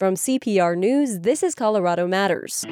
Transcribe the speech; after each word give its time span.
From 0.00 0.16
CPR 0.16 0.76
News, 0.76 1.20
this 1.20 1.44
is 1.44 1.54
Colorado 1.54 2.08
Matters. 2.08 2.64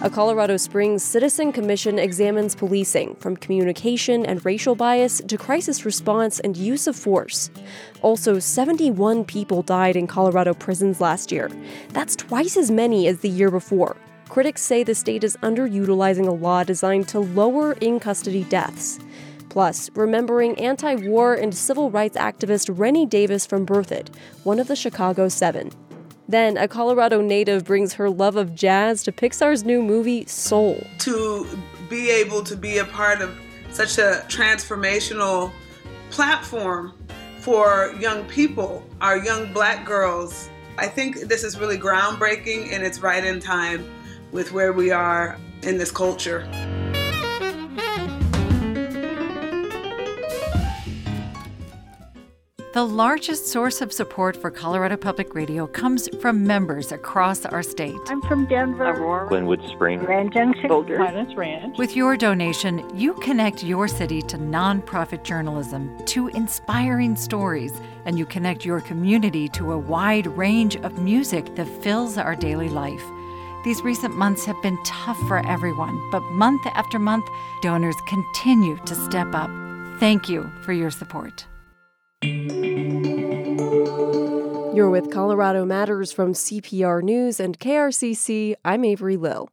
A 0.00 0.08
Colorado 0.10 0.56
Springs 0.56 1.02
Citizen 1.02 1.52
Commission 1.52 1.98
examines 1.98 2.54
policing, 2.54 3.16
from 3.16 3.36
communication 3.36 4.24
and 4.24 4.42
racial 4.46 4.74
bias 4.74 5.20
to 5.28 5.36
crisis 5.36 5.84
response 5.84 6.40
and 6.40 6.56
use 6.56 6.86
of 6.86 6.96
force. 6.96 7.50
Also, 8.00 8.38
71 8.38 9.26
people 9.26 9.60
died 9.60 9.94
in 9.94 10.06
Colorado 10.06 10.54
prisons 10.54 10.98
last 10.98 11.30
year. 11.30 11.50
That's 11.90 12.16
twice 12.16 12.56
as 12.56 12.70
many 12.70 13.08
as 13.08 13.18
the 13.18 13.28
year 13.28 13.50
before. 13.50 13.98
Critics 14.30 14.62
say 14.62 14.84
the 14.84 14.94
state 14.94 15.22
is 15.22 15.36
underutilizing 15.42 16.26
a 16.26 16.32
law 16.32 16.64
designed 16.64 17.08
to 17.08 17.20
lower 17.20 17.74
in 17.74 18.00
custody 18.00 18.44
deaths. 18.44 18.98
Plus, 19.48 19.90
remembering 19.94 20.58
anti 20.58 20.94
war 20.94 21.34
and 21.34 21.54
civil 21.54 21.90
rights 21.90 22.16
activist 22.16 22.70
Rennie 22.78 23.06
Davis 23.06 23.46
from 23.46 23.64
Berthoud, 23.66 24.08
one 24.44 24.58
of 24.58 24.68
the 24.68 24.76
Chicago 24.76 25.28
Seven. 25.28 25.70
Then, 26.28 26.58
a 26.58 26.68
Colorado 26.68 27.22
native 27.22 27.64
brings 27.64 27.94
her 27.94 28.10
love 28.10 28.36
of 28.36 28.54
jazz 28.54 29.02
to 29.04 29.12
Pixar's 29.12 29.64
new 29.64 29.82
movie, 29.82 30.26
Soul. 30.26 30.86
To 30.98 31.46
be 31.88 32.10
able 32.10 32.42
to 32.44 32.56
be 32.56 32.78
a 32.78 32.84
part 32.84 33.22
of 33.22 33.34
such 33.70 33.96
a 33.98 34.24
transformational 34.28 35.50
platform 36.10 36.92
for 37.40 37.94
young 37.98 38.24
people, 38.24 38.84
our 39.00 39.16
young 39.16 39.52
black 39.54 39.86
girls, 39.86 40.50
I 40.76 40.86
think 40.86 41.20
this 41.22 41.44
is 41.44 41.58
really 41.58 41.78
groundbreaking 41.78 42.72
and 42.72 42.84
it's 42.84 43.00
right 43.00 43.24
in 43.24 43.40
time 43.40 43.88
with 44.32 44.52
where 44.52 44.72
we 44.72 44.90
are 44.90 45.38
in 45.62 45.78
this 45.78 45.90
culture. 45.90 46.46
The 52.78 52.86
largest 52.86 53.48
source 53.48 53.80
of 53.80 53.92
support 53.92 54.36
for 54.36 54.52
Colorado 54.52 54.96
Public 54.96 55.34
Radio 55.34 55.66
comes 55.66 56.08
from 56.20 56.46
members 56.46 56.92
across 56.92 57.44
our 57.44 57.60
state. 57.60 57.98
I'm 58.06 58.22
from 58.22 58.46
Denver, 58.46 58.90
Aurora, 58.90 59.28
Glenwood 59.28 59.68
Springs, 59.68 60.04
Grand 60.04 60.32
Junction, 60.32 60.68
Boulder, 60.68 60.96
Highlands 60.96 61.34
Ranch. 61.34 61.76
With 61.76 61.96
your 61.96 62.16
donation, 62.16 62.88
you 62.96 63.14
connect 63.14 63.64
your 63.64 63.88
city 63.88 64.22
to 64.22 64.38
nonprofit 64.38 65.24
journalism, 65.24 65.90
to 66.04 66.28
inspiring 66.28 67.16
stories, 67.16 67.72
and 68.04 68.16
you 68.16 68.24
connect 68.24 68.64
your 68.64 68.80
community 68.80 69.48
to 69.48 69.72
a 69.72 69.78
wide 69.78 70.28
range 70.28 70.76
of 70.76 71.00
music 71.00 71.56
that 71.56 71.66
fills 71.82 72.16
our 72.16 72.36
daily 72.36 72.68
life. 72.68 73.02
These 73.64 73.82
recent 73.82 74.14
months 74.14 74.44
have 74.44 74.62
been 74.62 74.78
tough 74.84 75.18
for 75.26 75.44
everyone, 75.48 76.00
but 76.12 76.22
month 76.30 76.64
after 76.74 77.00
month, 77.00 77.26
donors 77.60 77.96
continue 78.06 78.76
to 78.86 78.94
step 78.94 79.34
up. 79.34 79.50
Thank 79.98 80.28
you 80.28 80.48
for 80.62 80.72
your 80.72 80.92
support. 80.92 81.44
You're 82.22 82.40
with 84.90 85.12
Colorado 85.12 85.64
Matters 85.64 86.10
from 86.10 86.32
CPR 86.32 87.00
News 87.02 87.38
and 87.38 87.58
KRCC. 87.60 88.54
I'm 88.64 88.84
Avery 88.84 89.16
Lill. 89.16 89.50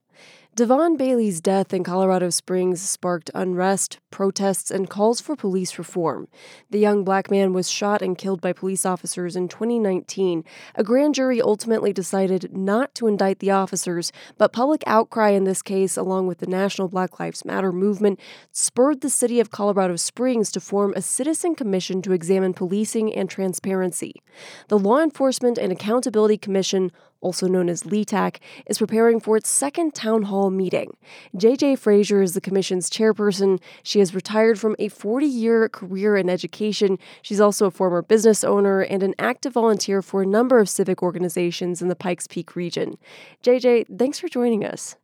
De'Von 0.56 0.98
Bailey's 0.98 1.42
death 1.42 1.74
in 1.74 1.84
Colorado 1.84 2.30
Springs 2.30 2.82
sparked 2.82 3.30
unrest, 3.36 4.00
protests, 4.10 4.72
and 4.72 4.90
calls 4.90 5.20
for 5.20 5.36
police 5.36 5.78
reform. 5.78 6.30
The 6.70 6.80
young 6.80 7.04
black 7.04 7.30
man 7.30 7.52
was 7.52 7.70
shot 7.70 8.02
and 8.02 8.18
killed 8.18 8.40
by 8.40 8.54
police 8.54 8.86
officers 8.86 9.36
in 9.36 9.50
2019. 9.50 10.46
A 10.76 10.82
grand 10.82 11.14
jury 11.14 11.42
ultimately 11.42 11.92
decided 11.92 12.56
not 12.56 12.96
to 12.96 13.08
indict 13.08 13.40
the 13.40 13.52
officers, 13.52 14.14
but 14.38 14.54
public 14.54 14.82
outcry 14.88 15.32
in 15.32 15.44
this 15.44 15.62
case, 15.62 15.98
along 15.98 16.28
with 16.28 16.38
the 16.38 16.48
national 16.48 16.88
Black 16.88 17.20
Lives 17.20 17.44
Matter 17.44 17.74
movement, 17.74 18.18
spurred 18.54 19.02
the 19.02 19.10
city 19.10 19.42
of 19.42 19.52
Colorado 19.52 19.98
Springs 19.98 20.54
to 20.54 20.62
form 20.62 20.94
a 20.96 21.02
citizen 21.02 21.56
commission 21.56 22.02
to 22.02 22.14
examine 22.14 22.54
policing 22.54 23.14
and 23.14 23.30
transparency. 23.30 24.24
The 24.70 24.80
Law 24.80 25.02
Enforcement 25.02 25.58
and 25.58 25.74
Accountability 25.74 26.38
Commission 26.38 26.94
also 27.26 27.48
known 27.48 27.70
as 27.70 27.84
LETAC, 27.84 28.38
is 28.68 28.78
preparing 28.78 29.20
for 29.20 29.36
its 29.36 29.50
second 29.50 29.96
town 29.96 30.22
hall 30.24 30.52
meeting. 30.52 30.96
JJ 31.36 31.80
Frazier 31.80 32.22
is 32.22 32.36
the 32.36 32.40
commission's 32.40 32.88
chairperson. 32.88 33.60
She 33.82 33.98
has 33.98 34.14
retired 34.14 34.60
from 34.60 34.76
a 34.78 34.90
40 34.90 35.26
year 35.26 35.68
career 35.68 36.16
in 36.16 36.30
education. 36.30 37.00
She's 37.24 37.42
also 37.42 37.66
a 37.66 37.72
former 37.72 38.04
business 38.04 38.44
owner 38.44 38.82
and 38.82 39.02
an 39.02 39.16
active 39.18 39.54
volunteer 39.54 40.04
for 40.04 40.22
a 40.22 40.26
number 40.28 40.60
of 40.60 40.70
civic 40.70 41.02
organizations 41.02 41.82
in 41.82 41.88
the 41.88 41.96
Pikes 41.96 42.28
Peak 42.28 42.56
region. 42.56 42.98
JJ, 43.44 43.98
thanks 43.98 44.20
for 44.20 44.28
joining 44.28 44.64
us. 44.64 44.96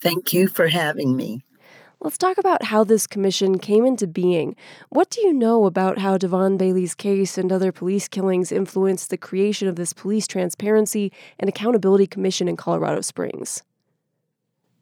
Thank 0.00 0.32
you 0.32 0.48
for 0.48 0.68
having 0.68 1.16
me. 1.16 1.44
Let's 2.00 2.16
talk 2.16 2.38
about 2.38 2.62
how 2.62 2.84
this 2.84 3.08
commission 3.08 3.58
came 3.58 3.84
into 3.84 4.06
being. 4.06 4.54
What 4.88 5.10
do 5.10 5.20
you 5.20 5.32
know 5.32 5.64
about 5.64 5.98
how 5.98 6.16
De'Von 6.16 6.56
Bailey's 6.56 6.94
case 6.94 7.36
and 7.36 7.50
other 7.50 7.72
police 7.72 8.06
killings 8.06 8.52
influenced 8.52 9.10
the 9.10 9.16
creation 9.16 9.66
of 9.66 9.74
this 9.74 9.92
Police 9.92 10.28
Transparency 10.28 11.12
and 11.40 11.48
Accountability 11.48 12.06
Commission 12.06 12.46
in 12.46 12.56
Colorado 12.56 13.00
Springs? 13.00 13.64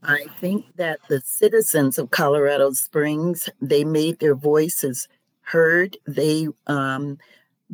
I 0.03 0.27
think 0.41 0.67
that 0.77 1.01
the 1.09 1.23
citizens 1.25 1.97
of 1.97 2.11
Colorado 2.11 2.73
Springs, 2.73 3.49
they 3.63 3.83
made 3.83 4.19
their 4.19 4.35
voices 4.35 5.09
heard. 5.41 5.97
They 6.07 6.49
um, 6.67 7.17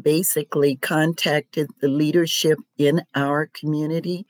basically 0.01 0.77
contacted 0.77 1.69
the 1.81 1.89
leadership 1.89 2.61
in 2.79 3.03
our 3.17 3.47
community 3.49 4.25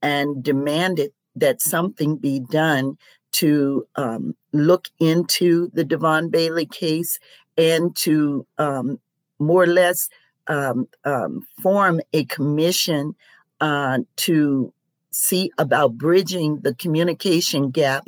and 0.00 0.40
demanded 0.40 1.10
that 1.34 1.60
something 1.60 2.16
be 2.16 2.38
done 2.38 2.96
to 3.32 3.86
um, 3.96 4.34
look 4.52 4.88
into 4.98 5.70
the 5.72 5.84
De'Von 5.84 6.30
Bailey 6.30 6.66
case 6.66 7.18
and 7.56 7.94
to 7.96 8.46
um, 8.58 8.98
more 9.38 9.62
or 9.62 9.66
less 9.66 10.08
um, 10.48 10.88
um, 11.04 11.46
form 11.62 12.00
a 12.12 12.24
commission 12.26 13.14
uh, 13.60 13.98
to 14.16 14.72
see 15.10 15.50
about 15.58 15.96
bridging 15.96 16.60
the 16.60 16.74
communication 16.74 17.70
gap 17.70 18.04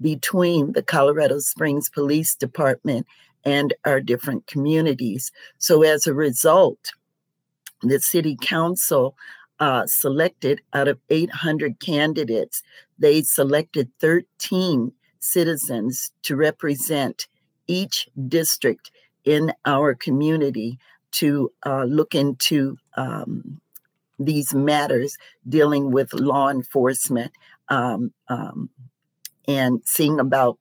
between 0.00 0.72
the 0.72 0.82
Colorado 0.82 1.38
Springs 1.38 1.88
Police 1.88 2.34
Department 2.34 3.06
and 3.44 3.72
our 3.84 4.00
different 4.00 4.46
communities. 4.46 5.30
So, 5.58 5.82
as 5.82 6.06
a 6.06 6.14
result, 6.14 6.92
the 7.82 8.00
City 8.00 8.36
Council 8.40 9.16
uh, 9.60 9.86
selected 9.86 10.60
out 10.72 10.88
of 10.88 10.98
800 11.08 11.80
candidates, 11.80 12.62
they 12.98 13.22
selected 13.22 13.90
13 14.00 14.92
citizens 15.18 16.12
to 16.22 16.36
represent 16.36 17.26
each 17.66 18.08
district 18.28 18.90
in 19.24 19.52
our 19.64 19.94
community 19.94 20.78
to 21.10 21.50
uh, 21.64 21.84
look 21.84 22.14
into 22.14 22.76
um, 22.96 23.60
these 24.18 24.54
matters 24.54 25.16
dealing 25.48 25.90
with 25.90 26.12
law 26.14 26.48
enforcement 26.48 27.32
um, 27.68 28.12
um, 28.28 28.70
and 29.48 29.80
seeing 29.84 30.20
about 30.20 30.58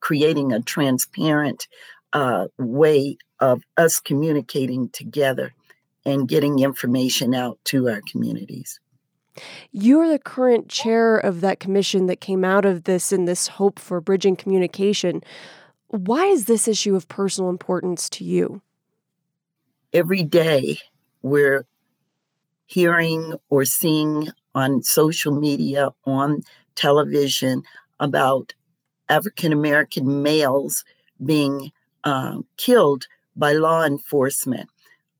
creating 0.00 0.52
a 0.52 0.60
transparent 0.60 1.68
uh, 2.12 2.46
way 2.58 3.16
of 3.38 3.62
us 3.76 4.00
communicating 4.00 4.88
together 4.90 5.52
and 6.04 6.28
getting 6.28 6.58
information 6.58 7.34
out 7.34 7.58
to 7.64 7.88
our 7.88 8.00
communities. 8.10 8.80
You're 9.72 10.08
the 10.08 10.18
current 10.18 10.68
chair 10.68 11.16
of 11.16 11.40
that 11.40 11.60
commission 11.60 12.06
that 12.06 12.20
came 12.20 12.44
out 12.44 12.64
of 12.64 12.84
this 12.84 13.12
and 13.12 13.26
this 13.26 13.48
hope 13.48 13.78
for 13.78 14.00
bridging 14.00 14.36
communication. 14.36 15.22
Why 15.88 16.26
is 16.26 16.44
this 16.44 16.68
issue 16.68 16.94
of 16.94 17.08
personal 17.08 17.50
importance 17.50 18.08
to 18.10 18.24
you? 18.24 18.62
Every 19.92 20.22
day 20.22 20.78
we're 21.22 21.66
hearing 22.66 23.34
or 23.48 23.64
seeing 23.64 24.28
on 24.54 24.82
social 24.82 25.38
media, 25.38 25.90
on 26.04 26.42
television, 26.76 27.62
about 27.98 28.54
African 29.08 29.52
American 29.52 30.22
males 30.22 30.84
being 31.24 31.72
uh, 32.04 32.38
killed 32.56 33.06
by 33.36 33.52
law 33.52 33.84
enforcement. 33.84 34.68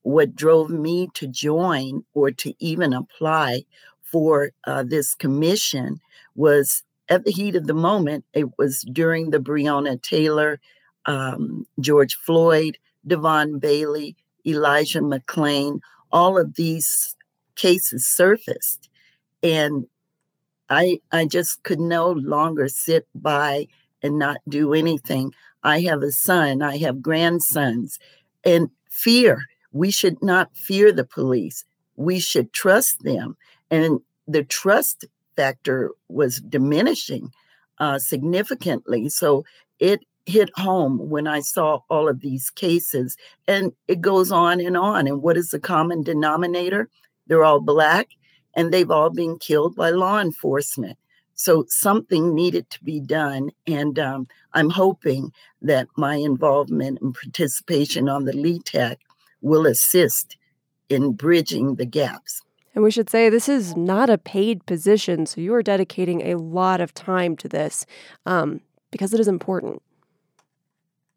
What 0.02 0.34
drove 0.34 0.70
me 0.70 1.08
to 1.14 1.26
join 1.26 2.04
or 2.14 2.30
to 2.30 2.54
even 2.58 2.92
apply 2.92 3.64
for 4.10 4.50
uh, 4.64 4.82
this 4.82 5.14
commission 5.14 6.00
was 6.34 6.82
at 7.08 7.24
the 7.24 7.32
heat 7.32 7.56
of 7.56 7.66
the 7.66 7.74
moment. 7.74 8.24
It 8.32 8.58
was 8.58 8.82
during 8.82 9.30
the 9.30 9.38
Breonna 9.38 10.00
Taylor, 10.00 10.60
um, 11.06 11.66
George 11.80 12.14
Floyd, 12.16 12.78
De'Von 13.06 13.60
Bailey, 13.60 14.16
Elijah 14.46 15.00
McClain, 15.00 15.80
all 16.12 16.38
of 16.38 16.54
these 16.54 17.16
cases 17.56 18.06
surfaced. 18.08 18.88
And 19.42 19.86
I, 20.68 21.00
I 21.12 21.26
just 21.26 21.62
could 21.62 21.80
no 21.80 22.12
longer 22.12 22.68
sit 22.68 23.06
by 23.14 23.66
and 24.02 24.18
not 24.18 24.38
do 24.48 24.72
anything. 24.72 25.34
I 25.62 25.80
have 25.82 26.02
a 26.02 26.12
son, 26.12 26.62
I 26.62 26.78
have 26.78 27.02
grandsons, 27.02 27.98
and 28.44 28.70
fear. 28.90 29.44
We 29.72 29.90
should 29.90 30.22
not 30.22 30.56
fear 30.56 30.92
the 30.92 31.04
police. 31.04 31.64
We 31.96 32.18
should 32.18 32.52
trust 32.52 33.02
them 33.02 33.36
and 33.70 34.00
the 34.26 34.44
trust 34.44 35.04
factor 35.36 35.90
was 36.08 36.40
diminishing 36.40 37.30
uh, 37.78 37.98
significantly. 37.98 39.08
So 39.08 39.44
it 39.78 40.00
hit 40.26 40.50
home 40.56 41.10
when 41.10 41.26
I 41.26 41.40
saw 41.40 41.80
all 41.88 42.08
of 42.08 42.20
these 42.20 42.50
cases. 42.50 43.16
And 43.48 43.72
it 43.88 44.00
goes 44.00 44.30
on 44.30 44.60
and 44.60 44.76
on. 44.76 45.06
And 45.06 45.22
what 45.22 45.36
is 45.36 45.50
the 45.50 45.60
common 45.60 46.02
denominator? 46.02 46.88
They're 47.26 47.44
all 47.44 47.60
Black 47.60 48.08
and 48.54 48.72
they've 48.72 48.90
all 48.90 49.10
been 49.10 49.38
killed 49.38 49.76
by 49.76 49.90
law 49.90 50.20
enforcement. 50.20 50.98
So 51.34 51.64
something 51.68 52.34
needed 52.34 52.68
to 52.70 52.84
be 52.84 53.00
done. 53.00 53.50
And 53.66 53.98
um, 53.98 54.28
I'm 54.52 54.70
hoping 54.70 55.32
that 55.62 55.88
my 55.96 56.16
involvement 56.16 57.00
and 57.00 57.14
participation 57.14 58.08
on 58.08 58.24
the 58.24 58.32
LETAC 58.32 58.96
will 59.40 59.66
assist 59.66 60.36
in 60.90 61.12
bridging 61.12 61.76
the 61.76 61.86
gaps. 61.86 62.42
And 62.74 62.84
we 62.84 62.90
should 62.90 63.10
say 63.10 63.28
this 63.28 63.48
is 63.48 63.76
not 63.76 64.08
a 64.08 64.18
paid 64.18 64.64
position, 64.66 65.26
so 65.26 65.40
you 65.40 65.54
are 65.54 65.62
dedicating 65.62 66.22
a 66.22 66.36
lot 66.36 66.80
of 66.80 66.94
time 66.94 67.36
to 67.38 67.48
this 67.48 67.84
um, 68.26 68.60
because 68.90 69.12
it 69.12 69.20
is 69.20 69.28
important. 69.28 69.82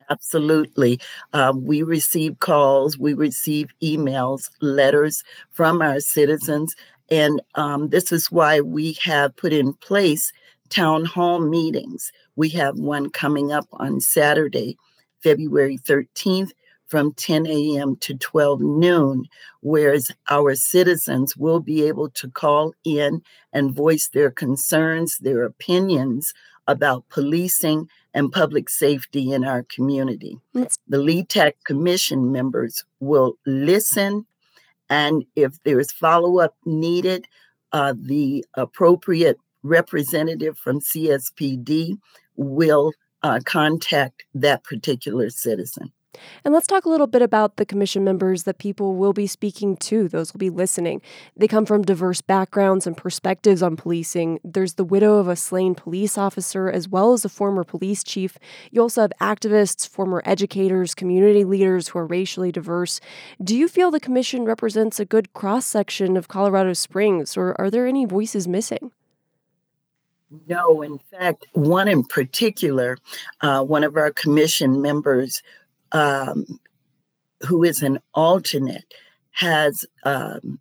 Absolutely. 0.09 0.99
Um, 1.31 1.65
we 1.65 1.83
receive 1.83 2.39
calls, 2.39 2.97
we 2.97 3.13
receive 3.13 3.69
emails, 3.81 4.49
letters 4.61 5.23
from 5.51 5.81
our 5.81 5.99
citizens. 5.99 6.75
And 7.09 7.41
um, 7.55 7.89
this 7.89 8.11
is 8.11 8.31
why 8.31 8.61
we 8.61 8.97
have 9.03 9.35
put 9.35 9.53
in 9.53 9.73
place 9.73 10.33
town 10.69 11.05
hall 11.05 11.39
meetings. 11.39 12.11
We 12.35 12.49
have 12.49 12.77
one 12.77 13.09
coming 13.09 13.51
up 13.51 13.67
on 13.73 14.01
Saturday, 14.01 14.77
February 15.21 15.77
13th 15.77 16.51
from 16.93 17.11
10 17.13 17.47
a.m. 17.47 17.95
to 17.95 18.13
12 18.13 18.61
noon, 18.61 19.25
whereas 19.61 20.11
our 20.29 20.53
citizens 20.53 21.35
will 21.35 21.59
be 21.59 21.87
able 21.87 22.07
to 22.07 22.29
call 22.29 22.71
in 22.83 23.19
and 23.51 23.73
voice 23.73 24.09
their 24.09 24.29
concerns, 24.29 25.17
their 25.17 25.43
opinions 25.43 26.35
about 26.67 27.09
policing 27.09 27.89
and 28.13 28.31
public 28.31 28.69
safety 28.69 29.31
in 29.31 29.43
our 29.43 29.63
community. 29.63 30.37
The 30.53 30.99
LETAC 30.99 31.53
Commission 31.65 32.31
members 32.31 32.85
will 32.99 33.39
listen, 33.47 34.27
and 34.87 35.25
if 35.35 35.63
there's 35.63 35.91
follow 35.91 36.41
up 36.41 36.55
needed, 36.63 37.25
uh, 37.71 37.95
the 37.99 38.45
appropriate 38.53 39.39
representative 39.63 40.59
from 40.59 40.79
CSPD 40.79 41.97
will 42.35 42.93
uh, 43.23 43.39
contact 43.43 44.25
that 44.35 44.63
particular 44.63 45.31
citizen. 45.31 45.91
And 46.43 46.53
let's 46.53 46.67
talk 46.67 46.85
a 46.85 46.89
little 46.89 47.07
bit 47.07 47.21
about 47.21 47.57
the 47.57 47.65
commission 47.65 48.03
members 48.03 48.43
that 48.43 48.57
people 48.57 48.95
will 48.95 49.13
be 49.13 49.27
speaking 49.27 49.77
to. 49.77 50.07
Those 50.07 50.33
will 50.33 50.39
be 50.39 50.49
listening. 50.49 51.01
They 51.35 51.47
come 51.47 51.65
from 51.65 51.81
diverse 51.81 52.21
backgrounds 52.21 52.85
and 52.87 52.95
perspectives 52.95 53.63
on 53.63 53.75
policing. 53.75 54.39
There's 54.43 54.73
the 54.73 54.83
widow 54.83 55.17
of 55.17 55.27
a 55.27 55.35
slain 55.35 55.75
police 55.75 56.17
officer, 56.17 56.69
as 56.69 56.87
well 56.87 57.13
as 57.13 57.25
a 57.25 57.29
former 57.29 57.63
police 57.63 58.03
chief. 58.03 58.37
You 58.71 58.81
also 58.81 59.01
have 59.01 59.13
activists, 59.21 59.87
former 59.87 60.21
educators, 60.25 60.95
community 60.95 61.43
leaders 61.43 61.89
who 61.89 61.99
are 61.99 62.05
racially 62.05 62.51
diverse. 62.51 62.99
Do 63.43 63.55
you 63.57 63.67
feel 63.67 63.91
the 63.91 63.99
commission 63.99 64.45
represents 64.45 64.99
a 64.99 65.05
good 65.05 65.33
cross 65.33 65.65
section 65.65 66.17
of 66.17 66.27
Colorado 66.27 66.73
Springs, 66.73 67.37
or 67.37 67.59
are 67.59 67.69
there 67.69 67.87
any 67.87 68.05
voices 68.05 68.47
missing? 68.47 68.91
No, 70.47 70.81
in 70.81 70.97
fact, 70.97 71.45
one 71.53 71.87
in 71.87 72.03
particular, 72.03 72.97
uh, 73.41 73.63
one 73.63 73.83
of 73.83 73.95
our 73.95 74.11
commission 74.11 74.81
members 74.81 75.43
um, 75.93 76.59
who 77.41 77.63
is 77.63 77.81
an 77.81 77.99
alternate, 78.13 78.93
has 79.31 79.85
um, 80.03 80.59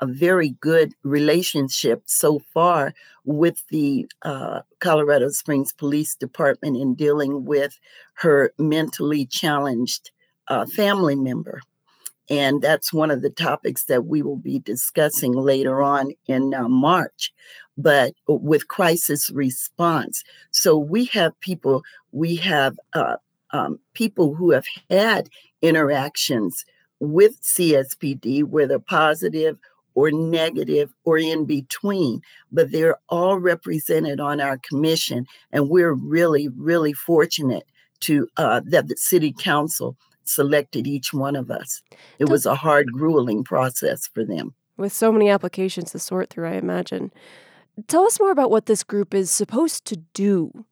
a 0.00 0.06
very 0.06 0.50
good 0.60 0.92
relationship 1.02 2.02
so 2.06 2.38
far 2.38 2.94
with 3.24 3.62
the 3.68 4.06
uh, 4.22 4.60
Colorado 4.80 5.28
Springs 5.30 5.72
Police 5.72 6.14
Department 6.14 6.76
in 6.76 6.94
dealing 6.94 7.44
with 7.44 7.78
her 8.14 8.52
mentally 8.58 9.26
challenged 9.26 10.10
uh, 10.48 10.66
family 10.66 11.16
member. 11.16 11.60
And 12.28 12.60
that's 12.60 12.92
one 12.92 13.10
of 13.10 13.22
the 13.22 13.30
topics 13.30 13.84
that 13.84 14.06
we 14.06 14.20
will 14.20 14.36
be 14.36 14.58
discussing 14.58 15.32
later 15.32 15.82
on 15.82 16.10
in 16.26 16.54
uh, 16.54 16.68
March, 16.68 17.32
but 17.78 18.14
with 18.26 18.68
crisis 18.68 19.30
response. 19.30 20.24
So 20.50 20.76
we 20.76 21.04
have 21.06 21.38
people, 21.40 21.82
we 22.10 22.36
have 22.36 22.76
uh, 22.94 23.16
um, 23.52 23.78
people 23.94 24.34
who 24.34 24.50
have 24.50 24.66
had 24.90 25.28
interactions 25.62 26.64
with 27.00 27.40
CSPD, 27.42 28.44
whether 28.44 28.78
positive 28.78 29.58
or 29.94 30.10
negative 30.10 30.92
or 31.04 31.18
in 31.18 31.46
between, 31.46 32.20
but 32.52 32.70
they're 32.70 32.98
all 33.08 33.38
represented 33.38 34.20
on 34.20 34.40
our 34.40 34.58
commission. 34.58 35.26
And 35.52 35.68
we're 35.68 35.94
really, 35.94 36.48
really 36.48 36.92
fortunate 36.92 37.64
to 38.00 38.28
uh, 38.36 38.60
that 38.66 38.88
the 38.88 38.96
city 38.96 39.32
council 39.32 39.96
selected 40.24 40.86
each 40.86 41.12
one 41.14 41.34
of 41.34 41.50
us. 41.50 41.82
It 42.18 42.28
was 42.28 42.46
a 42.46 42.54
hard, 42.54 42.92
grueling 42.92 43.42
process 43.42 44.08
for 44.08 44.24
them. 44.24 44.54
With 44.76 44.92
so 44.92 45.10
many 45.10 45.30
applications 45.30 45.92
to 45.92 45.98
sort 45.98 46.28
through, 46.30 46.48
I 46.48 46.54
imagine. 46.54 47.10
Tell 47.88 48.04
us 48.04 48.20
more 48.20 48.30
about 48.30 48.50
what 48.50 48.66
this 48.66 48.82
group 48.82 49.14
is 49.14 49.30
supposed 49.30 49.86
to 49.86 49.96
do 50.12 50.64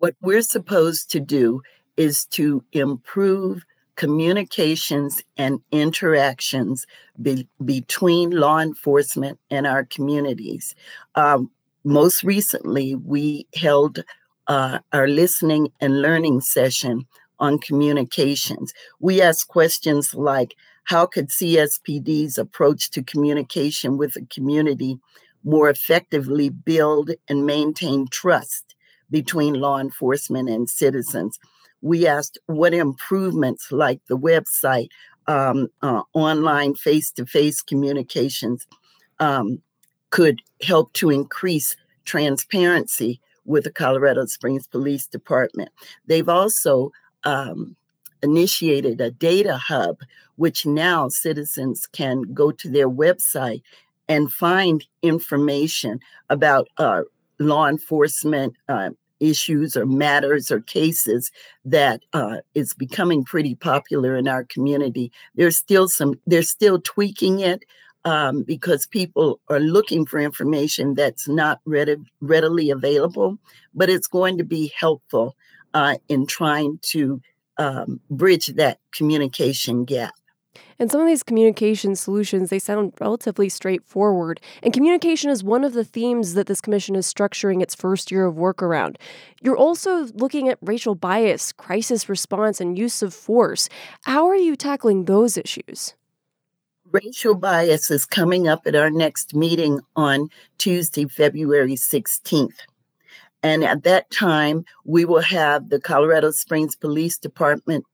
what 0.00 0.16
we're 0.22 0.42
supposed 0.42 1.10
to 1.10 1.20
do 1.20 1.62
is 1.96 2.24
to 2.24 2.64
improve 2.72 3.64
communications 3.96 5.22
and 5.36 5.60
interactions 5.72 6.86
be, 7.20 7.46
between 7.62 8.30
law 8.30 8.58
enforcement 8.58 9.38
and 9.50 9.66
our 9.66 9.84
communities. 9.84 10.74
Um, 11.16 11.50
most 11.84 12.24
recently, 12.24 12.94
we 12.94 13.46
held 13.54 14.02
uh, 14.46 14.78
our 14.94 15.06
listening 15.06 15.70
and 15.80 16.00
learning 16.00 16.40
session 16.40 17.06
on 17.38 17.58
communications. 17.58 18.72
We 19.00 19.20
asked 19.20 19.48
questions 19.48 20.14
like 20.14 20.54
How 20.84 21.04
could 21.04 21.28
CSPD's 21.28 22.38
approach 22.38 22.90
to 22.92 23.02
communication 23.02 23.98
with 23.98 24.14
the 24.14 24.24
community 24.26 24.98
more 25.44 25.68
effectively 25.68 26.48
build 26.48 27.10
and 27.28 27.44
maintain 27.44 28.08
trust? 28.08 28.74
Between 29.10 29.54
law 29.54 29.78
enforcement 29.78 30.48
and 30.48 30.68
citizens. 30.68 31.38
We 31.82 32.06
asked 32.06 32.38
what 32.46 32.74
improvements, 32.74 33.72
like 33.72 34.00
the 34.06 34.18
website, 34.18 34.88
um, 35.26 35.68
uh, 35.82 36.02
online 36.12 36.74
face 36.74 37.10
to 37.12 37.26
face 37.26 37.62
communications, 37.62 38.66
um, 39.18 39.62
could 40.10 40.40
help 40.62 40.92
to 40.94 41.10
increase 41.10 41.76
transparency 42.04 43.20
with 43.44 43.64
the 43.64 43.72
Colorado 43.72 44.26
Springs 44.26 44.66
Police 44.66 45.06
Department. 45.06 45.70
They've 46.06 46.28
also 46.28 46.92
um, 47.24 47.76
initiated 48.22 49.00
a 49.00 49.10
data 49.10 49.56
hub, 49.56 49.98
which 50.36 50.66
now 50.66 51.08
citizens 51.08 51.86
can 51.86 52.22
go 52.34 52.50
to 52.50 52.68
their 52.68 52.88
website 52.88 53.62
and 54.08 54.32
find 54.32 54.84
information 55.02 56.00
about 56.28 56.68
uh, 56.78 57.02
law 57.40 57.66
enforcement 57.66 58.54
uh, 58.68 58.90
issues 59.18 59.76
or 59.76 59.86
matters 59.86 60.50
or 60.50 60.60
cases 60.60 61.30
that 61.64 62.02
uh, 62.12 62.36
is 62.54 62.74
becoming 62.74 63.24
pretty 63.24 63.54
popular 63.54 64.16
in 64.16 64.28
our 64.28 64.44
community. 64.44 65.12
There's 65.34 65.56
still 65.56 65.88
some, 65.88 66.14
they're 66.26 66.42
still 66.42 66.80
tweaking 66.80 67.40
it 67.40 67.64
um, 68.04 68.42
because 68.42 68.86
people 68.86 69.40
are 69.48 69.60
looking 69.60 70.06
for 70.06 70.18
information 70.18 70.94
that's 70.94 71.28
not 71.28 71.60
ready, 71.66 71.96
readily 72.20 72.70
available, 72.70 73.38
but 73.74 73.90
it's 73.90 74.06
going 74.06 74.38
to 74.38 74.44
be 74.44 74.72
helpful 74.76 75.36
uh, 75.74 75.96
in 76.08 76.26
trying 76.26 76.78
to 76.82 77.20
um, 77.58 78.00
bridge 78.10 78.46
that 78.46 78.78
communication 78.92 79.84
gap. 79.84 80.14
And 80.78 80.90
some 80.90 81.00
of 81.00 81.06
these 81.06 81.22
communication 81.22 81.94
solutions, 81.94 82.50
they 82.50 82.58
sound 82.58 82.92
relatively 83.00 83.48
straightforward. 83.48 84.40
And 84.62 84.72
communication 84.72 85.30
is 85.30 85.44
one 85.44 85.62
of 85.62 85.74
the 85.74 85.84
themes 85.84 86.34
that 86.34 86.46
this 86.46 86.60
commission 86.60 86.96
is 86.96 87.12
structuring 87.12 87.62
its 87.62 87.74
first 87.74 88.10
year 88.10 88.24
of 88.24 88.36
work 88.36 88.62
around. 88.62 88.98
You're 89.42 89.56
also 89.56 90.06
looking 90.14 90.48
at 90.48 90.58
racial 90.60 90.94
bias, 90.94 91.52
crisis 91.52 92.08
response, 92.08 92.60
and 92.60 92.78
use 92.78 93.02
of 93.02 93.14
force. 93.14 93.68
How 94.02 94.26
are 94.26 94.36
you 94.36 94.56
tackling 94.56 95.04
those 95.04 95.36
issues? 95.36 95.94
Racial 96.90 97.36
bias 97.36 97.90
is 97.90 98.04
coming 98.04 98.48
up 98.48 98.66
at 98.66 98.74
our 98.74 98.90
next 98.90 99.34
meeting 99.34 99.80
on 99.94 100.28
Tuesday, 100.58 101.06
February 101.06 101.76
16th. 101.76 102.56
And 103.42 103.64
at 103.64 103.84
that 103.84 104.10
time, 104.10 104.64
we 104.84 105.04
will 105.04 105.22
have 105.22 105.68
the 105.68 105.80
Colorado 105.80 106.30
Springs 106.30 106.74
Police 106.74 107.16
Department 107.16 107.84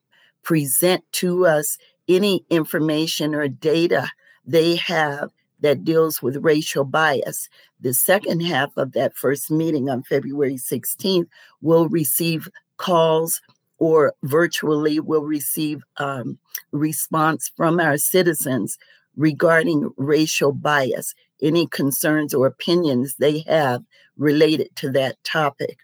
present 0.42 1.04
to 1.12 1.44
us 1.46 1.76
any 2.08 2.44
information 2.50 3.34
or 3.34 3.48
data 3.48 4.08
they 4.44 4.76
have 4.76 5.30
that 5.60 5.84
deals 5.84 6.22
with 6.22 6.44
racial 6.44 6.84
bias. 6.84 7.48
The 7.80 7.94
second 7.94 8.40
half 8.40 8.70
of 8.76 8.92
that 8.92 9.16
first 9.16 9.50
meeting 9.50 9.88
on 9.88 10.02
February 10.02 10.56
16th 10.56 11.28
will 11.60 11.88
receive 11.88 12.48
calls 12.76 13.40
or 13.78 14.14
virtually 14.22 15.00
will 15.00 15.24
receive 15.24 15.82
um, 15.98 16.38
response 16.72 17.50
from 17.56 17.80
our 17.80 17.98
citizens 17.98 18.78
regarding 19.16 19.90
racial 19.96 20.52
bias, 20.52 21.14
any 21.42 21.66
concerns 21.66 22.34
or 22.34 22.46
opinions 22.46 23.16
they 23.18 23.40
have 23.40 23.82
related 24.16 24.74
to 24.76 24.90
that 24.90 25.22
topic. 25.24 25.78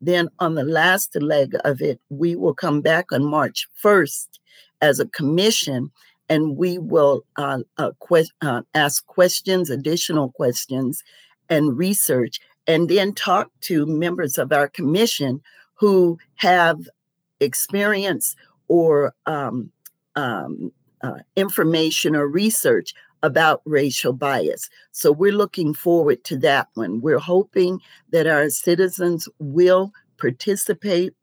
Then 0.00 0.28
on 0.38 0.54
the 0.54 0.64
last 0.64 1.16
leg 1.16 1.54
of 1.64 1.80
it, 1.80 2.00
we 2.10 2.36
will 2.36 2.54
come 2.54 2.80
back 2.80 3.10
on 3.10 3.24
March 3.24 3.66
1st 3.82 4.26
as 4.84 5.00
a 5.00 5.08
commission 5.08 5.90
and 6.28 6.56
we 6.56 6.78
will 6.78 7.24
uh, 7.36 7.60
uh, 7.78 7.90
que- 8.06 8.30
uh, 8.42 8.62
ask 8.74 9.06
questions, 9.06 9.70
additional 9.70 10.30
questions, 10.30 11.02
and 11.48 11.76
research, 11.76 12.38
and 12.66 12.88
then 12.88 13.14
talk 13.14 13.50
to 13.62 13.86
members 13.86 14.38
of 14.38 14.52
our 14.52 14.68
commission 14.68 15.40
who 15.74 16.18
have 16.36 16.78
experience 17.40 18.36
or 18.68 19.14
um, 19.26 19.70
um, 20.16 20.70
uh, 21.02 21.18
information 21.36 22.14
or 22.16 22.26
research 22.26 22.94
about 23.22 23.62
racial 23.64 24.12
bias. 24.12 24.68
So 24.92 25.12
we're 25.12 25.32
looking 25.32 25.74
forward 25.74 26.24
to 26.24 26.36
that 26.38 26.68
one. 26.74 27.00
We're 27.00 27.18
hoping 27.18 27.80
that 28.10 28.26
our 28.26 28.50
citizens 28.50 29.28
will 29.38 29.92
participate 30.18 31.14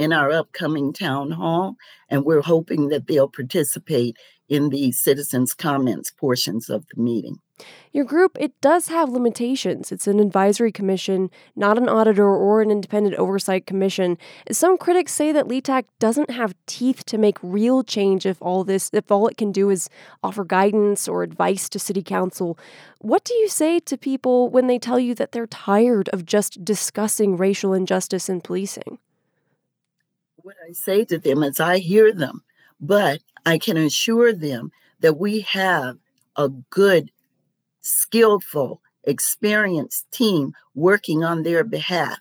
in 0.00 0.14
our 0.14 0.32
upcoming 0.32 0.94
town 0.94 1.30
hall, 1.32 1.76
and 2.08 2.24
we're 2.24 2.40
hoping 2.40 2.88
that 2.88 3.06
they'll 3.06 3.28
participate 3.28 4.16
in 4.48 4.70
the 4.70 4.90
citizens' 4.92 5.52
comments 5.52 6.10
portions 6.10 6.70
of 6.70 6.86
the 6.88 7.02
meeting. 7.02 7.38
Your 7.92 8.06
group, 8.06 8.38
it 8.40 8.58
does 8.62 8.88
have 8.88 9.10
limitations. 9.10 9.92
It's 9.92 10.06
an 10.06 10.18
advisory 10.18 10.72
commission, 10.72 11.30
not 11.54 11.76
an 11.76 11.86
auditor 11.86 12.24
or 12.26 12.62
an 12.62 12.70
independent 12.70 13.16
oversight 13.16 13.66
commission. 13.66 14.16
Some 14.50 14.78
critics 14.78 15.12
say 15.12 15.32
that 15.32 15.48
LETAC 15.48 15.84
doesn't 15.98 16.30
have 16.30 16.54
teeth 16.64 17.04
to 17.04 17.18
make 17.18 17.36
real 17.42 17.84
change 17.84 18.24
if 18.24 18.40
all 18.40 18.64
this 18.64 18.88
if 18.94 19.12
all 19.12 19.28
it 19.28 19.36
can 19.36 19.52
do 19.52 19.68
is 19.68 19.90
offer 20.22 20.44
guidance 20.44 21.08
or 21.08 21.22
advice 21.22 21.68
to 21.68 21.78
city 21.78 22.02
council. 22.02 22.58
What 23.02 23.22
do 23.24 23.34
you 23.34 23.50
say 23.50 23.78
to 23.80 23.98
people 23.98 24.48
when 24.48 24.66
they 24.66 24.78
tell 24.78 24.98
you 24.98 25.14
that 25.16 25.32
they're 25.32 25.46
tired 25.46 26.08
of 26.08 26.24
just 26.24 26.64
discussing 26.64 27.36
racial 27.36 27.74
injustice 27.74 28.30
in 28.30 28.40
policing? 28.40 28.98
What 30.50 30.68
I 30.68 30.72
say 30.72 31.04
to 31.04 31.16
them 31.16 31.44
is 31.44 31.60
I 31.60 31.78
hear 31.78 32.12
them, 32.12 32.42
but 32.80 33.20
I 33.46 33.56
can 33.56 33.76
assure 33.76 34.32
them 34.32 34.72
that 34.98 35.16
we 35.16 35.42
have 35.42 35.98
a 36.34 36.48
good, 36.48 37.12
skillful, 37.82 38.80
experienced 39.04 40.10
team 40.10 40.54
working 40.74 41.22
on 41.22 41.44
their 41.44 41.62
behalf. 41.62 42.18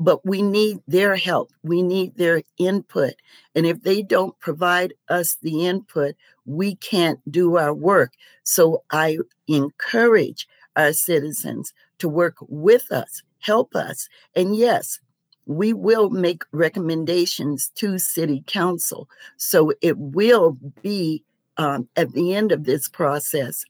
But 0.00 0.26
we 0.26 0.42
need 0.42 0.80
their 0.88 1.14
help. 1.14 1.52
We 1.62 1.80
need 1.82 2.16
their 2.16 2.42
input. 2.58 3.14
And 3.54 3.66
if 3.66 3.84
they 3.84 4.02
don't 4.02 4.36
provide 4.40 4.94
us 5.08 5.36
the 5.40 5.64
input, 5.64 6.16
we 6.44 6.74
can't 6.74 7.20
do 7.30 7.56
our 7.56 7.72
work. 7.72 8.14
So 8.42 8.82
I 8.90 9.18
encourage 9.46 10.48
our 10.74 10.92
citizens 10.92 11.72
to 11.98 12.08
work 12.08 12.34
with 12.40 12.90
us, 12.90 13.22
help 13.38 13.76
us. 13.76 14.08
And 14.34 14.56
yes, 14.56 14.98
we 15.46 15.72
will 15.72 16.10
make 16.10 16.44
recommendations 16.52 17.70
to 17.76 17.98
city 17.98 18.42
council. 18.46 19.08
So 19.36 19.72
it 19.80 19.98
will 19.98 20.56
be 20.82 21.22
um, 21.56 21.88
at 21.96 22.12
the 22.12 22.34
end 22.34 22.52
of 22.52 22.64
this 22.64 22.88
process 22.88 23.64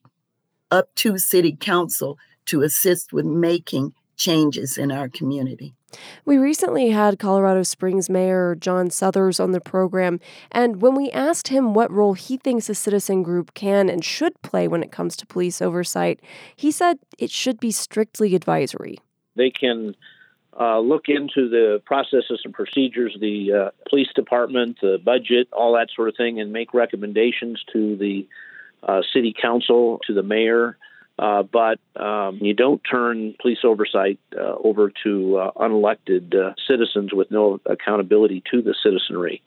up 0.71 0.95
to 0.97 1.19
city 1.19 1.57
council 1.59 2.19
to 2.47 2.63
assist 2.63 3.13
with 3.13 3.25
making 3.25 3.95
changes 4.17 4.79
in 4.79 4.93
our 4.93 5.09
community. 5.09 5.75
We 6.25 6.39
recently 6.39 6.91
had 6.91 7.21
Colorado 7.21 7.63
Springs 7.63 8.11
Mayor 8.11 8.57
John 8.57 8.91
Suthers 8.91 9.39
on 9.39 9.53
the 9.53 9.61
program, 9.61 10.19
and 10.51 10.83
when 10.83 10.97
we 10.97 11.11
asked 11.13 11.49
him 11.49 11.73
what 11.73 11.91
role 11.93 12.15
he 12.15 12.37
thinks 12.37 12.69
a 12.69 12.75
citizen 12.75 13.23
group 13.23 13.55
can 13.55 13.89
and 13.89 14.05
should 14.05 14.41
play 14.43 14.67
when 14.67 14.83
it 14.83 14.91
comes 14.91 15.17
to 15.17 15.27
police 15.27 15.63
oversight, 15.63 16.21
he 16.57 16.73
said 16.73 16.99
it 17.17 17.31
should 17.31 17.61
be 17.61 17.71
strictly 17.71 18.35
advisory. 18.35 18.99
They 19.37 19.51
can 19.51 19.95
uh, 20.59 20.79
look 20.79 21.05
into 21.09 21.49
the 21.49 21.83
processes 21.85 22.41
and 22.45 22.55
procedures, 22.55 23.17
the 23.21 23.53
uh, 23.53 23.71
police 23.89 24.09
department, 24.15 24.79
the 24.81 24.99
budget, 25.03 25.49
all 25.53 25.75
that 25.75 25.89
sort 25.95 26.09
of 26.09 26.17
thing, 26.17 26.41
and 26.41 26.53
make 26.53 26.75
recommendations 26.75 27.63
to 27.73 27.97
the 27.97 28.27
uh, 28.83 29.03
city 29.13 29.35
council, 29.41 30.01
to 30.07 30.15
the 30.15 30.23
mayor. 30.23 30.77
Uh, 31.19 31.45
but 31.45 31.79
um, 31.97 32.39
you 32.41 32.55
don't 32.55 32.83
turn 32.89 33.35
police 33.41 33.59
oversight 33.65 34.19
uh, 34.37 34.55
over 34.65 34.93
to 35.05 35.37
uh, 35.39 35.51
unelected 35.53 36.55
citizens 36.67 37.13
with 37.13 37.31
no 37.31 37.61
accountability 37.67 38.43
to 38.51 38.63
the 38.63 38.75
citizenry. 38.83 39.43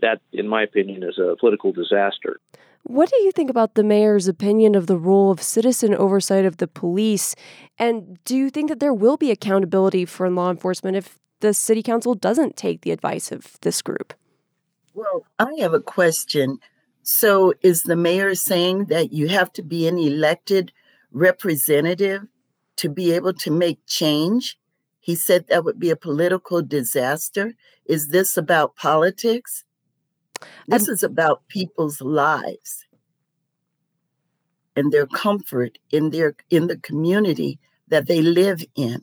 That, 0.00 0.20
in 0.32 0.48
my 0.48 0.62
opinion, 0.62 1.04
is 1.04 1.18
a 1.18 1.36
political 1.38 1.72
disaster. 1.72 2.40
What 2.84 3.10
do 3.10 3.16
you 3.22 3.32
think 3.32 3.48
about 3.48 3.74
the 3.74 3.82
mayor's 3.82 4.28
opinion 4.28 4.74
of 4.74 4.86
the 4.86 4.98
role 4.98 5.30
of 5.30 5.42
citizen 5.42 5.94
oversight 5.94 6.44
of 6.44 6.58
the 6.58 6.68
police? 6.68 7.34
And 7.78 8.22
do 8.24 8.36
you 8.36 8.50
think 8.50 8.68
that 8.68 8.78
there 8.78 8.92
will 8.92 9.16
be 9.16 9.30
accountability 9.30 10.04
for 10.04 10.28
law 10.28 10.50
enforcement 10.50 10.96
if 10.96 11.18
the 11.40 11.54
city 11.54 11.82
council 11.82 12.14
doesn't 12.14 12.56
take 12.56 12.82
the 12.82 12.90
advice 12.90 13.32
of 13.32 13.58
this 13.62 13.80
group? 13.80 14.12
Well, 14.92 15.26
I 15.38 15.54
have 15.60 15.72
a 15.72 15.80
question. 15.80 16.58
So, 17.02 17.54
is 17.62 17.82
the 17.82 17.96
mayor 17.96 18.34
saying 18.34 18.86
that 18.86 19.12
you 19.12 19.28
have 19.28 19.52
to 19.54 19.62
be 19.62 19.88
an 19.88 19.98
elected 19.98 20.70
representative 21.10 22.26
to 22.76 22.88
be 22.90 23.12
able 23.12 23.32
to 23.34 23.50
make 23.50 23.86
change? 23.86 24.58
He 25.00 25.14
said 25.14 25.46
that 25.48 25.64
would 25.64 25.78
be 25.78 25.90
a 25.90 25.96
political 25.96 26.62
disaster. 26.62 27.54
Is 27.86 28.08
this 28.08 28.36
about 28.36 28.76
politics? 28.76 29.63
This 30.66 30.88
is 30.88 31.02
about 31.02 31.46
people's 31.48 32.00
lives 32.00 32.86
and 34.76 34.92
their 34.92 35.06
comfort 35.06 35.78
in 35.90 36.10
their 36.10 36.34
in 36.50 36.66
the 36.66 36.78
community 36.78 37.58
that 37.88 38.06
they 38.06 38.22
live 38.22 38.64
in. 38.74 39.00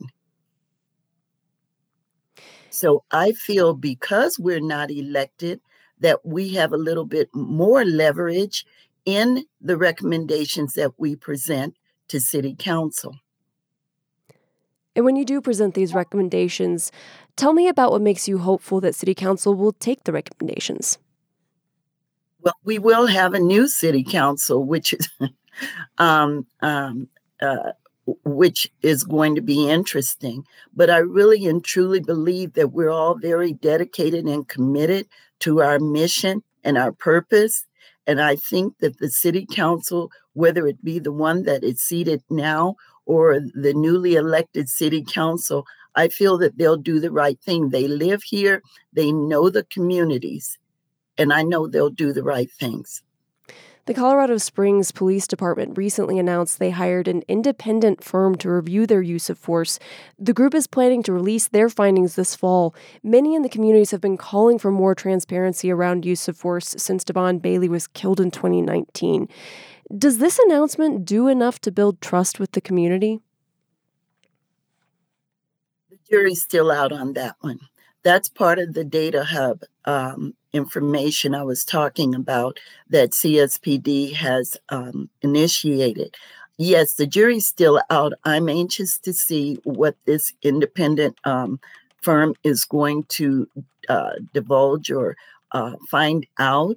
So 2.70 3.04
I 3.10 3.32
feel 3.32 3.74
because 3.74 4.38
we're 4.38 4.60
not 4.60 4.90
elected 4.90 5.60
that 6.00 6.24
we 6.24 6.50
have 6.54 6.72
a 6.72 6.76
little 6.78 7.04
bit 7.04 7.28
more 7.34 7.84
leverage 7.84 8.64
in 9.04 9.44
the 9.60 9.76
recommendations 9.76 10.74
that 10.74 10.92
we 10.98 11.16
present 11.16 11.76
to 12.08 12.20
city 12.20 12.54
council. 12.58 13.16
And 14.94 15.04
when 15.04 15.16
you 15.16 15.24
do 15.24 15.40
present 15.40 15.74
these 15.74 15.94
recommendations, 15.94 16.92
tell 17.36 17.52
me 17.52 17.68
about 17.68 17.92
what 17.92 18.02
makes 18.02 18.28
you 18.28 18.38
hopeful 18.38 18.80
that 18.80 18.94
city 18.94 19.14
council 19.14 19.54
will 19.54 19.72
take 19.72 20.04
the 20.04 20.12
recommendations. 20.12 20.98
Well, 22.42 22.54
we 22.64 22.78
will 22.78 23.06
have 23.06 23.34
a 23.34 23.38
new 23.38 23.68
city 23.68 24.02
council, 24.02 24.64
which 24.64 24.92
is, 24.92 25.08
um, 25.98 26.46
um, 26.60 27.08
uh, 27.40 27.72
which 28.24 28.70
is 28.82 29.04
going 29.04 29.36
to 29.36 29.40
be 29.40 29.68
interesting. 29.68 30.44
But 30.74 30.90
I 30.90 30.98
really 30.98 31.46
and 31.46 31.64
truly 31.64 32.00
believe 32.00 32.54
that 32.54 32.72
we're 32.72 32.90
all 32.90 33.14
very 33.14 33.52
dedicated 33.52 34.24
and 34.24 34.48
committed 34.48 35.06
to 35.40 35.62
our 35.62 35.78
mission 35.78 36.42
and 36.64 36.76
our 36.76 36.92
purpose. 36.92 37.64
And 38.08 38.20
I 38.20 38.34
think 38.34 38.78
that 38.78 38.98
the 38.98 39.10
city 39.10 39.46
council, 39.46 40.10
whether 40.32 40.66
it 40.66 40.84
be 40.84 40.98
the 40.98 41.12
one 41.12 41.44
that 41.44 41.62
is 41.62 41.80
seated 41.80 42.22
now 42.28 42.74
or 43.06 43.38
the 43.54 43.72
newly 43.74 44.16
elected 44.16 44.68
city 44.68 45.04
council, 45.04 45.64
I 45.94 46.08
feel 46.08 46.38
that 46.38 46.58
they'll 46.58 46.76
do 46.76 46.98
the 46.98 47.12
right 47.12 47.38
thing. 47.40 47.68
They 47.68 47.86
live 47.86 48.22
here, 48.24 48.62
they 48.92 49.12
know 49.12 49.50
the 49.50 49.64
communities, 49.64 50.58
and 51.18 51.32
I 51.32 51.42
know 51.42 51.66
they'll 51.66 51.90
do 51.90 52.12
the 52.12 52.22
right 52.22 52.50
things. 52.50 53.02
The 53.86 53.94
Colorado 53.94 54.36
Springs 54.36 54.92
Police 54.92 55.26
Department 55.26 55.76
recently 55.76 56.16
announced 56.16 56.60
they 56.60 56.70
hired 56.70 57.08
an 57.08 57.24
independent 57.26 58.04
firm 58.04 58.36
to 58.36 58.48
review 58.48 58.86
their 58.86 59.02
use 59.02 59.28
of 59.28 59.36
force. 59.36 59.80
The 60.20 60.32
group 60.32 60.54
is 60.54 60.68
planning 60.68 61.02
to 61.02 61.12
release 61.12 61.48
their 61.48 61.68
findings 61.68 62.14
this 62.14 62.36
fall. 62.36 62.76
Many 63.02 63.34
in 63.34 63.42
the 63.42 63.48
communities 63.48 63.90
have 63.90 64.00
been 64.00 64.16
calling 64.16 64.60
for 64.60 64.70
more 64.70 64.94
transparency 64.94 65.68
around 65.68 66.06
use 66.06 66.28
of 66.28 66.36
force 66.36 66.76
since 66.78 67.02
De'Von 67.02 67.42
Bailey 67.42 67.68
was 67.68 67.88
killed 67.88 68.20
in 68.20 68.30
2019. 68.30 69.28
Does 69.98 70.18
this 70.18 70.38
announcement 70.38 71.04
do 71.04 71.26
enough 71.26 71.60
to 71.62 71.72
build 71.72 72.00
trust 72.00 72.38
with 72.38 72.52
the 72.52 72.60
community? 72.60 73.18
The 75.90 75.98
jury's 76.08 76.40
still 76.40 76.70
out 76.70 76.92
on 76.92 77.14
that 77.14 77.34
one. 77.40 77.58
That's 78.04 78.28
part 78.28 78.60
of 78.60 78.74
the 78.74 78.84
data 78.84 79.24
hub 79.24 79.62
um, 79.86 80.34
information 80.52 81.34
I 81.34 81.42
was 81.42 81.64
talking 81.64 82.14
about 82.14 82.58
that 82.90 83.10
CSPD 83.10 84.12
has 84.14 84.56
um, 84.68 85.08
initiated. 85.22 86.14
Yes, 86.58 86.94
the 86.94 87.06
jury's 87.06 87.46
still 87.46 87.80
out. 87.90 88.12
I'm 88.24 88.48
anxious 88.48 88.98
to 88.98 89.12
see 89.12 89.58
what 89.64 89.96
this 90.04 90.32
independent 90.42 91.16
um, 91.24 91.58
firm 92.02 92.34
is 92.44 92.64
going 92.64 93.04
to 93.04 93.48
uh, 93.88 94.12
divulge 94.32 94.90
or 94.90 95.16
uh, 95.52 95.72
find 95.90 96.26
out, 96.38 96.76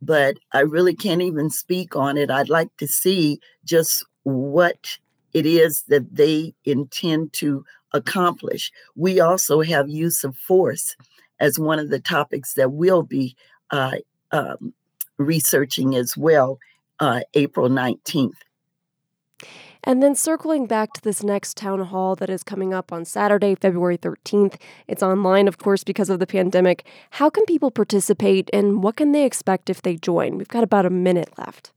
but 0.00 0.38
I 0.52 0.60
really 0.60 0.94
can't 0.94 1.22
even 1.22 1.50
speak 1.50 1.96
on 1.96 2.16
it. 2.16 2.30
I'd 2.30 2.48
like 2.48 2.74
to 2.78 2.86
see 2.86 3.40
just 3.64 4.04
what 4.22 4.98
it 5.32 5.46
is 5.46 5.82
that 5.88 6.14
they 6.14 6.54
intend 6.64 7.32
to 7.34 7.64
accomplish. 7.92 8.72
We 8.94 9.20
also 9.20 9.60
have 9.62 9.88
use 9.88 10.24
of 10.24 10.36
force 10.36 10.96
as 11.40 11.58
one 11.58 11.78
of 11.78 11.90
the 11.90 12.00
topics 12.00 12.54
that 12.54 12.72
we'll 12.72 13.02
be 13.02 13.36
uh, 13.70 13.96
um, 14.32 14.72
researching 15.18 15.94
as 15.94 16.16
well 16.16 16.58
uh, 17.00 17.20
April 17.34 17.68
19th. 17.68 18.32
And 19.86 20.02
then 20.02 20.16
circling 20.16 20.66
back 20.66 20.92
to 20.94 21.00
this 21.00 21.22
next 21.22 21.56
town 21.56 21.80
hall 21.80 22.16
that 22.16 22.28
is 22.28 22.42
coming 22.42 22.74
up 22.74 22.92
on 22.92 23.04
Saturday, 23.04 23.54
February 23.54 23.96
13th. 23.96 24.56
It's 24.88 25.02
online, 25.02 25.46
of 25.46 25.58
course, 25.58 25.84
because 25.84 26.10
of 26.10 26.18
the 26.18 26.26
pandemic. 26.26 26.84
How 27.10 27.30
can 27.30 27.44
people 27.44 27.70
participate 27.70 28.50
and 28.52 28.82
what 28.82 28.96
can 28.96 29.12
they 29.12 29.24
expect 29.24 29.70
if 29.70 29.82
they 29.82 29.96
join? 29.96 30.38
We've 30.38 30.48
got 30.48 30.64
about 30.64 30.86
a 30.86 30.90
minute 30.90 31.30
left. 31.38 31.70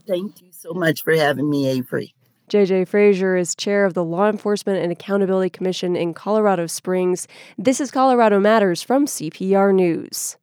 Thank 0.07 0.41
you 0.41 0.49
so 0.51 0.73
much 0.73 1.03
for 1.03 1.13
having 1.13 1.49
me, 1.49 1.67
Avery. 1.67 2.13
JJ 2.49 2.87
Frazier 2.87 3.37
is 3.37 3.53
chair 3.53 3.85
of 3.85 3.93
the 3.93 4.03
Law 4.03 4.27
Enforcement 4.27 4.81
and 4.81 4.91
Accountability 4.91 5.51
Commission 5.51 5.95
in 5.95 6.15
Colorado 6.15 6.65
Springs. 6.65 7.27
This 7.57 7.79
is 7.79 7.91
Colorado 7.91 8.39
Matters 8.39 8.81
from 8.81 9.05
CPR 9.05 9.73
News. 9.73 10.35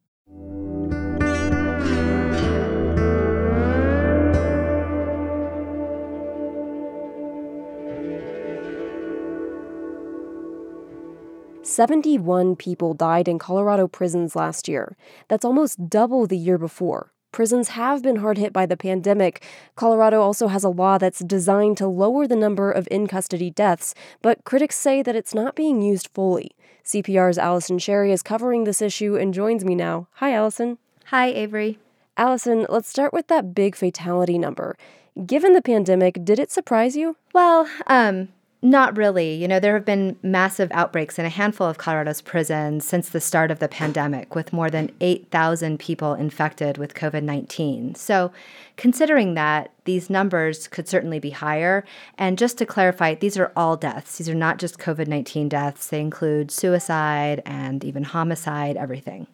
Seventy-one 11.61 12.55
people 12.55 12.93
died 12.93 13.27
in 13.27 13.37
Colorado 13.37 13.87
prisons 13.87 14.35
last 14.35 14.69
year. 14.69 14.95
That's 15.27 15.43
almost 15.45 15.89
double 15.89 16.25
the 16.25 16.37
year 16.37 16.57
before. 16.57 17.11
Prisons 17.31 17.69
have 17.69 18.01
been 18.01 18.17
hard 18.17 18.37
hit 18.37 18.53
by 18.53 18.65
the 18.65 18.77
pandemic. 18.77 19.43
Colorado 19.75 20.21
also 20.21 20.47
has 20.47 20.63
a 20.63 20.69
law 20.69 20.97
that's 20.97 21.19
designed 21.19 21.77
to 21.77 21.87
lower 21.87 22.27
the 22.27 22.35
number 22.35 22.71
of 22.71 22.87
in 22.89 23.07
custody 23.07 23.49
deaths, 23.49 23.93
but 24.21 24.43
critics 24.43 24.75
say 24.75 25.03
that 25.03 25.15
it's 25.15 25.33
not 25.33 25.55
being 25.55 25.81
used 25.81 26.09
fully. 26.13 26.51
CPR's 26.83 27.37
Allison 27.37 27.79
Sherry 27.79 28.11
is 28.11 28.23
covering 28.23 28.63
this 28.63 28.81
issue 28.81 29.17
and 29.17 29.33
joins 29.33 29.65
me 29.65 29.75
now. 29.75 30.07
Hi, 30.13 30.33
Allison. 30.33 30.77
Hi, 31.05 31.27
Avery. 31.27 31.79
Allison, 32.15 32.65
let's 32.69 32.89
start 32.89 33.13
with 33.13 33.27
that 33.27 33.53
big 33.53 33.75
fatality 33.75 34.37
number. 34.37 34.77
Given 35.25 35.53
the 35.53 35.61
pandemic, 35.61 36.23
did 36.23 36.39
it 36.39 36.51
surprise 36.51 36.95
you? 36.95 37.17
Well, 37.33 37.69
um, 37.87 38.29
not 38.61 38.97
really. 38.97 39.35
You 39.35 39.47
know, 39.47 39.59
there 39.59 39.75
have 39.75 39.85
been 39.85 40.17
massive 40.23 40.71
outbreaks 40.71 41.19
in 41.19 41.25
a 41.25 41.29
handful 41.29 41.67
of 41.67 41.77
Colorado's 41.77 42.21
prisons 42.21 42.85
since 42.85 43.09
the 43.09 43.21
start 43.21 43.51
of 43.51 43.59
the 43.59 43.67
pandemic, 43.67 44.33
with 44.33 44.51
more 44.51 44.69
than 44.69 44.91
8,000 44.99 45.77
people 45.79 46.13
infected 46.15 46.77
with 46.77 46.95
COVID 46.95 47.23
19. 47.23 47.95
So, 47.95 48.31
considering 48.75 49.35
that, 49.35 49.71
these 49.85 50.09
numbers 50.09 50.67
could 50.67 50.87
certainly 50.87 51.19
be 51.19 51.29
higher. 51.29 51.85
And 52.17 52.37
just 52.37 52.57
to 52.57 52.65
clarify, 52.65 53.13
these 53.13 53.37
are 53.37 53.51
all 53.55 53.77
deaths. 53.77 54.17
These 54.17 54.29
are 54.29 54.35
not 54.35 54.57
just 54.57 54.79
COVID 54.79 55.07
19 55.07 55.49
deaths, 55.49 55.87
they 55.87 56.01
include 56.01 56.49
suicide 56.49 57.43
and 57.45 57.83
even 57.83 58.03
homicide, 58.03 58.75
everything. 58.75 59.27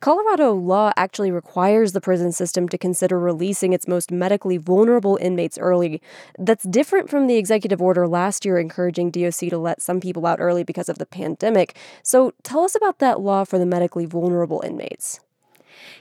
Colorado 0.00 0.54
law 0.54 0.92
actually 0.96 1.32
requires 1.32 1.92
the 1.92 2.00
prison 2.00 2.30
system 2.30 2.68
to 2.68 2.78
consider 2.78 3.18
releasing 3.18 3.72
its 3.72 3.88
most 3.88 4.12
medically 4.12 4.56
vulnerable 4.56 5.18
inmates 5.20 5.58
early. 5.58 6.00
That's 6.38 6.62
different 6.64 7.10
from 7.10 7.26
the 7.26 7.36
executive 7.36 7.82
order 7.82 8.06
last 8.06 8.44
year 8.44 8.58
encouraging 8.58 9.10
DOC 9.10 9.50
to 9.50 9.58
let 9.58 9.82
some 9.82 10.00
people 10.00 10.24
out 10.24 10.38
early 10.40 10.62
because 10.62 10.88
of 10.88 10.98
the 10.98 11.06
pandemic. 11.06 11.76
So 12.04 12.32
tell 12.44 12.62
us 12.62 12.76
about 12.76 13.00
that 13.00 13.20
law 13.20 13.44
for 13.44 13.58
the 13.58 13.66
medically 13.66 14.06
vulnerable 14.06 14.62
inmates. 14.64 15.18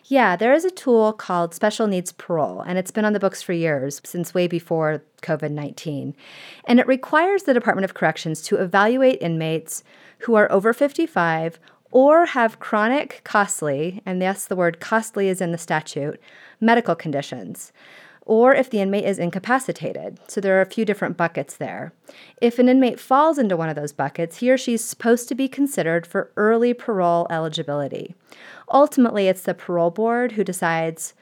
Yeah, 0.05 0.35
there 0.35 0.53
is 0.53 0.63
a 0.63 0.71
tool 0.71 1.11
called 1.11 1.53
special 1.53 1.87
needs 1.87 2.11
parole, 2.11 2.61
and 2.61 2.77
it's 2.77 2.91
been 2.91 3.05
on 3.05 3.13
the 3.13 3.19
books 3.19 3.41
for 3.41 3.53
years, 3.53 4.01
since 4.05 4.33
way 4.33 4.47
before 4.47 5.03
COVID 5.21 5.51
19. 5.51 6.15
And 6.65 6.79
it 6.79 6.87
requires 6.87 7.43
the 7.43 7.53
Department 7.53 7.85
of 7.85 7.93
Corrections 7.93 8.41
to 8.43 8.55
evaluate 8.57 9.21
inmates 9.21 9.83
who 10.19 10.35
are 10.35 10.51
over 10.51 10.73
55 10.73 11.59
or 11.91 12.25
have 12.27 12.59
chronic, 12.59 13.21
costly, 13.23 14.01
and 14.05 14.21
yes, 14.21 14.45
the 14.45 14.55
word 14.55 14.79
costly 14.79 15.27
is 15.29 15.41
in 15.41 15.51
the 15.51 15.57
statute, 15.57 16.19
medical 16.59 16.95
conditions, 16.95 17.71
or 18.25 18.53
if 18.53 18.69
the 18.69 18.81
inmate 18.81 19.05
is 19.05 19.19
incapacitated. 19.19 20.19
So 20.27 20.41
there 20.41 20.57
are 20.57 20.61
a 20.61 20.65
few 20.65 20.83
different 20.83 21.15
buckets 21.15 21.55
there. 21.55 21.93
If 22.41 22.59
an 22.59 22.67
inmate 22.67 22.99
falls 22.99 23.37
into 23.37 23.55
one 23.55 23.69
of 23.69 23.75
those 23.75 23.93
buckets, 23.93 24.37
he 24.37 24.51
or 24.51 24.57
she 24.57 24.73
is 24.73 24.83
supposed 24.83 25.29
to 25.29 25.35
be 25.35 25.47
considered 25.47 26.05
for 26.05 26.31
early 26.35 26.73
parole 26.73 27.25
eligibility. 27.29 28.15
Ultimately, 28.69 29.27
it's 29.27 29.43
the 29.43 29.53
parole 29.53 29.91
board 29.91 30.33
who 30.33 30.43
decides 30.43 31.13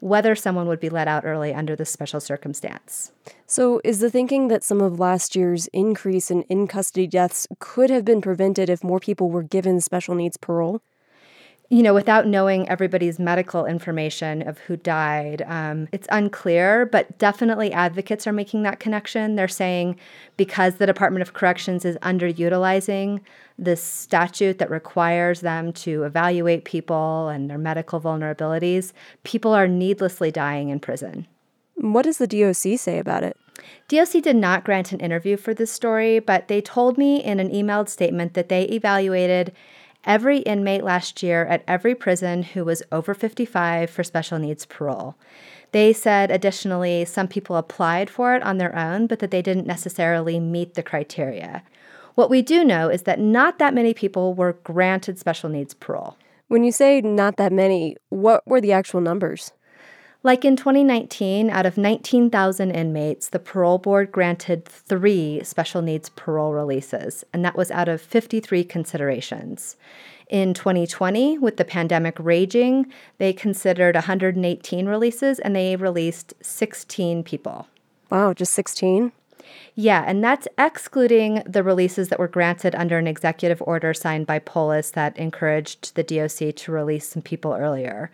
whether 0.00 0.34
someone 0.34 0.68
would 0.68 0.80
be 0.80 0.88
let 0.88 1.08
out 1.08 1.24
early 1.24 1.52
under 1.52 1.74
this 1.74 1.90
special 1.90 2.20
circumstance. 2.20 3.12
So, 3.46 3.80
is 3.84 4.00
the 4.00 4.10
thinking 4.10 4.48
that 4.48 4.64
some 4.64 4.80
of 4.80 4.98
last 4.98 5.34
year's 5.34 5.66
increase 5.68 6.30
in 6.30 6.42
in 6.42 6.66
custody 6.66 7.06
deaths 7.06 7.46
could 7.58 7.90
have 7.90 8.04
been 8.04 8.20
prevented 8.20 8.70
if 8.70 8.84
more 8.84 9.00
people 9.00 9.30
were 9.30 9.42
given 9.42 9.80
special 9.80 10.14
needs 10.14 10.36
parole? 10.36 10.80
You 11.70 11.82
know, 11.82 11.92
without 11.92 12.26
knowing 12.26 12.66
everybody's 12.68 13.18
medical 13.18 13.66
information 13.66 14.46
of 14.48 14.58
who 14.60 14.76
died, 14.76 15.42
um, 15.46 15.86
it's 15.92 16.08
unclear, 16.10 16.86
but 16.86 17.18
definitely 17.18 17.70
advocates 17.72 18.26
are 18.26 18.32
making 18.32 18.62
that 18.62 18.80
connection. 18.80 19.36
They're 19.36 19.48
saying 19.48 19.98
because 20.38 20.76
the 20.76 20.86
Department 20.86 21.20
of 21.20 21.34
Corrections 21.34 21.84
is 21.84 21.98
underutilizing 21.98 23.20
this 23.58 23.82
statute 23.82 24.58
that 24.58 24.70
requires 24.70 25.40
them 25.40 25.72
to 25.74 26.04
evaluate 26.04 26.64
people 26.64 27.28
and 27.28 27.50
their 27.50 27.58
medical 27.58 28.00
vulnerabilities, 28.00 28.92
people 29.24 29.52
are 29.52 29.68
needlessly 29.68 30.30
dying 30.30 30.70
in 30.70 30.80
prison. 30.80 31.26
What 31.74 32.02
does 32.02 32.16
the 32.16 32.26
DOC 32.26 32.78
say 32.78 32.98
about 32.98 33.24
it? 33.24 33.36
DOC 33.88 34.22
did 34.22 34.36
not 34.36 34.64
grant 34.64 34.92
an 34.92 35.00
interview 35.00 35.36
for 35.36 35.52
this 35.52 35.70
story, 35.70 36.18
but 36.18 36.48
they 36.48 36.62
told 36.62 36.96
me 36.96 37.22
in 37.22 37.40
an 37.40 37.50
emailed 37.50 37.88
statement 37.88 38.34
that 38.34 38.48
they 38.48 38.64
evaluated 38.64 39.52
every 40.04 40.38
inmate 40.38 40.84
last 40.84 41.22
year 41.22 41.44
at 41.46 41.64
every 41.66 41.94
prison 41.94 42.42
who 42.42 42.64
was 42.64 42.82
over 42.92 43.14
55 43.14 43.90
for 43.90 44.04
special 44.04 44.38
needs 44.38 44.66
parole. 44.66 45.16
They 45.72 45.92
said 45.92 46.30
additionally, 46.30 47.04
some 47.04 47.28
people 47.28 47.56
applied 47.56 48.08
for 48.08 48.34
it 48.34 48.42
on 48.42 48.58
their 48.58 48.74
own, 48.74 49.06
but 49.06 49.18
that 49.18 49.30
they 49.30 49.42
didn't 49.42 49.66
necessarily 49.66 50.40
meet 50.40 50.74
the 50.74 50.82
criteria. 50.82 51.62
What 52.14 52.30
we 52.30 52.42
do 52.42 52.64
know 52.64 52.88
is 52.88 53.02
that 53.02 53.20
not 53.20 53.58
that 53.58 53.74
many 53.74 53.94
people 53.94 54.34
were 54.34 54.54
granted 54.64 55.18
special 55.18 55.50
needs 55.50 55.74
parole. 55.74 56.16
When 56.48 56.64
you 56.64 56.72
say 56.72 57.00
not 57.02 57.36
that 57.36 57.52
many, 57.52 57.96
what 58.08 58.46
were 58.46 58.60
the 58.60 58.72
actual 58.72 59.00
numbers? 59.00 59.52
Like 60.24 60.44
in 60.44 60.56
2019, 60.56 61.48
out 61.48 61.64
of 61.64 61.78
19,000 61.78 62.70
inmates, 62.72 63.28
the 63.28 63.38
parole 63.38 63.78
board 63.78 64.10
granted 64.10 64.64
three 64.64 65.40
special 65.44 65.80
needs 65.80 66.08
parole 66.08 66.52
releases, 66.52 67.24
and 67.32 67.44
that 67.44 67.56
was 67.56 67.70
out 67.70 67.88
of 67.88 68.00
53 68.00 68.64
considerations. 68.64 69.76
In 70.28 70.54
2020, 70.54 71.38
with 71.38 71.56
the 71.56 71.64
pandemic 71.64 72.16
raging, 72.18 72.92
they 73.18 73.32
considered 73.32 73.94
118 73.94 74.86
releases 74.86 75.38
and 75.38 75.54
they 75.54 75.76
released 75.76 76.34
16 76.42 77.22
people. 77.22 77.68
Wow, 78.10 78.34
just 78.34 78.52
16? 78.54 79.12
Yeah, 79.74 80.04
and 80.06 80.24
that's 80.24 80.48
excluding 80.58 81.42
the 81.46 81.62
releases 81.62 82.08
that 82.08 82.18
were 82.18 82.28
granted 82.28 82.74
under 82.74 82.98
an 82.98 83.06
executive 83.06 83.62
order 83.62 83.94
signed 83.94 84.26
by 84.26 84.40
Polis 84.40 84.90
that 84.90 85.16
encouraged 85.16 85.94
the 85.94 86.02
DOC 86.02 86.56
to 86.56 86.72
release 86.72 87.08
some 87.08 87.22
people 87.22 87.52
earlier. 87.52 88.10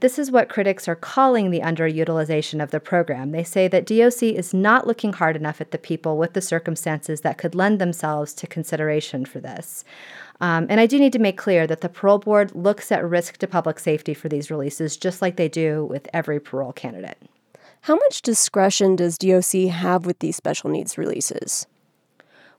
This 0.00 0.18
is 0.18 0.30
what 0.30 0.48
critics 0.48 0.88
are 0.88 0.96
calling 0.96 1.50
the 1.50 1.60
underutilization 1.60 2.62
of 2.62 2.72
the 2.72 2.80
program. 2.80 3.30
They 3.30 3.44
say 3.44 3.68
that 3.68 3.86
DOC 3.86 4.22
is 4.24 4.52
not 4.52 4.86
looking 4.86 5.12
hard 5.12 5.36
enough 5.36 5.60
at 5.60 5.70
the 5.70 5.78
people 5.78 6.18
with 6.18 6.32
the 6.32 6.40
circumstances 6.40 7.20
that 7.20 7.38
could 7.38 7.54
lend 7.54 7.80
themselves 7.80 8.34
to 8.34 8.46
consideration 8.46 9.24
for 9.24 9.40
this. 9.40 9.84
Um, 10.40 10.66
and 10.68 10.80
I 10.80 10.86
do 10.86 10.98
need 10.98 11.12
to 11.12 11.18
make 11.18 11.38
clear 11.38 11.66
that 11.66 11.80
the 11.80 11.88
parole 11.88 12.18
board 12.18 12.54
looks 12.54 12.90
at 12.90 13.08
risk 13.08 13.36
to 13.38 13.46
public 13.46 13.78
safety 13.78 14.14
for 14.14 14.28
these 14.28 14.50
releases, 14.50 14.96
just 14.96 15.22
like 15.22 15.36
they 15.36 15.48
do 15.48 15.84
with 15.84 16.08
every 16.12 16.40
parole 16.40 16.72
candidate. 16.72 17.18
How 17.84 17.96
much 17.96 18.22
discretion 18.22 18.96
does 18.96 19.18
DOC 19.18 19.68
have 19.68 20.06
with 20.06 20.20
these 20.20 20.36
special 20.36 20.70
needs 20.70 20.96
releases? 20.96 21.66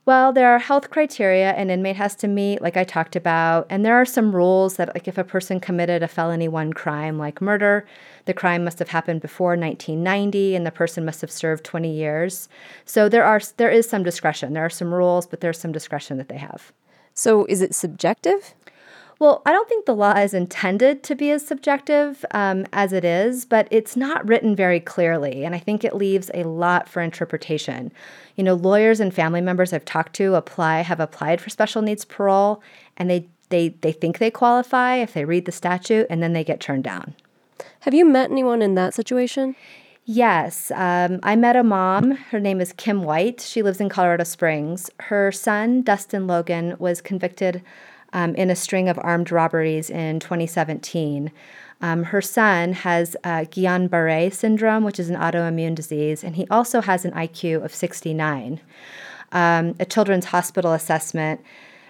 Well, 0.05 0.31
there 0.31 0.51
are 0.53 0.59
health 0.59 0.91
criteria 0.91 1.53
an 1.53 1.71
inmate 1.71 1.95
has 1.95 2.13
to 2.17 2.27
meet, 2.27 2.61
like 2.61 2.77
I 2.77 2.83
talked 2.83 3.15
about, 3.15 3.65
and 3.67 3.83
there 3.83 3.95
are 3.95 4.05
some 4.05 4.35
rules 4.35 4.75
that, 4.75 4.93
like, 4.93 5.07
if 5.07 5.17
a 5.17 5.23
person 5.23 5.59
committed 5.59 6.03
a 6.03 6.07
felony 6.07 6.47
one 6.47 6.73
crime, 6.73 7.17
like 7.17 7.41
murder, 7.41 7.88
the 8.25 8.35
crime 8.35 8.63
must 8.63 8.77
have 8.77 8.89
happened 8.89 9.21
before 9.21 9.57
1990, 9.57 10.55
and 10.55 10.63
the 10.63 10.69
person 10.69 11.03
must 11.03 11.21
have 11.21 11.31
served 11.31 11.63
20 11.63 11.91
years. 11.91 12.47
So 12.85 13.09
there 13.09 13.25
are 13.25 13.41
there 13.57 13.71
is 13.71 13.89
some 13.89 14.03
discretion. 14.03 14.53
There 14.53 14.63
are 14.63 14.69
some 14.69 14.93
rules, 14.93 15.25
but 15.25 15.41
there's 15.41 15.57
some 15.57 15.71
discretion 15.71 16.19
that 16.19 16.29
they 16.29 16.38
have. 16.38 16.71
So 17.15 17.45
is 17.45 17.63
it 17.63 17.73
subjective? 17.73 18.53
Well, 19.17 19.41
I 19.45 19.51
don't 19.54 19.69
think 19.69 19.86
the 19.86 19.95
law 19.95 20.12
is 20.12 20.34
intended 20.34 21.01
to 21.04 21.15
be 21.15 21.32
as 21.32 21.45
subjective 21.45 22.25
um, 22.32 22.65
as 22.73 22.91
it 22.91 23.06
is, 23.06 23.45
but 23.45 23.67
it's 23.71 23.95
not 23.95 24.28
written 24.28 24.56
very 24.56 24.82
clearly, 24.82 25.45
and 25.45 25.56
I 25.56 25.60
think 25.60 25.84
it 25.84 25.95
leaves 25.95 26.30
a 26.34 26.43
lot 26.43 26.89
for 26.89 27.01
interpretation. 27.01 27.93
You 28.36 28.43
know, 28.43 28.56
lawyers 28.56 28.99
and 28.99 29.13
family 29.13 29.39
members 29.39 29.71
I've 29.71 29.86
talked 29.86 30.13
to 30.15 30.36
apply 30.36 30.82
have 30.82 30.99
applied 30.99 31.39
for 31.39 31.49
special 31.49 31.82
needs 31.82 32.04
parole, 32.04 32.62
and 32.97 33.10
they 33.10 33.28
they 33.49 33.69
they 33.69 33.93
think 33.93 34.17
they 34.17 34.32
qualify 34.32 34.95
if 34.95 35.13
they 35.13 35.23
read 35.23 35.45
the 35.45 35.51
statute, 35.54 36.08
and 36.10 36.21
then 36.21 36.34
they 36.34 36.43
get 36.43 36.60
turned 36.60 36.84
down. 36.84 37.15
Have 37.82 37.93
you 37.93 38.04
met 38.04 38.32
anyone 38.32 38.62
in 38.62 38.75
that 38.75 38.93
situation? 38.93 39.56
Yes, 40.04 40.71
um, 40.75 41.19
I 41.23 41.36
met 41.36 41.56
a 41.56 41.63
mom. 41.63 42.12
Her 42.12 42.39
name 42.39 42.60
is 42.60 42.73
Kim 42.73 43.04
White. 43.04 43.41
She 43.41 43.63
lives 43.63 43.80
in 43.80 43.89
Colorado 43.89 44.25
Springs. 44.25 44.89
Her 44.99 45.32
son, 45.32 45.82
Dustin 45.82 46.28
Logan, 46.28 46.75
was 46.78 47.01
convicted 47.01 47.63
um, 48.15 48.34
in 48.36 48.49
a 48.49 48.56
string 48.56 48.88
of 48.88 48.97
armed 49.04 49.30
robberies 49.30 49.89
in 49.89 50.19
2017. 50.21 51.32
Um, 51.82 52.04
her 52.04 52.21
son 52.21 52.71
has 52.71 53.17
uh, 53.25 53.41
Guillain 53.41 53.89
Barre 53.89 54.32
syndrome, 54.32 54.86
which 54.86 54.99
is 54.99 55.10
an 55.10 55.17
autoimmune 55.17 55.75
disease, 55.75 56.23
and 56.23 56.38
he 56.38 56.47
also 56.49 56.82
has 56.82 57.04
an 57.04 57.12
IQ 57.12 57.65
of 57.65 57.75
69. 57.75 58.62
Um, 59.34 59.75
a 59.82 59.86
children's 59.86 60.25
hospital 60.25 60.71
assessment 60.71 61.41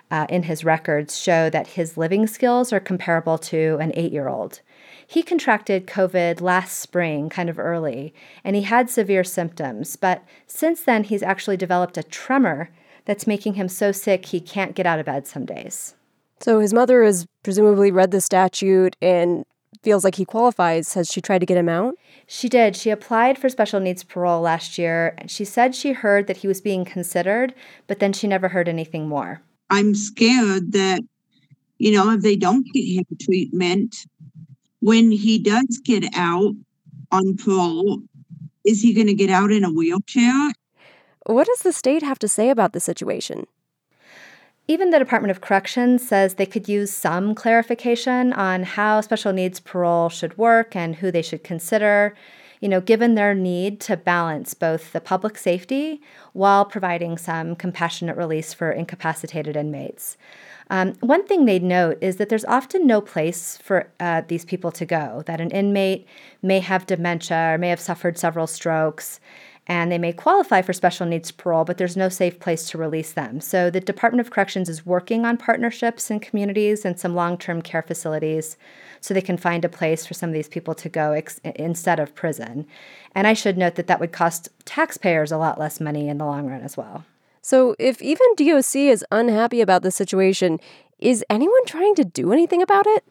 uh, 0.10 0.26
in 0.28 0.44
his 0.44 0.66
records 0.66 1.20
show 1.20 1.52
that 1.52 1.68
his 1.68 1.96
living 1.96 2.26
skills 2.26 2.74
are 2.74 2.80
comparable 2.80 3.38
to 3.38 3.78
an 3.80 3.92
eight 3.94 4.12
year 4.12 4.28
old. 4.28 4.62
He 5.06 5.22
contracted 5.22 5.86
COVID 5.86 6.42
last 6.42 6.80
spring, 6.80 7.30
kind 7.30 7.52
of 7.52 7.60
early, 7.60 8.16
and 8.44 8.56
he 8.56 8.64
had 8.64 8.90
severe 8.90 9.24
symptoms, 9.24 9.96
but 9.96 10.24
since 10.48 10.82
then 10.82 11.04
he's 11.04 11.22
actually 11.22 11.58
developed 11.58 12.00
a 12.00 12.04
tremor 12.04 12.72
that's 13.06 13.28
making 13.28 13.54
him 13.54 13.70
so 13.70 13.92
sick 13.92 14.26
he 14.26 14.40
can't 14.40 14.74
get 14.74 14.88
out 14.88 15.00
of 15.00 15.06
bed 15.06 15.28
some 15.28 15.46
days. 15.46 15.94
So 16.46 16.60
his 16.60 16.76
mother 16.76 17.04
has 17.04 17.26
presumably 17.42 17.90
read 17.90 18.12
the 18.12 18.22
statute 18.22 18.96
and 19.02 19.46
feels 19.82 20.04
like 20.04 20.14
he 20.14 20.26
qualifies. 20.26 20.94
Has 20.94 21.12
she 21.12 21.20
tried 21.20 21.40
to 21.40 21.46
get 21.48 21.58
him 21.58 21.68
out? 21.68 21.96
She 22.28 22.50
did. 22.50 22.76
She 22.76 22.92
applied 22.92 23.40
for 23.40 23.50
special 23.50 23.80
needs 23.80 24.04
parole 24.04 24.42
last 24.42 24.78
year. 24.78 25.16
and 25.18 25.32
She 25.32 25.44
said 25.44 25.74
she 25.74 25.94
heard 25.94 26.28
that 26.28 26.38
he 26.38 26.48
was 26.48 26.62
being 26.62 26.86
considered, 26.86 27.56
but 27.88 27.98
then 27.98 28.14
she 28.14 28.28
never 28.28 28.50
heard 28.50 28.70
anything 28.70 29.08
more. 29.08 29.42
I'm 29.72 29.96
scared 29.96 30.72
that, 30.74 31.02
you 31.80 31.92
know, 31.92 32.12
if 32.12 32.22
they 32.22 32.36
don't 32.36 32.72
get 32.74 32.86
him 32.86 33.06
treatment, 33.20 33.96
when 34.82 35.10
he 35.10 35.40
does 35.40 35.82
get 35.84 36.06
out 36.14 36.54
on 37.12 37.38
parole, 37.38 38.04
is 38.64 38.84
he 38.84 38.94
going 38.94 39.08
to 39.08 39.16
get 39.16 39.32
out 39.32 39.52
in 39.52 39.64
a 39.64 39.72
wheelchair? 39.72 40.52
What 41.26 41.48
does 41.48 41.64
the 41.64 41.74
state 41.74 42.04
have 42.04 42.20
to 42.20 42.28
say 42.28 42.52
about 42.52 42.74
the 42.74 42.80
situation? 42.80 43.48
Even 44.68 44.90
the 44.90 45.00
Department 45.00 45.30
of 45.30 45.42
Corrections 45.42 46.08
says 46.08 46.34
they 46.34 46.46
could 46.48 46.68
use 46.68 46.92
some 46.92 47.36
clarification 47.36 48.34
on 48.34 48.64
how 48.64 49.00
special 49.02 49.32
needs 49.32 49.60
parole 49.60 50.10
should 50.10 50.38
work 50.40 50.76
and 50.76 50.96
who 50.96 51.12
they 51.12 51.22
should 51.22 51.44
consider, 51.44 52.16
you 52.62 52.68
know, 52.68 52.82
given 52.82 53.14
their 53.14 53.36
need 53.36 53.80
to 53.82 53.96
balance 53.96 54.56
both 54.56 54.92
the 54.92 55.00
public 55.00 55.38
safety 55.38 56.02
while 56.34 56.66
providing 56.66 57.16
some 57.16 57.56
compassionate 57.56 58.18
release 58.18 58.56
for 58.56 58.72
incapacitated 58.72 59.56
inmates. 59.56 60.18
Um, 60.72 60.96
one 61.02 61.28
thing 61.28 61.46
they'd 61.46 61.62
note 61.62 62.00
is 62.02 62.16
that 62.16 62.30
there's 62.30 62.46
often 62.46 62.88
no 62.88 63.02
place 63.02 63.58
for 63.58 63.88
uh, 64.00 64.24
these 64.28 64.46
people 64.46 64.72
to 64.72 64.86
go, 64.86 65.22
that 65.28 65.40
an 65.40 65.52
inmate 65.52 66.08
may 66.42 66.60
have 66.60 66.88
dementia 66.88 67.54
or 67.54 67.60
may 67.60 67.70
have 67.70 67.80
suffered 67.80 68.18
several 68.18 68.48
strokes 68.48 69.20
and 69.68 69.92
they 69.92 69.98
may 69.98 70.14
qualify 70.14 70.62
for 70.62 70.74
special 70.74 71.08
needs 71.08 71.32
parole, 71.32 71.66
but 71.66 71.78
there's 71.78 71.98
no 71.98 72.10
safe 72.10 72.40
place 72.40 72.70
to 72.70 72.78
release 72.78 73.14
them. 73.14 73.42
So 73.42 73.70
the 73.70 73.80
Department 73.80 74.26
of 74.26 74.32
Corrections 74.32 74.70
is 74.70 74.86
working 74.86 75.26
on 75.26 75.38
partnerships 75.38 76.12
in 76.12 76.20
communities 76.20 76.86
and 76.86 77.00
some 77.00 77.16
long 77.16 77.38
term 77.38 77.62
care 77.62 77.82
facilities 77.82 78.58
so 79.02 79.14
they 79.14 79.22
can 79.22 79.38
find 79.38 79.66
a 79.66 79.70
place 79.70 80.06
for 80.06 80.14
some 80.14 80.30
of 80.30 80.34
these 80.34 80.48
people 80.48 80.76
to 80.76 80.90
go 80.90 81.14
ex- 81.14 81.40
instead 81.44 82.00
of 82.00 82.14
prison. 82.14 82.68
And 83.14 83.26
I 83.26 83.34
should 83.34 83.58
note 83.58 83.76
that 83.76 83.88
that 83.88 84.00
would 84.00 84.12
cost 84.12 84.50
taxpayers 84.66 85.32
a 85.32 85.38
lot 85.38 85.60
less 85.60 85.80
money 85.80 86.10
in 86.10 86.18
the 86.18 86.26
long 86.26 86.48
run 86.48 86.62
as 86.62 86.78
well. 86.78 87.06
So 87.42 87.76
if 87.78 88.02
even 88.02 88.26
DOC 88.36 88.76
is 88.76 89.06
unhappy 89.12 89.62
about 89.62 89.84
the 89.84 89.92
situation, 89.92 90.60
is 91.00 91.24
anyone 91.30 91.66
trying 91.66 91.96
to 91.96 92.04
do 92.04 92.32
anything 92.32 92.62
about 92.62 92.88
it? 92.88 93.04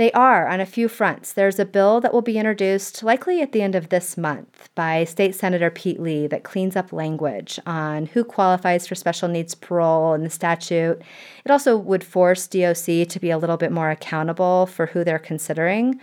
They 0.00 0.12
are 0.12 0.48
on 0.48 0.60
a 0.60 0.64
few 0.64 0.88
fronts. 0.88 1.34
There's 1.34 1.58
a 1.58 1.66
bill 1.66 2.00
that 2.00 2.14
will 2.14 2.22
be 2.22 2.38
introduced 2.38 3.02
likely 3.02 3.42
at 3.42 3.52
the 3.52 3.60
end 3.60 3.74
of 3.74 3.90
this 3.90 4.16
month 4.16 4.70
by 4.74 5.04
State 5.04 5.34
Senator 5.34 5.70
Pete 5.70 6.00
Lee 6.00 6.26
that 6.28 6.42
cleans 6.42 6.74
up 6.74 6.90
language 6.90 7.60
on 7.66 8.06
who 8.06 8.24
qualifies 8.24 8.86
for 8.86 8.94
special 8.94 9.28
needs 9.28 9.54
parole 9.54 10.14
in 10.14 10.22
the 10.22 10.30
statute. 10.30 11.02
It 11.44 11.50
also 11.50 11.76
would 11.76 12.02
force 12.02 12.46
DOC 12.46 13.08
to 13.08 13.18
be 13.20 13.28
a 13.28 13.36
little 13.36 13.58
bit 13.58 13.72
more 13.72 13.90
accountable 13.90 14.64
for 14.64 14.86
who 14.86 15.04
they're 15.04 15.18
considering. 15.18 16.00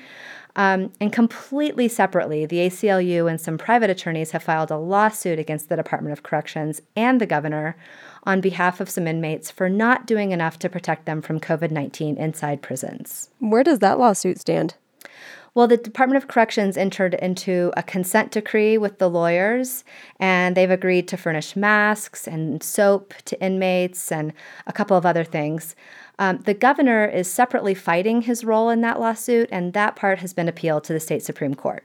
Um, 0.55 0.91
and 1.01 1.11
completely 1.11 1.87
separately, 1.87 2.45
the 2.45 2.67
ACLU 2.67 3.27
and 3.27 3.41
some 3.41 3.57
private 3.57 3.89
attorneys 3.89 4.29
have 4.29 4.43
filed 4.43 4.69
a 4.69 4.77
lawsuit 4.77 5.39
against 5.39 5.69
the 5.69 5.75
Department 5.75 6.13
of 6.13 6.21
Corrections 6.21 6.83
and 6.95 7.19
the 7.19 7.25
governor 7.25 7.75
on 8.27 8.41
behalf 8.41 8.81
of 8.81 8.89
some 8.89 9.07
inmates 9.07 9.49
for 9.49 9.69
not 9.69 10.05
doing 10.05 10.31
enough 10.31 10.59
to 10.59 10.69
protect 10.69 11.05
them 11.05 11.21
from 11.21 11.39
COVID 11.39 11.71
19 11.71 12.17
inside 12.17 12.61
prisons. 12.61 13.29
Where 13.39 13.63
does 13.63 13.79
that 13.79 13.97
lawsuit 13.97 14.37
stand? 14.39 14.75
Well, 15.55 15.67
the 15.67 15.77
Department 15.77 16.21
of 16.21 16.27
Corrections 16.27 16.77
entered 16.77 17.15
into 17.15 17.71
a 17.75 17.81
consent 17.81 18.31
decree 18.31 18.77
with 18.77 18.99
the 18.99 19.09
lawyers, 19.09 19.83
and 20.19 20.55
they've 20.55 20.69
agreed 20.69 21.07
to 21.07 21.17
furnish 21.17 21.55
masks 21.55 22.27
and 22.27 22.61
soap 22.61 23.15
to 23.25 23.41
inmates 23.41 24.11
and 24.11 24.33
a 24.67 24.73
couple 24.73 24.95
of 24.97 25.05
other 25.05 25.23
things. 25.23 25.75
Um, 26.19 26.39
the 26.39 26.53
governor 26.53 27.05
is 27.05 27.27
separately 27.27 27.73
fighting 27.73 28.21
his 28.21 28.43
role 28.43 28.69
in 28.69 28.81
that 28.81 28.99
lawsuit, 28.99 29.49
and 29.51 29.73
that 29.73 29.95
part 29.95 30.19
has 30.19 30.33
been 30.33 30.47
appealed 30.47 30.83
to 30.83 30.93
the 30.93 30.99
state 30.99 31.23
Supreme 31.23 31.55
Court. 31.55 31.83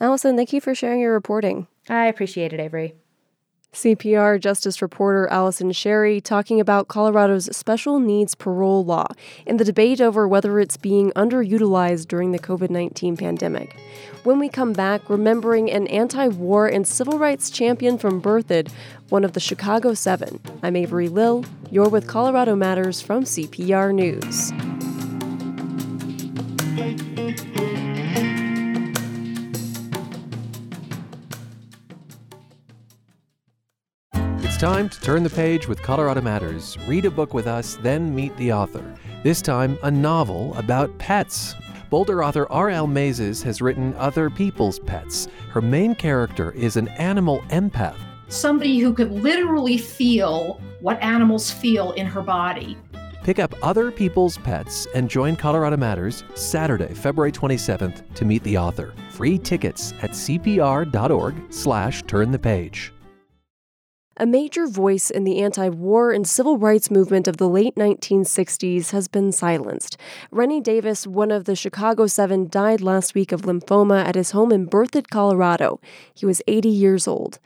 Allison, 0.00 0.36
thank 0.36 0.52
you 0.52 0.60
for 0.60 0.74
sharing 0.74 1.00
your 1.00 1.12
reporting. 1.14 1.66
I 1.88 2.06
appreciate 2.06 2.52
it, 2.52 2.60
Avery. 2.60 2.94
CPR 3.74 4.38
Justice 4.38 4.80
reporter 4.80 5.26
Allison 5.26 5.72
Sherry 5.72 6.20
talking 6.20 6.60
about 6.60 6.86
Colorado's 6.86 7.54
special 7.54 7.98
needs 7.98 8.36
parole 8.36 8.84
law 8.84 9.08
and 9.48 9.58
the 9.58 9.64
debate 9.64 10.00
over 10.00 10.28
whether 10.28 10.60
it's 10.60 10.76
being 10.76 11.10
underutilized 11.12 12.06
during 12.06 12.30
the 12.30 12.38
COVID 12.38 12.70
19 12.70 13.16
pandemic. 13.16 13.76
When 14.22 14.38
we 14.38 14.48
come 14.48 14.72
back, 14.72 15.10
remembering 15.10 15.72
an 15.72 15.88
anti 15.88 16.28
war 16.28 16.68
and 16.68 16.86
civil 16.86 17.18
rights 17.18 17.50
champion 17.50 17.98
from 17.98 18.22
Berthoud, 18.22 18.70
one 19.08 19.24
of 19.24 19.32
the 19.32 19.40
Chicago 19.40 19.92
Seven. 19.92 20.38
I'm 20.62 20.76
Avery 20.76 21.08
Lill. 21.08 21.44
You're 21.68 21.88
with 21.88 22.06
Colorado 22.06 22.54
Matters 22.54 23.00
from 23.00 23.24
CPR 23.24 23.92
News. 23.92 24.52
It's 34.54 34.60
time 34.60 34.88
to 34.88 35.00
turn 35.00 35.24
the 35.24 35.30
page 35.30 35.66
with 35.66 35.82
Colorado 35.82 36.20
Matters. 36.20 36.78
Read 36.86 37.06
a 37.06 37.10
book 37.10 37.34
with 37.34 37.48
us, 37.48 37.74
then 37.82 38.14
meet 38.14 38.36
the 38.36 38.52
author. 38.52 38.94
This 39.24 39.42
time, 39.42 39.76
a 39.82 39.90
novel 39.90 40.54
about 40.54 40.96
pets. 40.96 41.56
Boulder 41.90 42.22
author 42.22 42.46
R.L. 42.52 42.86
Maizes 42.86 43.42
has 43.42 43.60
written 43.60 43.94
Other 43.94 44.30
People's 44.30 44.78
Pets. 44.78 45.26
Her 45.50 45.60
main 45.60 45.96
character 45.96 46.52
is 46.52 46.76
an 46.76 46.86
animal 46.86 47.40
empath. 47.48 47.96
Somebody 48.28 48.78
who 48.78 48.94
could 48.94 49.10
literally 49.10 49.76
feel 49.76 50.60
what 50.80 51.02
animals 51.02 51.50
feel 51.50 51.90
in 51.92 52.06
her 52.06 52.22
body. 52.22 52.78
Pick 53.24 53.40
up 53.40 53.56
Other 53.60 53.90
People's 53.90 54.38
Pets 54.38 54.86
and 54.94 55.10
join 55.10 55.34
Colorado 55.34 55.76
Matters 55.76 56.22
Saturday, 56.36 56.94
February 56.94 57.32
27th 57.32 58.14
to 58.14 58.24
meet 58.24 58.44
the 58.44 58.56
author. 58.56 58.94
Free 59.10 59.36
tickets 59.36 59.92
at 60.00 60.10
cpr.org 60.10 61.34
slash 61.52 62.04
turn 62.04 62.30
the 62.30 62.38
page. 62.38 62.93
A 64.16 64.26
major 64.26 64.68
voice 64.68 65.10
in 65.10 65.24
the 65.24 65.40
anti 65.40 65.68
war 65.68 66.12
and 66.12 66.24
civil 66.24 66.56
rights 66.56 66.88
movement 66.88 67.26
of 67.26 67.38
the 67.38 67.48
late 67.48 67.74
1960s 67.74 68.92
has 68.92 69.08
been 69.08 69.32
silenced. 69.32 69.96
Rennie 70.30 70.60
Davis, 70.60 71.04
one 71.04 71.32
of 71.32 71.46
the 71.46 71.56
Chicago 71.56 72.06
Seven, 72.06 72.46
died 72.48 72.80
last 72.80 73.16
week 73.16 73.32
of 73.32 73.42
lymphoma 73.42 74.04
at 74.04 74.14
his 74.14 74.30
home 74.30 74.52
in 74.52 74.68
Berthoud, 74.68 75.10
Colorado. 75.10 75.80
He 76.14 76.26
was 76.26 76.40
80 76.46 76.68
years 76.68 77.08
old. 77.08 77.40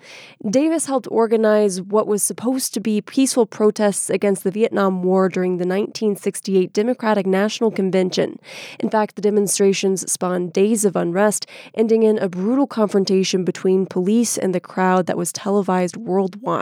Davis 0.46 0.85
helped 0.85 1.09
organize 1.11 1.81
what 1.81 2.07
was 2.07 2.22
supposed 2.22 2.74
to 2.74 2.81
be 2.81 3.00
peaceful 3.00 3.46
protests 3.46 4.11
against 4.11 4.44
the 4.44 4.50
Vietnam 4.50 5.02
War 5.02 5.31
during 5.31 5.52
the 5.52 5.66
1968 5.66 6.74
Democratic 6.74 7.24
National 7.24 7.70
Convention. 7.70 8.38
In 8.78 8.90
fact, 8.90 9.16
the 9.16 9.22
demonstrations 9.22 10.12
spawned 10.12 10.52
days 10.52 10.85
of 10.85 10.96
unrest, 10.96 11.46
ending 11.72 12.02
in 12.02 12.18
a 12.18 12.28
brutal 12.28 12.66
confrontation 12.66 13.42
between 13.42 13.87
police 13.87 14.37
and 14.37 14.54
the 14.54 14.61
crowd 14.61 15.07
that 15.07 15.16
was 15.16 15.33
televised 15.33 15.96
worldwide. 15.96 16.58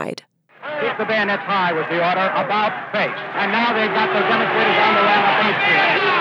Keep 0.81 0.97
the 0.97 1.05
bayonets 1.05 1.43
high 1.43 1.73
was 1.73 1.85
the 1.89 1.97
order 1.97 2.29
about 2.37 2.91
face. 2.91 3.17
And 3.33 3.51
now 3.51 3.73
they've 3.73 3.93
got 3.93 4.13
the 4.13 4.19
demonstrators 4.19 4.77
on 4.77 4.93
the 4.93 5.01
ram 5.01 5.25
at 5.25 6.17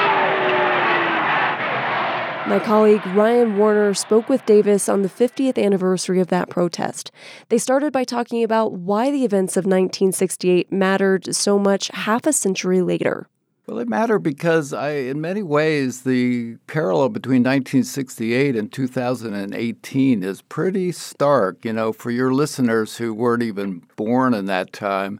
My 2.48 2.60
colleague 2.60 3.04
Ryan 3.08 3.58
Warner 3.58 3.92
spoke 3.92 4.28
with 4.28 4.46
Davis 4.46 4.88
on 4.88 5.02
the 5.02 5.08
50th 5.08 5.62
anniversary 5.62 6.20
of 6.20 6.28
that 6.28 6.48
protest. 6.48 7.10
They 7.48 7.58
started 7.58 7.92
by 7.92 8.04
talking 8.04 8.44
about 8.44 8.72
why 8.72 9.10
the 9.10 9.24
events 9.24 9.56
of 9.56 9.64
1968 9.64 10.70
mattered 10.70 11.34
so 11.34 11.58
much 11.58 11.88
half 11.88 12.24
a 12.24 12.32
century 12.32 12.82
later. 12.82 13.28
Well, 13.66 13.78
they 13.78 13.84
matter 13.84 14.20
because 14.20 14.72
I, 14.72 14.90
in 14.90 15.20
many 15.20 15.42
ways, 15.42 16.02
the 16.02 16.56
parallel 16.68 17.08
between 17.08 17.42
1968 17.42 18.54
and 18.54 18.72
2018 18.72 20.22
is 20.22 20.40
pretty 20.42 20.92
stark. 20.92 21.64
You 21.64 21.72
know, 21.72 21.92
for 21.92 22.12
your 22.12 22.32
listeners 22.32 22.98
who 22.98 23.12
weren't 23.12 23.42
even 23.42 23.82
born 23.96 24.34
in 24.34 24.46
that 24.46 24.72
time, 24.72 25.18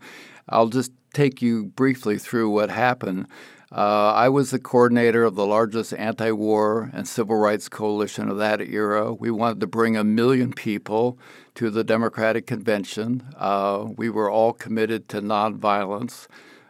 I'll 0.49 0.69
just 0.69 0.93
take 1.13 1.43
you 1.43 1.65
briefly 1.65 2.19
through 2.19 2.51
what 2.51 2.71
happened. 2.71 3.27
Uh, 3.73 4.13
I 4.13 4.29
was 4.29 4.53
the 4.53 4.61
coordinator 4.61 5.25
of 5.25 5.35
the 5.35 5.45
largest 5.45 5.93
anti 5.95 6.31
war 6.31 6.89
and 6.93 7.09
civil 7.09 7.35
rights 7.35 7.69
coalition 7.69 8.29
of 8.29 8.39
that 8.39 8.61
era. 8.61 9.13
We 9.13 9.33
wanted 9.33 9.59
to 9.59 9.67
bring 9.67 9.97
a 9.97 10.05
million 10.05 10.53
people 10.53 11.19
to 11.57 11.69
the 11.69 11.83
Democratic 11.83 12.47
Convention. 12.47 13.25
Uh, 13.37 13.87
we 13.97 14.09
were 14.09 14.31
all 14.31 14.53
committed 14.53 15.09
to 15.09 15.21
nonviolence. 15.21 16.29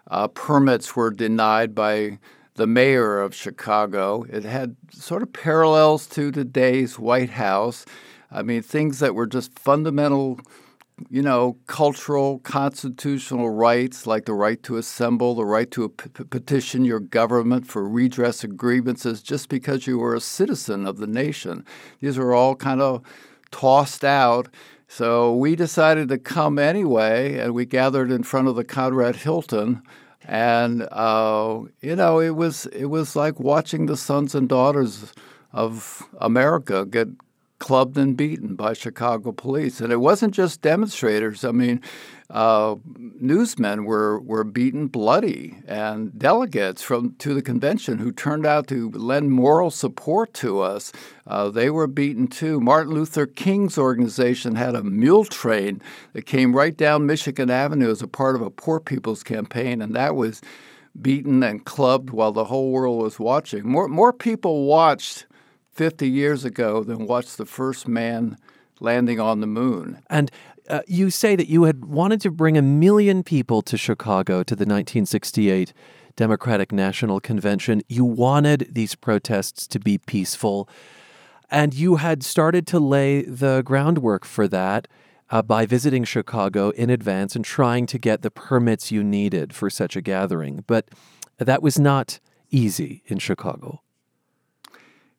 Uh, 0.09 0.29
permits 0.29 0.95
were 0.95 1.11
denied 1.11 1.75
by 1.75 2.19
the 2.55 2.67
mayor 2.67 3.21
of 3.21 3.35
Chicago. 3.35 4.25
It 4.31 4.45
had 4.45 4.77
sort 4.91 5.23
of 5.23 5.33
parallels 5.33 6.07
to 6.09 6.31
today's 6.31 6.99
White 6.99 7.31
House. 7.31 7.85
I 8.31 8.43
mean, 8.43 8.63
things 8.63 8.99
that 9.01 9.15
were 9.15 9.27
just 9.27 9.59
fundamental, 9.59 10.41
you 11.11 11.23
know, 11.23 11.59
cultural, 11.67 12.39
constitutional 12.41 13.51
rights 13.51 14.07
like 14.07 14.25
the 14.25 14.33
right 14.33 14.63
to 14.63 14.77
assemble, 14.77 15.35
the 15.35 15.45
right 15.45 15.71
to 15.73 15.89
p- 15.91 16.25
petition 16.25 16.85
your 16.85 17.01
government 17.01 17.67
for 17.67 17.87
redress 17.87 18.43
of 18.43 18.57
grievances 18.57 19.23
just 19.23 19.49
because 19.49 19.87
you 19.87 19.99
were 19.99 20.15
a 20.15 20.21
citizen 20.21 20.87
of 20.87 20.97
the 20.97 21.07
nation. 21.07 21.65
These 22.01 22.19
were 22.19 22.35
all 22.35 22.57
kind 22.57 22.81
of 22.81 23.03
tossed 23.51 24.05
out. 24.05 24.49
So 24.89 25.35
we 25.35 25.57
decided 25.57 26.09
to 26.09 26.19
come 26.19 26.59
anyway, 26.59 27.39
and 27.39 27.55
we 27.55 27.67
gathered 27.67 28.11
in 28.11 28.23
front 28.23 28.49
of 28.49 28.57
the 28.57 28.65
Conrad 28.65 29.17
Hilton 29.17 29.83
and 30.27 30.89
uh, 30.91 31.61
you 31.81 31.97
know 31.97 32.21
it 32.21 32.35
was 32.35 32.67
it 32.67 32.87
was 32.87 33.17
like 33.17 33.39
watching 33.39 33.87
the 33.87 33.97
sons 33.97 34.35
and 34.35 34.49
daughters 34.49 35.13
of 35.53 36.03
America 36.21 36.85
get 36.85 37.09
clubbed 37.59 37.97
and 37.97 38.17
beaten 38.17 38.55
by 38.55 38.73
Chicago 38.73 39.33
police, 39.33 39.81
and 39.81 39.93
it 39.93 40.01
wasn't 40.01 40.35
just 40.35 40.61
demonstrators. 40.61 41.45
I 41.45 41.53
mean, 41.53 41.81
uh, 42.29 42.77
newsmen 43.21 43.85
were 43.85 44.21
were 44.21 44.45
beaten 44.45 44.89
bloody, 44.89 45.59
and 45.67 46.17
delegates 46.19 46.83
from 46.83 47.15
to 47.19 47.35
the 47.35 47.43
convention 47.43 47.99
who 47.99 48.13
turned 48.13 48.45
out 48.45 48.67
to 48.69 48.91
lend 48.91 49.31
moral 49.31 49.71
support 49.71 50.35
to 50.35 50.61
us, 50.61 50.93
uh, 51.27 51.49
they 51.49 51.71
were 51.71 51.87
beaten 51.87 52.27
too. 52.27 52.61
Martin 52.61 52.93
Luther 52.93 53.27
King's 53.27 53.79
organization 53.79 54.57
had 54.57 54.75
a 54.75 54.83
mule 54.83 55.25
train 55.25 55.81
that 56.13 56.27
came 56.27 56.55
right 56.55 56.77
down 56.77 57.07
Michigan 57.07 57.51
Avenue 57.51 57.91
as 57.91 58.03
a 58.03 58.09
part 58.09 58.35
of 58.35 58.43
a 58.43 58.51
poor 58.51 58.81
people's 58.81 59.23
campaign, 59.23 59.81
and 59.81 59.95
that 59.95 60.15
was 60.15 60.43
beaten 61.01 61.43
and 61.43 61.65
clubbed 61.65 62.11
while 62.11 62.33
the 62.33 62.45
whole 62.45 62.71
world 62.71 63.03
was 63.03 63.19
watching. 63.19 63.67
More 63.69 63.89
more 63.89 64.13
people 64.13 64.67
watched 64.67 65.27
50 65.77 66.09
years 66.09 66.45
ago 66.45 66.83
than 66.83 67.07
watch 67.07 67.37
the 67.37 67.45
first 67.45 67.87
man 67.87 68.39
landing 68.81 69.21
on 69.21 69.41
the 69.41 69.47
moon. 69.47 70.03
And 70.09 70.31
uh, 70.71 70.81
you 70.87 71.11
say 71.11 71.37
that 71.37 71.49
you 71.49 71.65
had 71.65 71.85
wanted 71.85 72.21
to 72.23 72.31
bring 72.31 72.57
a 72.57 72.63
million 72.63 73.23
people 73.23 73.61
to 73.63 73.77
Chicago 73.77 74.43
to 74.43 74.57
the 74.57 74.65
1968 74.65 75.75
Democratic 76.17 76.73
National 76.73 77.21
Convention. 77.21 77.83
You 77.89 78.07
wanted 78.07 78.69
these 78.73 78.95
protests 78.95 79.67
to 79.67 79.79
be 79.79 79.99
peaceful, 79.99 80.67
and 81.51 81.75
you 81.75 81.97
had 81.97 82.23
started 82.23 82.67
to 82.69 82.81
lay 82.81 83.23
the 83.23 83.63
groundwork 83.63 84.25
for 84.25 84.49
that. 84.49 84.89
Uh, 85.29 85.43
by 85.43 85.67
visiting 85.67 86.05
Chicago 86.05 86.71
in 86.71 86.89
advance 86.89 87.35
and 87.35 87.45
trying 87.45 87.85
to 87.85 87.99
get 87.99 88.23
the 88.23 88.31
permits 88.31 88.93
you 88.93 89.03
needed 89.03 89.53
for 89.53 89.69
such 89.69 89.97
a 89.97 90.01
gathering. 90.01 90.63
But 90.69 90.89
that 91.39 91.65
was 91.65 91.81
not 91.81 92.21
easy 92.53 93.03
in 93.07 93.19
Chicago. 93.19 93.83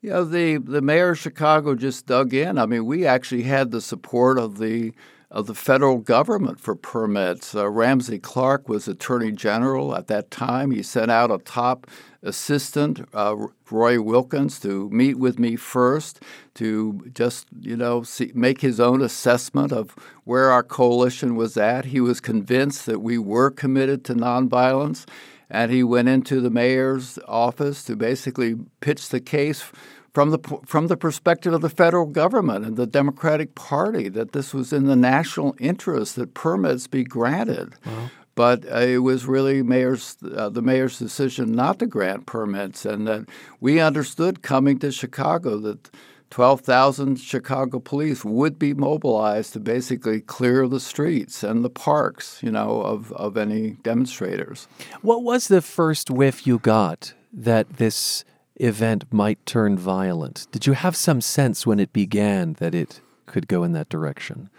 Know, 0.04 0.24
the, 0.24 0.58
the 0.58 0.82
mayor 0.82 1.10
of 1.10 1.20
Chicago 1.20 1.76
just 1.76 2.06
dug 2.06 2.34
in. 2.34 2.58
I 2.58 2.66
mean, 2.66 2.86
we 2.86 3.06
actually 3.06 3.44
had 3.44 3.72
the 3.72 3.82
support 3.82 4.38
of 4.38 4.58
the 4.58 4.94
of 5.30 5.46
the 5.46 5.54
federal 5.54 5.98
government 5.98 6.58
for 6.58 6.74
permits. 6.74 7.54
Uh, 7.54 7.70
Ramsey 7.70 8.18
Clark 8.18 8.70
was 8.70 8.88
Attorney 8.88 9.34
General 9.34 9.94
at 9.94 10.08
that 10.08 10.32
time. 10.32 10.72
He 10.72 10.82
sent 10.82 11.12
out 11.12 11.32
a 11.32 11.38
top 11.40 11.86
assistant, 12.24 13.06
uh, 13.14 13.36
Roy 13.70 14.02
Wilkins, 14.02 14.58
to 14.62 14.90
meet 14.90 15.18
with 15.18 15.38
me 15.38 15.58
first 15.58 16.24
to 16.56 17.12
just, 17.14 17.48
you 17.60 17.76
know, 17.76 18.04
see, 18.04 18.32
make 18.34 18.62
his 18.62 18.80
own 18.80 19.02
assessment 19.02 19.74
of 19.74 19.96
where 20.24 20.50
our 20.50 20.64
coalition 20.64 21.36
was 21.36 21.58
at. 21.58 21.86
He 21.86 22.00
was 22.00 22.22
convinced 22.22 22.86
that 22.86 23.02
we 23.02 23.18
were 23.18 23.52
committed 23.52 24.06
to 24.06 24.16
nonviolence, 24.16 25.06
and 25.50 25.72
he 25.72 25.84
went 25.84 26.10
into 26.10 26.42
the 26.42 26.50
mayor's 26.50 27.18
office 27.28 27.84
to 27.86 27.96
basically 27.96 28.56
pitch 28.82 29.10
the 29.10 29.20
case 29.20 29.72
from 30.14 30.32
the 30.32 30.40
from 30.66 30.88
the 30.88 30.98
perspective 30.98 31.54
of 31.54 31.62
the 31.62 31.70
federal 31.70 32.08
government 32.08 32.66
and 32.66 32.76
the 32.76 32.88
Democratic 32.88 33.54
Party 33.54 34.10
that 34.10 34.32
this 34.32 34.54
was 34.54 34.74
in 34.74 34.86
the 34.86 34.96
national 34.96 35.56
interest 35.60 36.16
that 36.16 36.34
permits 36.34 36.88
be 36.88 37.04
granted. 37.04 37.76
Wow. 37.86 38.10
But 38.34 38.66
uh, 38.72 38.80
it 38.80 38.98
was 39.00 39.26
really 39.26 39.64
mayor's 39.64 40.18
uh, 40.36 40.50
the 40.50 40.62
mayor's 40.62 41.00
decision 41.00 41.52
not 41.52 41.80
to 41.80 41.88
grant 41.88 42.26
permits, 42.26 42.86
and 42.86 43.08
that 43.08 43.28
we 43.60 43.80
understood 43.80 44.42
coming 44.42 44.80
to 44.80 44.92
Chicago 44.92 45.58
that 45.60 45.90
12,000 46.30 47.18
Chicago 47.18 47.80
police 47.80 48.26
would 48.26 48.60
be 48.60 48.74
mobilized 48.74 49.54
to 49.54 49.60
basically 49.60 50.20
clear 50.22 50.68
the 50.68 50.80
streets 50.80 51.44
and 51.44 51.64
the 51.64 51.70
parks, 51.70 52.42
you 52.44 52.52
know, 52.52 52.82
of, 52.82 53.12
of 53.14 53.38
any 53.38 53.72
demonstrators. 53.84 54.68
What 55.02 55.24
was 55.24 55.48
the 55.48 55.62
first 55.62 56.10
whiff 56.10 56.46
you 56.46 56.60
got 56.60 57.14
that 57.32 57.78
this 57.78 58.26
event 58.56 59.06
might 59.12 59.46
turn 59.46 59.78
violent? 59.78 60.48
Did 60.52 60.68
you 60.68 60.74
have 60.74 60.96
some 60.96 61.22
sense 61.22 61.66
when 61.66 61.80
it 61.80 61.94
began 61.94 62.54
that 62.54 62.76
it 62.76 63.02
could 63.26 63.48
go 63.48 63.64
in 63.64 63.72
that 63.74 63.90
direction? 63.90 64.50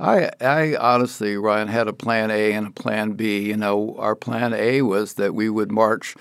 I, 0.00 0.30
I 0.40 0.76
honestly, 0.76 1.36
Ryan, 1.36 1.68
had 1.68 1.86
a 1.86 1.92
plan 1.92 2.30
A 2.30 2.52
and 2.52 2.66
a 2.66 2.70
plan 2.70 3.12
B. 3.12 3.40
You 3.40 3.56
know, 3.56 3.94
our 3.98 4.16
plan 4.16 4.52
A 4.52 4.82
was 4.82 5.14
that 5.14 5.34
we 5.34 5.48
would 5.48 5.70
march 5.70 6.16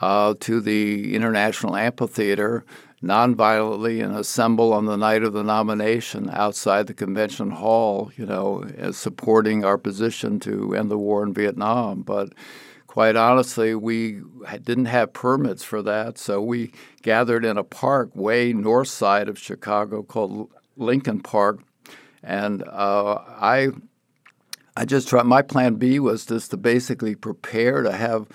uh, 0.00 0.34
to 0.40 0.60
the 0.60 1.14
International 1.14 1.76
Amphitheater 1.76 2.64
nonviolently 3.02 4.02
and 4.02 4.16
assemble 4.16 4.72
on 4.72 4.86
the 4.86 4.96
night 4.96 5.22
of 5.22 5.32
the 5.32 5.44
nomination 5.44 6.30
outside 6.32 6.86
the 6.86 6.94
convention 6.94 7.50
hall, 7.50 8.10
you 8.16 8.26
know, 8.26 8.64
supporting 8.90 9.64
our 9.64 9.78
position 9.78 10.40
to 10.40 10.74
end 10.74 10.90
the 10.90 10.98
war 10.98 11.22
in 11.22 11.32
Vietnam. 11.32 12.02
But 12.02 12.32
quite 12.86 13.16
honestly, 13.16 13.74
we 13.74 14.22
didn't 14.62 14.86
have 14.86 15.12
permits 15.12 15.62
for 15.62 15.82
that, 15.82 16.18
so 16.18 16.40
we 16.42 16.72
gathered 17.02 17.44
in 17.44 17.58
a 17.58 17.64
park 17.64 18.10
way 18.14 18.52
north 18.52 18.88
side 18.88 19.28
of 19.28 19.38
Chicago 19.38 20.02
called 20.02 20.50
Lincoln 20.76 21.20
Park, 21.20 21.60
and 22.22 22.62
uh, 22.64 23.14
I, 23.14 23.68
I 24.76 24.84
just 24.84 25.08
tried. 25.08 25.24
My 25.24 25.42
plan 25.42 25.74
B 25.74 26.00
was 26.00 26.26
just 26.26 26.50
to 26.50 26.56
basically 26.56 27.14
prepare 27.14 27.82
to 27.82 27.92
have 27.92 28.26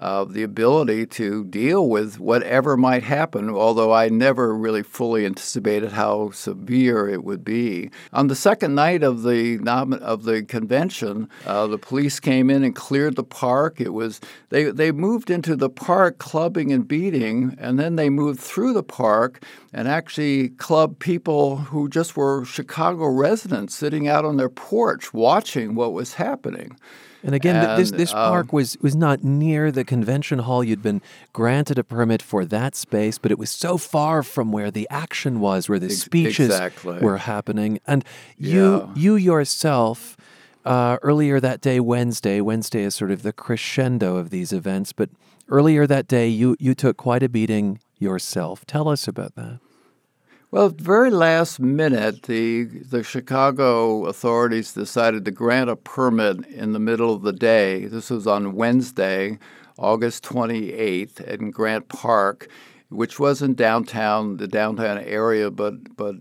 uh, 0.00 0.24
the 0.24 0.42
ability 0.42 1.04
to 1.04 1.44
deal 1.44 1.86
with 1.86 2.18
whatever 2.18 2.74
might 2.76 3.02
happen, 3.02 3.50
although 3.50 3.92
I 3.92 4.08
never 4.08 4.56
really 4.56 4.82
fully 4.82 5.26
anticipated 5.26 5.92
how 5.92 6.30
severe 6.30 7.06
it 7.06 7.22
would 7.22 7.44
be. 7.44 7.90
On 8.12 8.28
the 8.28 8.34
second 8.34 8.74
night 8.74 9.02
of 9.02 9.22
the 9.22 9.60
of 10.00 10.24
the 10.24 10.42
convention, 10.42 11.28
uh, 11.46 11.66
the 11.66 11.78
police 11.78 12.18
came 12.18 12.48
in 12.48 12.64
and 12.64 12.74
cleared 12.74 13.16
the 13.16 13.24
park. 13.24 13.78
It 13.78 13.92
was 13.92 14.20
they 14.48 14.64
they 14.70 14.90
moved 14.90 15.30
into 15.30 15.54
the 15.54 15.70
park 15.70 16.16
clubbing 16.16 16.72
and 16.72 16.88
beating, 16.88 17.54
and 17.58 17.78
then 17.78 17.96
they 17.96 18.08
moved 18.08 18.40
through 18.40 18.72
the 18.72 18.82
park 18.82 19.44
and 19.72 19.86
actually 19.86 20.48
clubbed 20.48 20.98
people 20.98 21.56
who 21.56 21.90
just 21.90 22.16
were 22.16 22.44
Chicago 22.46 23.06
residents 23.06 23.74
sitting 23.74 24.08
out 24.08 24.24
on 24.24 24.38
their 24.38 24.48
porch 24.48 25.12
watching 25.12 25.74
what 25.74 25.92
was 25.92 26.14
happening. 26.14 26.76
And 27.22 27.34
again, 27.34 27.56
and, 27.56 27.78
this 27.80 27.90
this 27.90 28.12
um, 28.12 28.30
park 28.30 28.52
was 28.52 28.76
was 28.80 28.96
not 28.96 29.22
near 29.22 29.70
the 29.70 29.84
convention 29.84 30.40
hall. 30.40 30.64
You'd 30.64 30.82
been 30.82 31.02
granted 31.32 31.78
a 31.78 31.84
permit 31.84 32.22
for 32.22 32.44
that 32.44 32.74
space, 32.74 33.18
but 33.18 33.30
it 33.30 33.38
was 33.38 33.50
so 33.50 33.76
far 33.76 34.22
from 34.22 34.52
where 34.52 34.70
the 34.70 34.88
action 34.90 35.40
was, 35.40 35.68
where 35.68 35.78
the 35.78 35.86
ex- 35.86 35.98
speeches 35.98 36.48
exactly. 36.48 36.98
were 36.98 37.18
happening. 37.18 37.80
And 37.86 38.04
you 38.36 38.78
yeah. 38.78 38.94
you 38.94 39.16
yourself. 39.16 40.16
Uh, 40.62 40.98
earlier 41.00 41.40
that 41.40 41.62
day, 41.62 41.80
Wednesday. 41.80 42.38
Wednesday 42.38 42.82
is 42.82 42.94
sort 42.94 43.10
of 43.10 43.22
the 43.22 43.32
crescendo 43.32 44.16
of 44.16 44.28
these 44.28 44.52
events, 44.52 44.92
but 44.92 45.08
earlier 45.48 45.86
that 45.86 46.06
day, 46.06 46.28
you 46.28 46.54
you 46.60 46.74
took 46.74 46.98
quite 46.98 47.22
a 47.22 47.30
beating 47.30 47.80
yourself. 47.98 48.66
Tell 48.66 48.86
us 48.86 49.08
about 49.08 49.36
that. 49.36 49.60
Well, 50.52 50.66
at 50.66 50.78
the 50.78 50.84
very 50.84 51.10
last 51.12 51.60
minute, 51.60 52.24
the 52.24 52.64
the 52.64 53.04
Chicago 53.04 54.06
authorities 54.06 54.72
decided 54.72 55.24
to 55.24 55.30
grant 55.30 55.70
a 55.70 55.76
permit 55.76 56.44
in 56.46 56.72
the 56.72 56.80
middle 56.80 57.14
of 57.14 57.22
the 57.22 57.32
day. 57.32 57.84
This 57.84 58.10
was 58.10 58.26
on 58.26 58.56
Wednesday, 58.56 59.38
August 59.78 60.24
28th, 60.24 61.20
in 61.20 61.52
Grant 61.52 61.88
Park, 61.88 62.48
which 62.88 63.20
wasn't 63.20 63.56
downtown, 63.56 64.38
the 64.38 64.48
downtown 64.48 64.98
area, 64.98 65.52
but 65.52 65.96
but 65.96 66.16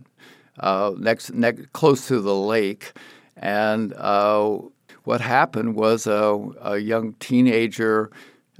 uh, 0.59 0.93
next, 0.99 1.33
next 1.33 1.73
close 1.73 2.07
to 2.09 2.21
the 2.21 2.35
lake. 2.35 2.93
And 3.35 3.93
uh, 3.93 4.59
what 5.05 5.21
happened 5.21 5.73
was 5.73 6.05
a, 6.05 6.39
a 6.61 6.77
young 6.77 7.13
teenager 7.13 8.11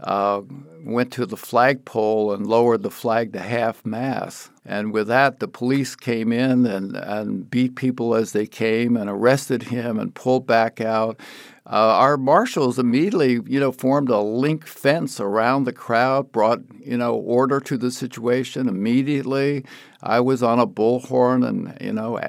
uh, 0.04 0.42
went 0.84 1.12
to 1.14 1.26
the 1.26 1.38
flagpole 1.38 2.34
and 2.34 2.48
lowered 2.48 2.84
the 2.84 2.92
flag 2.92 3.34
to 3.34 3.40
half 3.40 3.86
mast. 3.86 4.50
And 4.66 4.94
with 4.94 5.08
that, 5.08 5.40
the 5.40 5.48
police 5.48 5.96
came 5.96 6.32
in 6.32 6.66
and, 6.66 6.96
and 6.96 7.50
beat 7.50 7.76
people 7.76 8.16
as 8.16 8.32
they 8.32 8.46
came 8.46 8.96
and 8.96 9.10
arrested 9.10 9.64
him 9.64 10.00
and 10.00 10.14
pulled 10.14 10.46
back 10.46 10.80
out. 10.80 11.20
Uh, 11.72 11.94
our 12.00 12.18
marshals 12.18 12.80
immediately, 12.80 13.40
you 13.46 13.60
know, 13.60 13.72
formed 13.72 14.10
a 14.10 14.20
link 14.20 14.66
fence 14.66 15.20
around 15.20 15.66
the 15.66 15.72
crowd, 15.72 16.32
brought, 16.32 16.62
you 16.80 16.98
know, 16.98 17.14
order 17.14 17.60
to 17.60 17.78
the 17.78 17.92
situation 17.92 18.68
immediately. 18.68 19.64
I 20.02 20.20
was 20.20 20.42
on 20.42 20.58
a 20.58 20.66
bullhorn 20.66 21.48
and, 21.48 21.78
you 21.80 21.94
know, 21.94 22.20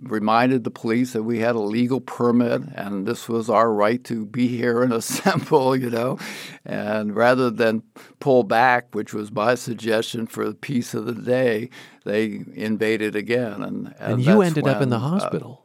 reminded 0.00 0.62
the 0.62 0.70
police 0.70 1.12
that 1.12 1.24
we 1.24 1.40
had 1.40 1.56
a 1.56 1.60
legal 1.60 2.00
permit 2.00 2.62
and 2.76 3.04
this 3.04 3.28
was 3.28 3.50
our 3.50 3.72
right 3.72 4.02
to 4.04 4.26
be 4.26 4.46
here 4.46 4.84
and 4.84 4.92
assemble, 4.92 5.74
you 5.74 5.90
know. 5.90 6.16
And 6.64 7.16
rather 7.16 7.50
than 7.50 7.82
pull 8.20 8.44
back, 8.44 8.94
which 8.94 9.12
was 9.12 9.32
my 9.32 9.56
suggestion 9.56 10.28
for 10.28 10.46
the 10.46 10.54
peace 10.54 10.94
of 10.94 11.06
the 11.06 11.14
day, 11.14 11.68
they 12.04 12.44
invaded 12.54 13.16
again. 13.16 13.60
And, 13.64 13.94
and, 13.98 14.12
and 14.12 14.24
you 14.24 14.40
ended 14.40 14.62
when, 14.62 14.74
up 14.76 14.82
in 14.82 14.90
the 14.90 14.96
uh, 14.96 15.00
hospital. 15.00 15.62
Uh, 15.62 15.63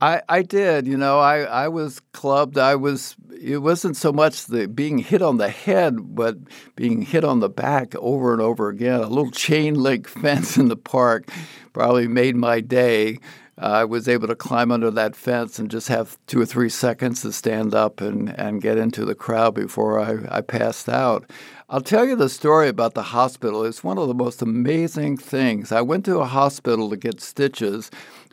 I, 0.00 0.22
I 0.28 0.42
did. 0.42 0.86
You 0.86 0.96
know, 0.96 1.18
I, 1.18 1.40
I 1.40 1.68
was 1.68 2.00
clubbed. 2.12 2.58
I 2.58 2.74
was. 2.74 3.16
It 3.40 3.58
wasn't 3.58 3.96
so 3.96 4.12
much 4.12 4.46
the 4.46 4.68
being 4.68 4.98
hit 4.98 5.22
on 5.22 5.38
the 5.38 5.48
head, 5.48 6.14
but 6.14 6.36
being 6.76 7.02
hit 7.02 7.24
on 7.24 7.40
the 7.40 7.48
back 7.48 7.94
over 7.96 8.32
and 8.32 8.42
over 8.42 8.68
again. 8.68 9.00
A 9.00 9.06
little 9.06 9.30
chain 9.30 9.74
link 9.74 10.08
fence 10.22 10.56
in 10.56 10.68
the 10.68 10.76
park 10.76 11.30
probably 11.72 12.06
made 12.08 12.36
my 12.36 12.60
day. 12.60 13.18
Uh, 13.60 13.66
I 13.66 13.84
was 13.84 14.08
able 14.08 14.26
to 14.28 14.34
climb 14.34 14.72
under 14.72 14.90
that 14.90 15.14
fence 15.14 15.58
and 15.58 15.70
just 15.70 15.88
have 15.88 16.18
two 16.26 16.40
or 16.40 16.46
three 16.46 16.70
seconds 16.70 17.20
to 17.22 17.32
stand 17.32 17.74
up 17.74 18.00
and, 18.00 18.30
and 18.38 18.62
get 18.62 18.78
into 18.78 19.04
the 19.04 19.14
crowd 19.14 19.54
before 19.54 20.00
I, 20.00 20.38
I 20.38 20.40
passed 20.40 20.88
out. 20.88 21.30
I'll 21.68 21.82
tell 21.82 22.06
you 22.06 22.16
the 22.16 22.30
story 22.30 22.68
about 22.68 22.94
the 22.94 23.02
hospital. 23.02 23.64
It's 23.64 23.84
one 23.84 23.98
of 23.98 24.08
the 24.08 24.14
most 24.14 24.40
amazing 24.40 25.18
things. 25.18 25.72
I 25.72 25.82
went 25.82 26.06
to 26.06 26.20
a 26.20 26.24
hospital 26.26 26.88
to 26.88 26.96
get 26.96 27.20
stitches 27.20 27.90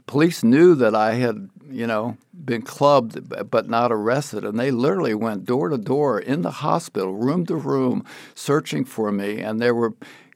police 0.08 0.44
knew 0.44 0.74
that 0.76 0.96
I 0.96 1.14
had, 1.14 1.50
you 1.70 1.88
know, 1.88 2.18
been 2.34 2.62
clubbed 2.62 3.50
but 3.50 3.70
not 3.70 3.92
arrested, 3.92 4.44
and 4.44 4.60
they 4.60 4.72
literally 4.72 5.14
went 5.14 5.46
door 5.46 5.70
to 5.70 5.78
door 5.78 6.20
in 6.20 6.42
the 6.42 6.52
hospital, 6.52 7.14
room 7.14 7.46
to 7.46 7.56
room, 7.56 8.06
searching 8.36 8.86
for 8.86 9.12
me. 9.12 9.40
And 9.42 9.60
there 9.60 9.76
were 9.76 9.94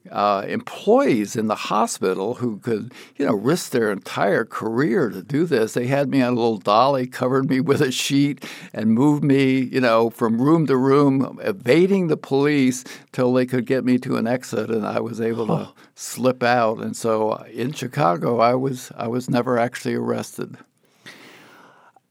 uh, 0.09 0.43
employees 0.47 1.35
in 1.35 1.47
the 1.47 1.55
hospital 1.55 2.35
who 2.35 2.57
could, 2.57 2.93
you 3.17 3.25
know, 3.25 3.33
risk 3.33 3.71
their 3.71 3.91
entire 3.91 4.45
career 4.45 5.09
to 5.09 5.21
do 5.21 5.45
this. 5.45 5.73
They 5.73 5.87
had 5.87 6.09
me 6.09 6.21
on 6.21 6.33
a 6.33 6.35
little 6.35 6.57
dolly, 6.57 7.05
covered 7.07 7.49
me 7.49 7.59
with 7.59 7.81
a 7.81 7.91
sheet, 7.91 8.43
and 8.73 8.93
moved 8.93 9.23
me, 9.23 9.59
you 9.59 9.79
know, 9.79 10.09
from 10.09 10.41
room 10.41 10.65
to 10.67 10.77
room, 10.77 11.39
evading 11.43 12.07
the 12.07 12.17
police 12.17 12.83
till 13.11 13.31
they 13.33 13.45
could 13.45 13.65
get 13.65 13.85
me 13.85 13.97
to 13.99 14.17
an 14.17 14.27
exit, 14.27 14.69
and 14.71 14.85
I 14.85 14.99
was 14.99 15.21
able 15.21 15.47
to 15.47 15.69
slip 15.95 16.41
out. 16.41 16.79
And 16.79 16.95
so 16.95 17.31
uh, 17.31 17.43
in 17.51 17.71
Chicago, 17.73 18.39
I 18.39 18.55
was 18.55 18.91
I 18.97 19.07
was 19.07 19.29
never 19.29 19.57
actually 19.59 19.95
arrested. 19.95 20.57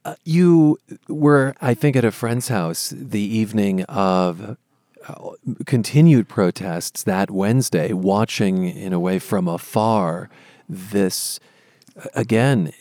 Uh, 0.05 0.15
you 0.25 0.79
were, 1.09 1.55
I 1.61 1.75
think, 1.75 1.95
at 1.97 2.05
a 2.05 2.11
friend's 2.11 2.49
house 2.49 2.95
the 2.97 3.21
evening 3.21 3.83
of 3.85 4.57
continued 5.67 6.29
protests 6.29 7.03
that 7.03 7.31
Wednesday, 7.31 7.93
watching 7.93 8.65
in 8.65 8.93
a 8.93 9.01
way 9.01 9.19
from 9.19 9.49
afar 9.49 10.31
this, 10.69 11.41
again, 12.15 12.73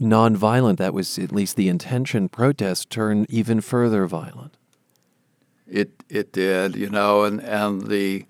nonviolent, 0.00 0.76
that 0.76 0.94
was 0.94 1.18
at 1.18 1.32
least 1.32 1.56
the 1.56 1.68
intention, 1.68 2.28
protest 2.28 2.90
turn 2.90 3.26
even 3.28 3.60
further 3.60 4.06
violent. 4.06 4.56
It, 5.66 5.90
it 6.08 6.32
did, 6.32 6.76
you 6.76 6.90
know, 6.90 7.24
and, 7.24 7.40
and 7.40 7.86
the, 7.88 8.26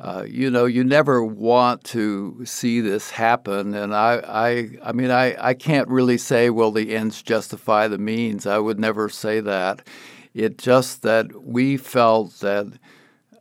uh, 0.00 0.24
you 0.26 0.50
know, 0.50 0.64
you 0.64 0.82
never 0.82 1.22
want 1.22 1.84
to 1.84 2.42
see 2.46 2.80
this 2.80 3.10
happen. 3.10 3.74
And 3.74 3.94
I, 3.94 4.22
I, 4.26 4.70
I 4.82 4.92
mean, 4.92 5.10
I, 5.10 5.36
I 5.38 5.52
can't 5.52 5.88
really 5.88 6.16
say, 6.16 6.48
well, 6.48 6.70
the 6.70 6.96
ends 6.96 7.20
justify 7.22 7.86
the 7.86 7.98
means. 7.98 8.46
I 8.46 8.58
would 8.58 8.80
never 8.80 9.10
say 9.10 9.40
that. 9.40 9.86
It's 10.32 10.64
just 10.64 11.02
that 11.02 11.44
we 11.44 11.76
felt 11.76 12.40
that 12.40 12.66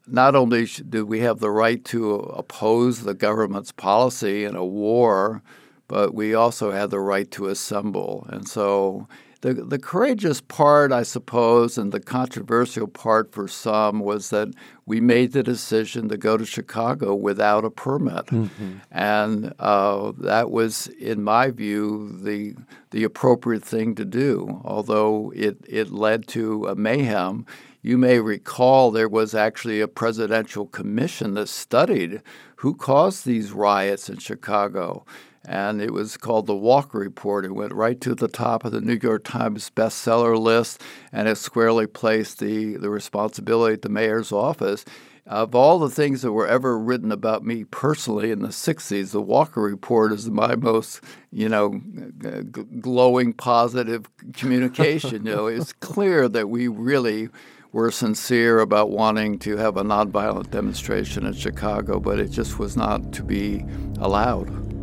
not 0.05 0.35
only 0.35 0.65
do 0.65 1.05
we 1.05 1.21
have 1.21 1.39
the 1.39 1.51
right 1.51 1.85
to 1.85 2.15
oppose 2.15 3.03
the 3.03 3.13
government's 3.13 3.71
policy 3.71 4.43
in 4.43 4.55
a 4.57 4.65
war, 4.65 5.41
but 5.87 6.13
we 6.13 6.33
also 6.33 6.71
had 6.71 6.89
the 6.89 6.99
right 6.99 7.29
to 7.31 7.47
assemble. 7.47 8.27
And 8.29 8.47
so 8.47 9.07
the, 9.41 9.53
the 9.53 9.79
courageous 9.79 10.41
part, 10.41 10.91
I 10.91 11.03
suppose, 11.03 11.77
and 11.77 11.91
the 11.91 12.01
controversial 12.01 12.87
part 12.87 13.31
for 13.31 13.47
some 13.47 13.99
was 14.01 14.31
that 14.31 14.49
we 14.85 14.99
made 14.99 15.31
the 15.31 15.43
decision 15.43 16.09
to 16.09 16.17
go 16.17 16.35
to 16.35 16.45
Chicago 16.45 17.15
without 17.15 17.63
a 17.63 17.69
permit. 17.69 18.25
Mm-hmm. 18.25 18.77
And 18.91 19.53
uh, 19.59 20.11
that 20.17 20.51
was, 20.51 20.87
in 20.87 21.23
my 21.23 21.51
view, 21.51 22.17
the, 22.21 22.55
the 22.91 23.03
appropriate 23.05 23.63
thing 23.63 23.95
to 23.95 24.05
do, 24.05 24.61
although 24.65 25.31
it, 25.35 25.57
it 25.67 25.91
led 25.91 26.27
to 26.29 26.65
a 26.65 26.75
mayhem. 26.75 27.45
You 27.81 27.97
may 27.97 28.19
recall 28.19 28.91
there 28.91 29.07
was 29.07 29.33
actually 29.33 29.79
a 29.79 29.87
presidential 29.87 30.65
commission 30.65 31.35
that 31.35 31.47
studied 31.47 32.21
who 32.57 32.75
caused 32.75 33.25
these 33.25 33.53
riots 33.53 34.09
in 34.09 34.17
Chicago 34.17 35.05
and 35.49 35.81
it 35.81 35.91
was 35.91 36.15
called 36.15 36.45
the 36.45 36.55
Walker 36.55 36.99
Report. 36.99 37.43
It 37.43 37.55
went 37.55 37.73
right 37.73 37.99
to 38.01 38.13
the 38.13 38.27
top 38.27 38.63
of 38.63 38.71
the 38.71 38.81
New 38.81 38.99
York 39.01 39.23
Times 39.23 39.71
bestseller 39.75 40.39
list, 40.39 40.79
and 41.11 41.27
it 41.27 41.37
squarely 41.37 41.87
placed 41.87 42.37
the, 42.37 42.75
the 42.75 42.91
responsibility 42.91 43.73
at 43.73 43.81
the 43.81 43.89
mayor's 43.89 44.31
office. 44.31 44.85
Of 45.25 45.55
all 45.55 45.79
the 45.79 45.89
things 45.89 46.21
that 46.21 46.33
were 46.33 46.47
ever 46.47 46.77
written 46.77 47.11
about 47.11 47.43
me 47.43 47.63
personally 47.63 48.29
in 48.29 48.41
the 48.41 48.49
60s, 48.49 49.09
the 49.09 49.21
Walker 49.21 49.61
Report 49.61 50.11
is 50.11 50.29
my 50.29 50.55
most, 50.55 51.01
you 51.31 51.49
know, 51.49 51.81
g- 52.21 52.63
glowing 52.79 53.33
positive 53.33 54.07
communication. 54.33 55.25
you 55.25 55.35
know, 55.35 55.47
it's 55.47 55.73
clear 55.73 56.29
that 56.29 56.49
we 56.49 56.67
really 56.67 57.27
were 57.71 57.89
sincere 57.89 58.59
about 58.59 58.91
wanting 58.91 59.39
to 59.39 59.57
have 59.57 59.77
a 59.77 59.83
nonviolent 59.83 60.51
demonstration 60.51 61.25
in 61.25 61.33
Chicago, 61.33 61.99
but 61.99 62.19
it 62.19 62.29
just 62.29 62.59
was 62.59 62.77
not 62.77 63.11
to 63.13 63.23
be 63.23 63.65
allowed. 63.99 64.78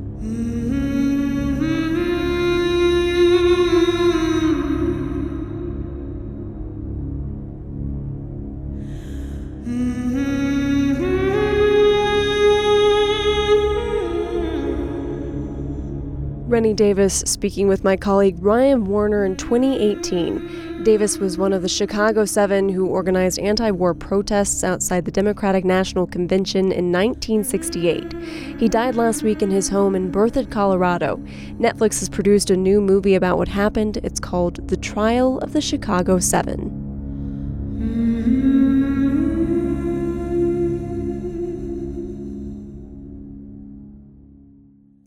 Rennie 16.57 16.73
Davis 16.73 17.19
speaking 17.27 17.69
with 17.69 17.85
my 17.85 17.99
colleague 17.99 18.37
Ryan 18.41 18.87
Warner 18.87 19.27
in 19.27 19.37
2018. 19.37 20.76
Davis 20.87 21.19
was 21.19 21.37
one 21.37 21.53
of 21.53 21.63
the 21.63 21.69
Chicago 21.69 22.25
Seven 22.25 22.69
who 22.69 22.87
organized 22.87 23.41
anti 23.41 23.73
war 23.73 23.93
protests 23.93 24.63
outside 24.63 25.05
the 25.05 25.11
Democratic 25.11 25.65
National 25.65 26.07
Convention 26.07 26.67
in 26.67 26.93
1968. 26.93 28.15
He 28.61 28.69
died 28.69 28.95
last 28.95 29.25
week 29.25 29.43
in 29.43 29.51
his 29.51 29.69
home 29.69 29.97
in 29.97 30.13
Berthoud, 30.13 30.49
Colorado. 30.49 31.17
Netflix 31.59 31.99
has 31.99 32.09
produced 32.09 32.51
a 32.51 32.57
new 32.57 32.81
movie 32.81 33.17
about 33.17 33.37
what 33.37 33.49
happened. 33.49 33.97
It's 34.05 34.21
called 34.21 34.69
The 34.69 34.77
Trial 34.77 35.41
of 35.41 35.55
the 35.55 35.61
Chicago 35.61 36.21
7 36.21 36.71
mm-hmm. 37.81 38.46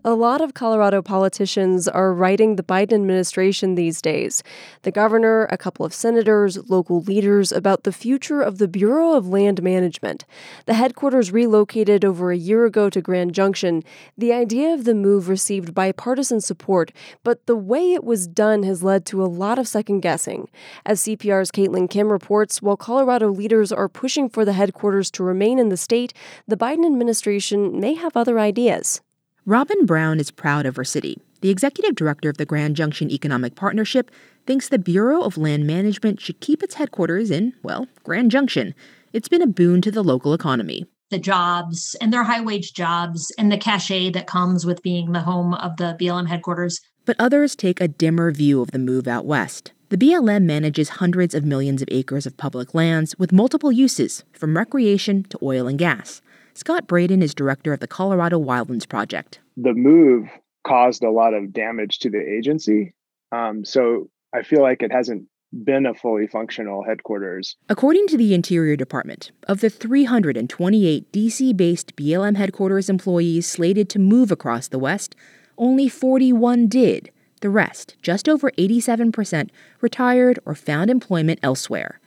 A 0.09 0.15
lot 0.15 0.41
of 0.41 0.55
Colorado 0.55 1.03
politicians 1.03 1.87
are 1.87 2.11
writing 2.15 2.55
the 2.55 2.63
Biden 2.63 2.93
administration 2.93 3.75
these 3.75 4.01
days. 4.01 4.41
The 4.81 4.89
governor, 4.89 5.45
a 5.51 5.57
couple 5.57 5.85
of 5.85 5.93
senators, 5.93 6.67
local 6.67 7.01
leaders 7.01 7.51
about 7.51 7.83
the 7.83 7.91
future 7.91 8.41
of 8.41 8.57
the 8.57 8.67
Bureau 8.67 9.13
of 9.13 9.27
Land 9.27 9.61
Management. 9.61 10.25
The 10.65 10.73
headquarters 10.73 11.31
relocated 11.31 12.03
over 12.03 12.31
a 12.31 12.35
year 12.35 12.65
ago 12.65 12.89
to 12.89 13.01
Grand 13.03 13.35
Junction. 13.35 13.83
The 14.17 14.33
idea 14.33 14.73
of 14.73 14.85
the 14.85 14.95
move 14.95 15.29
received 15.29 15.75
bipartisan 15.75 16.41
support, 16.41 16.91
but 17.23 17.45
the 17.45 17.55
way 17.55 17.93
it 17.93 18.03
was 18.03 18.25
done 18.25 18.63
has 18.63 18.81
led 18.81 19.05
to 19.05 19.23
a 19.23 19.29
lot 19.29 19.59
of 19.59 19.67
second 19.67 19.99
guessing. 19.99 20.49
As 20.87 21.01
CPR's 21.01 21.51
Caitlyn 21.51 21.87
Kim 21.87 22.11
reports, 22.11 22.63
while 22.63 22.77
Colorado 22.77 23.29
leaders 23.29 23.71
are 23.71 23.87
pushing 23.87 24.27
for 24.27 24.43
the 24.43 24.53
headquarters 24.53 25.11
to 25.11 25.23
remain 25.23 25.59
in 25.59 25.69
the 25.69 25.77
state, 25.77 26.15
the 26.47 26.57
Biden 26.57 26.83
administration 26.83 27.79
may 27.79 27.93
have 27.93 28.17
other 28.17 28.39
ideas. 28.39 29.01
Robin 29.49 29.83
Brown 29.87 30.19
is 30.19 30.29
proud 30.29 30.67
of 30.67 30.75
her 30.75 30.83
city. 30.83 31.17
The 31.41 31.49
executive 31.49 31.95
director 31.95 32.29
of 32.29 32.37
the 32.37 32.45
Grand 32.45 32.75
Junction 32.75 33.09
Economic 33.09 33.55
Partnership 33.55 34.11
thinks 34.45 34.69
the 34.69 34.77
Bureau 34.77 35.23
of 35.23 35.39
Land 35.39 35.65
Management 35.65 36.21
should 36.21 36.39
keep 36.39 36.61
its 36.61 36.75
headquarters 36.75 37.31
in, 37.31 37.53
well, 37.63 37.87
Grand 38.03 38.29
Junction. 38.29 38.75
It's 39.11 39.27
been 39.27 39.41
a 39.41 39.47
boon 39.47 39.81
to 39.81 39.89
the 39.89 40.03
local 40.03 40.35
economy. 40.35 40.85
The 41.09 41.17
jobs 41.17 41.95
and 41.99 42.13
their 42.13 42.25
high 42.25 42.41
wage 42.41 42.73
jobs 42.73 43.33
and 43.39 43.51
the 43.51 43.57
cachet 43.57 44.11
that 44.11 44.27
comes 44.27 44.67
with 44.67 44.83
being 44.83 45.13
the 45.13 45.21
home 45.21 45.55
of 45.55 45.77
the 45.77 45.97
BLM 45.99 46.27
headquarters. 46.27 46.79
But 47.05 47.15
others 47.17 47.55
take 47.55 47.81
a 47.81 47.87
dimmer 47.87 48.31
view 48.31 48.61
of 48.61 48.69
the 48.69 48.77
move 48.77 49.07
out 49.07 49.25
west. 49.25 49.71
The 49.89 49.97
BLM 49.97 50.43
manages 50.43 50.89
hundreds 50.89 51.33
of 51.33 51.43
millions 51.43 51.81
of 51.81 51.87
acres 51.89 52.27
of 52.27 52.37
public 52.37 52.75
lands 52.75 53.17
with 53.17 53.31
multiple 53.31 53.71
uses, 53.71 54.23
from 54.31 54.55
recreation 54.55 55.23
to 55.23 55.39
oil 55.41 55.65
and 55.65 55.79
gas. 55.79 56.21
Scott 56.59 56.87
Braden 56.87 57.21
is 57.21 57.33
director 57.33 57.71
of 57.71 57.79
the 57.79 57.87
Colorado 57.87 58.37
Wildlands 58.37 58.85
Project. 58.85 59.39
The 59.55 59.73
move 59.73 60.27
caused 60.67 61.05
a 61.05 61.09
lot 61.09 61.33
of 61.33 61.53
damage 61.53 61.99
to 61.99 62.09
the 62.09 62.19
agency. 62.19 62.93
Um, 63.31 63.63
so 63.63 64.09
I 64.35 64.41
feel 64.41 64.61
like 64.61 64.83
it 64.83 64.91
hasn't 64.91 65.23
been 65.63 65.85
a 65.85 65.93
fully 65.93 66.27
functional 66.27 66.83
headquarters. 66.83 67.55
According 67.69 68.07
to 68.07 68.17
the 68.17 68.33
Interior 68.33 68.75
Department, 68.75 69.31
of 69.47 69.61
the 69.61 69.69
328 69.69 71.09
DC 71.13 71.55
based 71.55 71.95
BLM 71.95 72.35
headquarters 72.35 72.89
employees 72.89 73.47
slated 73.47 73.89
to 73.91 73.97
move 73.97 74.29
across 74.29 74.67
the 74.67 74.79
West, 74.79 75.15
only 75.57 75.87
41 75.87 76.67
did. 76.67 77.09
The 77.39 77.49
rest, 77.49 77.95
just 78.01 78.27
over 78.27 78.51
87%, 78.51 79.49
retired 79.79 80.39
or 80.45 80.55
found 80.55 80.89
employment 80.91 81.39
elsewhere. 81.41 82.01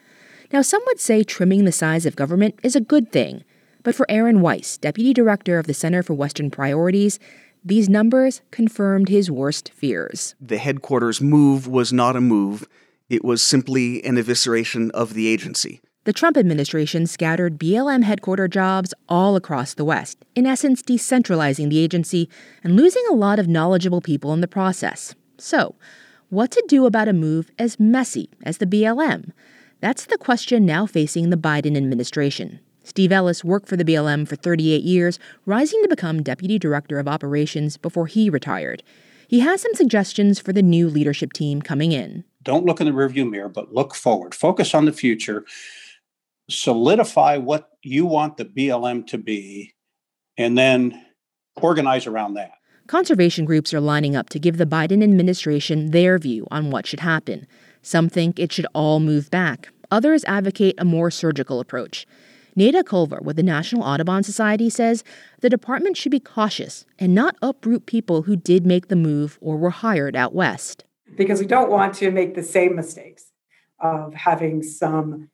Now, 0.52 0.60
some 0.60 0.82
would 0.88 1.00
say 1.00 1.24
trimming 1.24 1.64
the 1.64 1.72
size 1.72 2.04
of 2.04 2.16
government 2.16 2.60
is 2.62 2.76
a 2.76 2.80
good 2.82 3.10
thing. 3.10 3.44
But 3.82 3.94
for 3.94 4.06
Aaron 4.08 4.40
Weiss, 4.40 4.78
deputy 4.78 5.12
director 5.12 5.58
of 5.58 5.66
the 5.66 5.74
Center 5.74 6.02
for 6.02 6.14
Western 6.14 6.50
Priorities, 6.50 7.18
these 7.64 7.88
numbers 7.88 8.42
confirmed 8.50 9.08
his 9.08 9.30
worst 9.30 9.70
fears. 9.74 10.34
The 10.40 10.58
headquarters 10.58 11.20
move 11.20 11.66
was 11.66 11.92
not 11.92 12.16
a 12.16 12.20
move, 12.20 12.68
it 13.08 13.24
was 13.24 13.44
simply 13.44 14.04
an 14.04 14.16
evisceration 14.16 14.90
of 14.90 15.14
the 15.14 15.28
agency. 15.28 15.80
The 16.04 16.12
Trump 16.12 16.36
administration 16.36 17.06
scattered 17.06 17.58
BLM 17.58 18.02
headquarters 18.02 18.50
jobs 18.50 18.92
all 19.08 19.36
across 19.36 19.74
the 19.74 19.84
West, 19.84 20.24
in 20.34 20.46
essence, 20.46 20.82
decentralizing 20.82 21.70
the 21.70 21.78
agency 21.78 22.28
and 22.64 22.74
losing 22.74 23.04
a 23.08 23.14
lot 23.14 23.38
of 23.38 23.46
knowledgeable 23.46 24.00
people 24.00 24.32
in 24.32 24.40
the 24.40 24.48
process. 24.48 25.14
So, 25.38 25.76
what 26.28 26.50
to 26.52 26.64
do 26.66 26.86
about 26.86 27.06
a 27.06 27.12
move 27.12 27.50
as 27.58 27.78
messy 27.78 28.30
as 28.42 28.58
the 28.58 28.66
BLM? 28.66 29.30
That's 29.80 30.06
the 30.06 30.18
question 30.18 30.66
now 30.66 30.86
facing 30.86 31.30
the 31.30 31.36
Biden 31.36 31.76
administration. 31.76 32.58
Steve 32.84 33.12
Ellis 33.12 33.44
worked 33.44 33.68
for 33.68 33.76
the 33.76 33.84
BLM 33.84 34.26
for 34.26 34.36
38 34.36 34.82
years, 34.82 35.18
rising 35.46 35.82
to 35.82 35.88
become 35.88 36.22
deputy 36.22 36.58
director 36.58 36.98
of 36.98 37.08
operations 37.08 37.76
before 37.76 38.06
he 38.06 38.28
retired. 38.28 38.82
He 39.28 39.40
has 39.40 39.62
some 39.62 39.74
suggestions 39.74 40.38
for 40.38 40.52
the 40.52 40.62
new 40.62 40.88
leadership 40.88 41.32
team 41.32 41.62
coming 41.62 41.92
in. 41.92 42.24
Don't 42.42 42.66
look 42.66 42.80
in 42.80 42.86
the 42.86 42.92
rearview 42.92 43.28
mirror, 43.28 43.48
but 43.48 43.72
look 43.72 43.94
forward. 43.94 44.34
Focus 44.34 44.74
on 44.74 44.84
the 44.84 44.92
future. 44.92 45.44
Solidify 46.50 47.38
what 47.38 47.70
you 47.82 48.04
want 48.04 48.36
the 48.36 48.44
BLM 48.44 49.06
to 49.06 49.18
be, 49.18 49.74
and 50.36 50.58
then 50.58 51.06
organize 51.56 52.06
around 52.06 52.34
that. 52.34 52.52
Conservation 52.88 53.44
groups 53.44 53.72
are 53.72 53.80
lining 53.80 54.16
up 54.16 54.28
to 54.30 54.40
give 54.40 54.56
the 54.56 54.66
Biden 54.66 55.02
administration 55.02 55.92
their 55.92 56.18
view 56.18 56.46
on 56.50 56.70
what 56.70 56.86
should 56.86 57.00
happen. 57.00 57.46
Some 57.80 58.08
think 58.08 58.38
it 58.38 58.52
should 58.52 58.66
all 58.74 59.00
move 59.00 59.30
back. 59.30 59.68
Others 59.90 60.24
advocate 60.24 60.74
a 60.78 60.84
more 60.84 61.10
surgical 61.10 61.60
approach. 61.60 62.06
Nada 62.54 62.84
Culver 62.84 63.20
with 63.22 63.36
the 63.36 63.42
National 63.42 63.82
Audubon 63.82 64.22
Society 64.22 64.68
says 64.68 65.04
the 65.40 65.48
department 65.48 65.96
should 65.96 66.12
be 66.12 66.20
cautious 66.20 66.84
and 66.98 67.14
not 67.14 67.36
uproot 67.40 67.86
people 67.86 68.22
who 68.22 68.36
did 68.36 68.66
make 68.66 68.88
the 68.88 68.96
move 68.96 69.38
or 69.40 69.56
were 69.56 69.70
hired 69.70 70.14
out 70.14 70.34
west. 70.34 70.84
Because 71.16 71.40
we 71.40 71.46
don't 71.46 71.70
want 71.70 71.94
to 71.94 72.10
make 72.10 72.34
the 72.34 72.42
same 72.42 72.76
mistakes 72.76 73.32
of 73.78 74.14
having 74.14 74.62
some, 74.62 75.30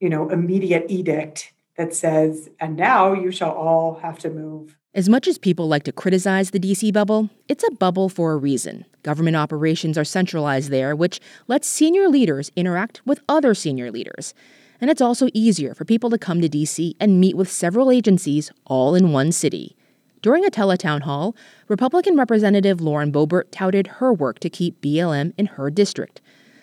you 0.00 0.08
know, 0.08 0.28
immediate 0.28 0.86
edict 0.88 1.52
that 1.76 1.94
says, 1.94 2.48
and 2.60 2.76
now 2.76 3.12
you 3.12 3.30
shall 3.30 3.52
all 3.52 3.94
have 4.02 4.18
to 4.18 4.30
move. 4.30 4.76
As 4.94 5.08
much 5.08 5.28
as 5.28 5.38
people 5.38 5.68
like 5.68 5.84
to 5.84 5.92
criticize 5.92 6.50
the 6.50 6.58
DC 6.58 6.92
bubble, 6.92 7.30
it's 7.46 7.64
a 7.64 7.70
bubble 7.70 8.08
for 8.08 8.32
a 8.32 8.36
reason. 8.36 8.84
Government 9.02 9.36
operations 9.36 9.96
are 9.96 10.04
centralized 10.04 10.70
there, 10.70 10.96
which 10.96 11.20
lets 11.46 11.68
senior 11.68 12.08
leaders 12.08 12.50
interact 12.56 13.00
with 13.06 13.20
other 13.28 13.54
senior 13.54 13.90
leaders 13.90 14.34
and 14.80 14.90
it's 14.90 15.00
also 15.00 15.28
easier 15.34 15.74
for 15.74 15.84
people 15.84 16.10
to 16.10 16.18
come 16.18 16.40
to 16.40 16.48
DC 16.48 16.94
and 17.00 17.20
meet 17.20 17.36
with 17.36 17.50
several 17.50 17.90
agencies 17.90 18.50
all 18.66 18.94
in 18.94 19.12
one 19.12 19.32
city. 19.32 19.76
During 20.20 20.44
a 20.44 20.50
teletown 20.50 21.02
hall, 21.02 21.36
Republican 21.68 22.16
Representative 22.16 22.80
Lauren 22.80 23.12
Boebert 23.12 23.50
touted 23.50 23.86
her 23.98 24.12
work 24.12 24.40
to 24.40 24.50
keep 24.50 24.80
BLM 24.80 25.32
in 25.38 25.46
her 25.46 25.70
district. 25.70 26.20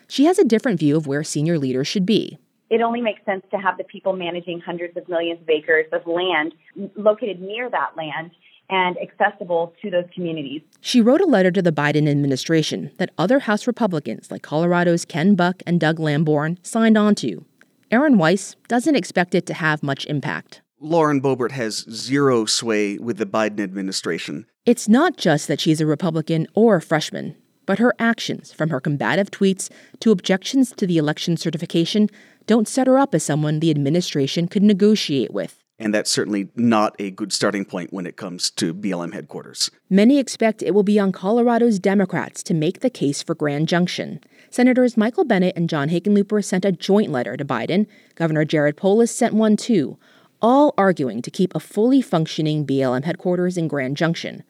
She 0.07 0.25
has 0.25 0.37
a 0.37 0.43
different 0.43 0.79
view 0.79 0.97
of 0.97 1.07
where 1.07 1.23
senior 1.23 1.57
leaders 1.57 1.87
should 1.87 2.05
be. 2.05 2.37
It 2.69 2.81
only 2.81 2.99
makes 2.99 3.23
sense 3.25 3.43
to 3.51 3.57
have 3.57 3.77
the 3.77 3.83
people 3.83 4.13
managing 4.13 4.59
hundreds 4.59 4.97
of 4.97 5.07
millions 5.07 5.41
of 5.41 5.49
acres 5.49 5.85
of 5.93 6.05
land 6.05 6.53
located 6.95 7.39
near 7.39 7.69
that 7.69 7.95
land 7.95 8.31
and 8.69 8.97
accessible 8.97 9.73
to 9.81 9.91
those 9.91 10.05
communities. 10.13 10.61
She 10.81 10.99
wrote 10.99 11.21
a 11.21 11.25
letter 11.25 11.51
to 11.51 11.61
the 11.61 11.71
Biden 11.71 12.09
administration 12.09 12.91
that 12.97 13.11
other 13.17 13.39
House 13.39 13.67
Republicans 13.67 14.31
like 14.31 14.41
Colorado's 14.41 15.05
Ken 15.05 15.35
Buck 15.35 15.61
and 15.67 15.79
Doug 15.79 15.99
Lamborn 15.99 16.57
signed 16.63 16.97
on 16.97 17.15
to. 17.15 17.45
Aaron 17.91 18.17
Weiss 18.17 18.55
doesn't 18.67 18.95
expect 18.95 19.35
it 19.35 19.45
to 19.45 19.53
have 19.53 19.83
much 19.83 20.05
impact. 20.07 20.61
Lauren 20.79 21.21
Boebert 21.21 21.51
has 21.51 21.85
zero 21.89 22.45
sway 22.45 22.97
with 22.97 23.17
the 23.17 23.25
Biden 23.25 23.59
administration. 23.59 24.45
It's 24.65 24.89
not 24.89 25.17
just 25.17 25.47
that 25.47 25.59
she's 25.59 25.79
a 25.79 25.85
Republican 25.85 26.47
or 26.55 26.77
a 26.77 26.81
freshman, 26.81 27.35
but 27.65 27.79
her 27.79 27.93
actions, 27.99 28.51
from 28.51 28.69
her 28.69 28.79
combative 28.79 29.29
tweets 29.29 29.69
to 29.99 30.11
objections 30.11 30.71
to 30.73 30.87
the 30.87 30.97
election 30.97 31.37
certification, 31.37 32.09
don't 32.47 32.67
set 32.67 32.87
her 32.87 32.97
up 32.97 33.13
as 33.13 33.23
someone 33.23 33.59
the 33.59 33.71
administration 33.71 34.47
could 34.47 34.63
negotiate 34.63 35.31
with. 35.31 35.63
And 35.77 35.93
that's 35.93 36.09
certainly 36.09 36.49
not 36.55 36.95
a 36.99 37.11
good 37.11 37.33
starting 37.33 37.65
point 37.65 37.91
when 37.91 38.05
it 38.05 38.15
comes 38.15 38.49
to 38.51 38.73
BLM 38.73 39.13
headquarters. 39.13 39.69
Many 39.89 40.19
expect 40.19 40.63
it 40.63 40.73
will 40.73 40.83
be 40.83 40.99
on 40.99 41.11
Colorado's 41.11 41.79
Democrats 41.79 42.41
to 42.43 42.53
make 42.53 42.79
the 42.79 42.89
case 42.89 43.21
for 43.21 43.35
Grand 43.35 43.67
Junction. 43.67 44.21
Senators 44.49 44.95
Michael 44.95 45.25
Bennet 45.25 45.55
and 45.57 45.69
John 45.69 45.89
Hickenlooper 45.89 46.43
sent 46.43 46.63
a 46.63 46.71
joint 46.71 47.11
letter 47.11 47.35
to 47.35 47.43
Biden. 47.43 47.87
Governor 48.15 48.45
Jared 48.45 48.77
Polis 48.77 49.13
sent 49.13 49.33
one 49.33 49.57
too, 49.57 49.97
all 50.41 50.73
arguing 50.77 51.21
to 51.21 51.31
keep 51.31 51.53
a 51.53 51.59
fully 51.59 52.01
functioning 52.01 52.65
BLM 52.65 53.03
headquarters 53.03 53.57
in 53.57 53.67
Grand 53.67 53.97
Junction. 53.97 54.43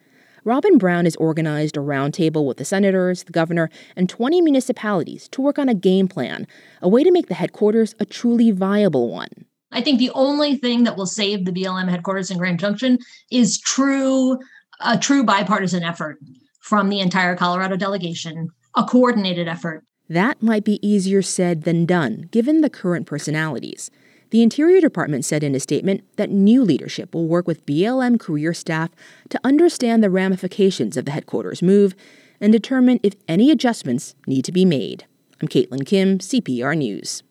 Robin 0.43 0.77
Brown 0.77 1.05
has 1.05 1.15
organized 1.15 1.75
a 1.75 1.79
roundtable 1.79 2.45
with 2.45 2.57
the 2.57 2.65
senators, 2.65 3.23
the 3.23 3.31
governor, 3.31 3.71
and 3.95 4.07
20 4.07 4.41
municipalities 4.41 5.27
to 5.29 5.41
work 5.41 5.57
on 5.57 5.67
a 5.67 5.73
game 5.73 6.07
plan, 6.07 6.45
a 6.83 6.87
way 6.87 7.03
to 7.03 7.11
make 7.11 7.27
the 7.27 7.33
headquarters 7.33 7.95
a 7.99 8.05
truly 8.05 8.51
viable 8.51 9.09
one. 9.09 9.45
I 9.75 9.81
think 9.81 9.99
the 9.99 10.11
only 10.15 10.55
thing 10.55 10.85
that 10.85 10.95
will 10.95 11.05
save 11.05 11.43
the 11.43 11.51
BLM 11.51 11.89
headquarters 11.89 12.31
in 12.31 12.37
Grand 12.37 12.59
Junction 12.59 12.97
is 13.29 13.59
true 13.59 14.39
a 14.79 14.97
true 14.97 15.23
bipartisan 15.23 15.83
effort 15.83 16.17
from 16.61 16.87
the 16.89 17.01
entire 17.01 17.35
Colorado 17.35 17.75
delegation, 17.75 18.49
a 18.75 18.83
coordinated 18.83 19.49
effort. 19.49 19.83
That 20.09 20.41
might 20.41 20.63
be 20.63 20.85
easier 20.85 21.21
said 21.21 21.63
than 21.63 21.85
done, 21.85 22.29
given 22.31 22.61
the 22.61 22.69
current 22.69 23.05
personalities. 23.05 23.91
The 24.29 24.41
Interior 24.41 24.79
Department 24.79 25.25
said 25.25 25.43
in 25.43 25.55
a 25.55 25.59
statement 25.59 26.03
that 26.15 26.29
new 26.29 26.63
leadership 26.63 27.13
will 27.13 27.27
work 27.27 27.45
with 27.45 27.65
BLM 27.65 28.17
career 28.17 28.53
staff 28.53 28.91
to 29.29 29.39
understand 29.43 30.01
the 30.01 30.09
ramifications 30.09 30.95
of 30.95 31.03
the 31.03 31.11
headquarters 31.11 31.61
move 31.61 31.95
and 32.39 32.53
determine 32.53 32.99
if 33.03 33.13
any 33.27 33.51
adjustments 33.51 34.15
need 34.25 34.45
to 34.45 34.51
be 34.53 34.63
made. 34.63 35.05
I'm 35.41 35.49
Caitlyn 35.49 35.85
Kim, 35.85 36.19
CPR 36.19 36.77
News. 36.77 37.23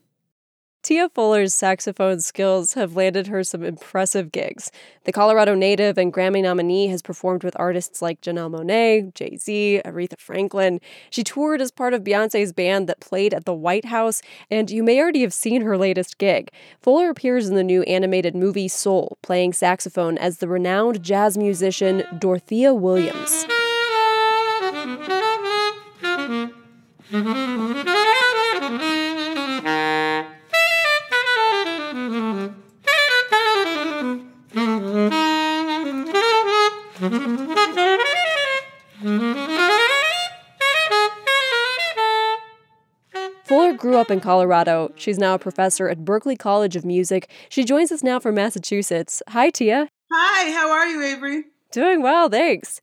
Tia 0.84 1.08
Fuller's 1.08 1.54
saxophone 1.54 2.20
skills 2.20 2.74
have 2.74 2.94
landed 2.94 3.28
her 3.28 3.42
some 3.42 3.64
impressive 3.64 4.30
gigs. 4.30 4.70
The 5.04 5.12
Colorado 5.12 5.54
native 5.54 5.96
and 5.96 6.12
Grammy 6.12 6.42
nominee 6.42 6.88
has 6.88 7.00
performed 7.00 7.42
with 7.42 7.58
artists 7.58 8.02
like 8.02 8.20
Janelle 8.20 8.50
Monáe, 8.50 9.14
Jay 9.14 9.38
Z, 9.38 9.80
Aretha 9.82 10.18
Franklin. 10.18 10.82
She 11.08 11.24
toured 11.24 11.62
as 11.62 11.70
part 11.70 11.94
of 11.94 12.04
Beyonce's 12.04 12.52
band 12.52 12.86
that 12.86 13.00
played 13.00 13.32
at 13.32 13.46
the 13.46 13.54
White 13.54 13.86
House, 13.86 14.20
and 14.50 14.70
you 14.70 14.82
may 14.82 15.00
already 15.00 15.22
have 15.22 15.32
seen 15.32 15.62
her 15.62 15.78
latest 15.78 16.18
gig. 16.18 16.50
Fuller 16.82 17.08
appears 17.08 17.48
in 17.48 17.54
the 17.54 17.64
new 17.64 17.82
animated 17.84 18.34
movie 18.34 18.68
Soul, 18.68 19.16
playing 19.22 19.54
saxophone 19.54 20.18
as 20.18 20.36
the 20.36 20.48
renowned 20.48 21.02
jazz 21.02 21.38
musician 21.38 22.04
Dorothea 22.18 22.74
Williams. 22.74 23.46
Grew 43.78 43.96
up 43.96 44.10
in 44.10 44.20
Colorado. 44.20 44.92
She's 44.96 45.18
now 45.18 45.34
a 45.34 45.38
professor 45.38 45.88
at 45.88 46.04
Berklee 46.04 46.38
College 46.38 46.76
of 46.76 46.84
Music. 46.84 47.28
She 47.48 47.64
joins 47.64 47.92
us 47.92 48.02
now 48.02 48.18
from 48.18 48.34
Massachusetts. 48.34 49.22
Hi, 49.28 49.50
Tia. 49.50 49.88
Hi, 50.12 50.50
how 50.50 50.70
are 50.70 50.86
you, 50.86 51.02
Avery? 51.02 51.44
Doing 51.70 52.02
well, 52.02 52.28
thanks. 52.28 52.80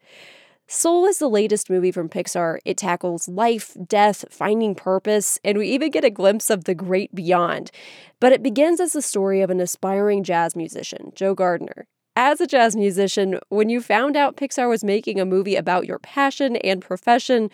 Soul 0.68 1.06
is 1.06 1.20
the 1.20 1.30
latest 1.30 1.70
movie 1.70 1.92
from 1.92 2.08
Pixar. 2.08 2.60
It 2.64 2.78
tackles 2.78 3.28
life, 3.28 3.76
death, 3.88 4.24
finding 4.30 4.74
purpose, 4.74 5.38
and 5.44 5.58
we 5.58 5.68
even 5.68 5.92
get 5.92 6.06
a 6.06 6.10
glimpse 6.10 6.50
of 6.50 6.64
the 6.64 6.74
great 6.74 7.14
beyond. 7.14 7.72
But 8.20 8.32
it 8.32 8.42
begins 8.42 8.80
as 8.80 8.94
the 8.94 9.02
story 9.02 9.42
of 9.42 9.50
an 9.50 9.60
aspiring 9.60 10.24
jazz 10.24 10.56
musician, 10.56 11.12
Joe 11.14 11.36
Gardner. 11.36 11.88
As 12.16 12.40
a 12.40 12.48
jazz 12.48 12.76
musician, 12.76 13.40
when 13.50 13.70
you 13.70 13.82
found 13.82 14.16
out 14.16 14.38
Pixar 14.38 14.70
was 14.70 14.84
making 14.84 15.20
a 15.20 15.26
movie 15.26 15.56
about 15.56 15.88
your 15.88 16.00
passion 16.00 16.56
and 16.58 16.82
profession, 16.82 17.50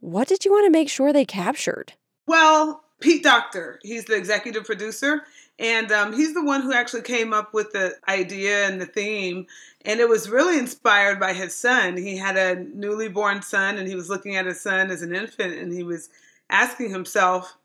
what 0.00 0.28
did 0.28 0.44
you 0.44 0.52
want 0.52 0.66
to 0.66 0.70
make 0.70 0.88
sure 0.88 1.12
they 1.12 1.24
captured? 1.24 1.94
Well, 2.26 2.82
Pete 3.00 3.22
Docter, 3.22 3.80
he's 3.82 4.06
the 4.06 4.16
executive 4.16 4.64
producer, 4.64 5.22
and 5.58 5.92
um, 5.92 6.12
he's 6.12 6.34
the 6.34 6.44
one 6.44 6.62
who 6.62 6.72
actually 6.72 7.02
came 7.02 7.32
up 7.32 7.52
with 7.52 7.72
the 7.72 7.94
idea 8.08 8.66
and 8.66 8.80
the 8.80 8.86
theme. 8.86 9.46
And 9.84 10.00
it 10.00 10.08
was 10.08 10.30
really 10.30 10.58
inspired 10.58 11.20
by 11.20 11.34
his 11.34 11.54
son. 11.54 11.96
He 11.96 12.16
had 12.16 12.36
a 12.36 12.64
newly 12.74 13.08
born 13.08 13.42
son, 13.42 13.76
and 13.76 13.86
he 13.86 13.94
was 13.94 14.08
looking 14.08 14.36
at 14.36 14.46
his 14.46 14.60
son 14.60 14.90
as 14.90 15.02
an 15.02 15.14
infant, 15.14 15.54
and 15.54 15.72
he 15.72 15.82
was 15.82 16.08
asking 16.48 16.90
himself, 16.90 17.56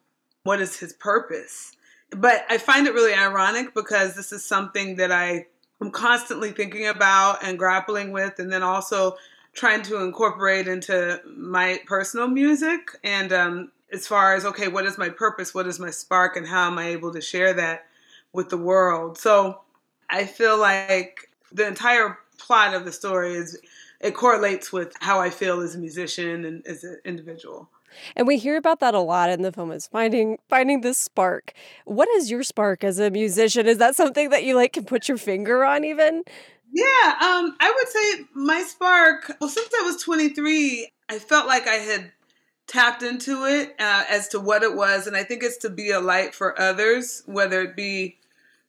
what 0.43 0.61
is 0.61 0.77
his 0.77 0.93
purpose? 0.93 1.75
But 2.11 2.45
I 2.49 2.57
find 2.57 2.87
it 2.87 2.93
really 2.93 3.13
ironic 3.13 3.73
because 3.73 4.15
this 4.15 4.31
is 4.31 4.43
something 4.43 4.97
that 4.97 5.11
I 5.11 5.45
am 5.81 5.91
constantly 5.91 6.51
thinking 6.51 6.87
about 6.87 7.43
and 7.43 7.57
grappling 7.57 8.11
with, 8.11 8.39
and 8.39 8.51
then 8.51 8.63
also 8.63 9.15
trying 9.53 9.81
to 9.83 10.03
incorporate 10.03 10.67
into 10.67 11.21
my 11.25 11.79
personal 11.85 12.27
music. 12.27 12.91
And 13.03 13.31
um, 13.31 13.71
as 13.91 14.07
far 14.07 14.35
as, 14.35 14.45
okay, 14.45 14.67
what 14.67 14.85
is 14.85 14.97
my 14.97 15.09
purpose? 15.09 15.53
What 15.53 15.67
is 15.67 15.79
my 15.79 15.89
spark? 15.89 16.35
And 16.35 16.47
how 16.47 16.67
am 16.67 16.77
I 16.77 16.87
able 16.87 17.11
to 17.13 17.21
share 17.21 17.53
that 17.53 17.85
with 18.33 18.49
the 18.49 18.57
world? 18.57 19.17
So 19.17 19.61
I 20.09 20.25
feel 20.25 20.57
like 20.57 21.29
the 21.51 21.67
entire 21.67 22.17
plot 22.37 22.73
of 22.73 22.85
the 22.85 22.91
story 22.91 23.33
is, 23.33 23.59
it 23.99 24.13
correlates 24.13 24.71
with 24.71 24.93
how 25.01 25.19
I 25.19 25.29
feel 25.29 25.59
as 25.61 25.75
a 25.75 25.79
musician 25.79 26.45
and 26.45 26.65
as 26.65 26.83
an 26.83 26.99
individual. 27.03 27.69
And 28.15 28.27
we 28.27 28.37
hear 28.37 28.55
about 28.55 28.79
that 28.79 28.93
a 28.93 28.99
lot 28.99 29.29
in 29.29 29.41
the 29.41 29.51
film 29.51 29.71
is 29.71 29.87
finding 29.87 30.37
finding 30.47 30.81
the 30.81 30.93
spark. 30.93 31.53
What 31.85 32.07
is 32.09 32.29
your 32.29 32.43
spark 32.43 32.83
as 32.83 32.99
a 32.99 33.09
musician? 33.09 33.65
Is 33.67 33.79
that 33.79 33.95
something 33.95 34.29
that 34.29 34.43
you 34.43 34.55
like 34.55 34.73
can 34.73 34.85
put 34.85 35.07
your 35.07 35.17
finger 35.17 35.65
on 35.65 35.83
even? 35.83 36.23
Yeah, 36.71 36.83
um, 36.85 37.55
I 37.59 37.73
would 37.75 37.87
say 37.87 38.25
my 38.35 38.61
spark. 38.61 39.35
Well, 39.41 39.49
since 39.49 39.69
I 39.79 39.81
was 39.83 40.01
23, 40.03 40.91
I 41.09 41.17
felt 41.17 41.47
like 41.47 41.67
I 41.67 41.75
had 41.75 42.11
tapped 42.69 43.01
into 43.01 43.45
it 43.45 43.75
uh, 43.79 44.05
as 44.09 44.27
to 44.29 44.39
what 44.39 44.63
it 44.63 44.75
was, 44.75 45.07
and 45.07 45.17
I 45.17 45.23
think 45.23 45.43
it's 45.43 45.57
to 45.57 45.69
be 45.69 45.89
a 45.89 45.99
light 45.99 46.35
for 46.35 46.59
others, 46.61 47.23
whether 47.25 47.61
it 47.61 47.75
be 47.75 48.17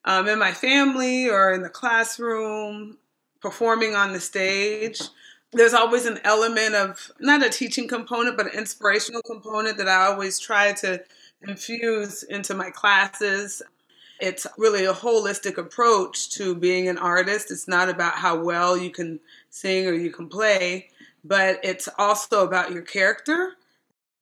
um, 0.04 0.26
in 0.26 0.38
my 0.38 0.52
family 0.52 1.28
or 1.28 1.52
in 1.52 1.62
the 1.62 1.68
classroom, 1.68 2.96
performing 3.40 3.94
on 3.94 4.12
the 4.12 4.20
stage. 4.20 5.00
There's 5.52 5.74
always 5.74 6.06
an 6.06 6.18
element 6.24 6.74
of 6.74 7.10
not 7.20 7.44
a 7.44 7.50
teaching 7.50 7.88
component, 7.88 8.36
but 8.36 8.46
an 8.46 8.58
inspirational 8.58 9.22
component 9.22 9.76
that 9.78 9.88
I 9.88 10.06
always 10.06 10.38
try 10.38 10.72
to 10.74 11.02
infuse 11.46 12.22
into 12.22 12.54
my 12.54 12.70
classes. 12.70 13.62
It's 14.20 14.46
really 14.56 14.84
a 14.84 14.92
holistic 14.92 15.58
approach 15.58 16.30
to 16.30 16.54
being 16.54 16.88
an 16.88 16.98
artist. 16.98 17.50
It's 17.50 17.68
not 17.68 17.88
about 17.88 18.14
how 18.14 18.40
well 18.40 18.76
you 18.76 18.90
can 18.90 19.20
sing 19.50 19.86
or 19.86 19.92
you 19.92 20.10
can 20.10 20.28
play, 20.28 20.90
but 21.24 21.58
it's 21.62 21.88
also 21.98 22.46
about 22.46 22.72
your 22.72 22.82
character. 22.82 23.56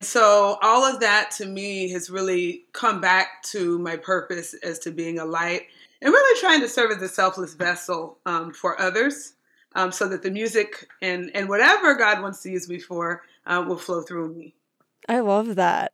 So, 0.01 0.57
all 0.61 0.85
of 0.85 1.01
that 1.01 1.31
to 1.37 1.45
me 1.45 1.89
has 1.89 2.09
really 2.09 2.63
come 2.71 3.01
back 3.01 3.43
to 3.51 3.77
my 3.79 3.97
purpose 3.97 4.53
as 4.63 4.79
to 4.79 4.91
being 4.91 5.19
a 5.19 5.25
light 5.25 5.63
and 6.01 6.13
really 6.13 6.39
trying 6.39 6.61
to 6.61 6.69
serve 6.69 6.91
as 6.91 7.01
a 7.01 7.09
selfless 7.09 7.53
vessel 7.53 8.17
um, 8.25 8.53
for 8.53 8.79
others 8.79 9.33
um, 9.75 9.91
so 9.91 10.07
that 10.07 10.23
the 10.23 10.31
music 10.31 10.87
and, 11.01 11.31
and 11.35 11.49
whatever 11.49 11.95
God 11.95 12.21
wants 12.21 12.41
to 12.43 12.49
use 12.49 12.69
me 12.69 12.79
for 12.79 13.23
uh, 13.45 13.63
will 13.67 13.77
flow 13.77 14.01
through 14.01 14.33
me. 14.33 14.53
I 15.07 15.19
love 15.19 15.55
that. 15.55 15.91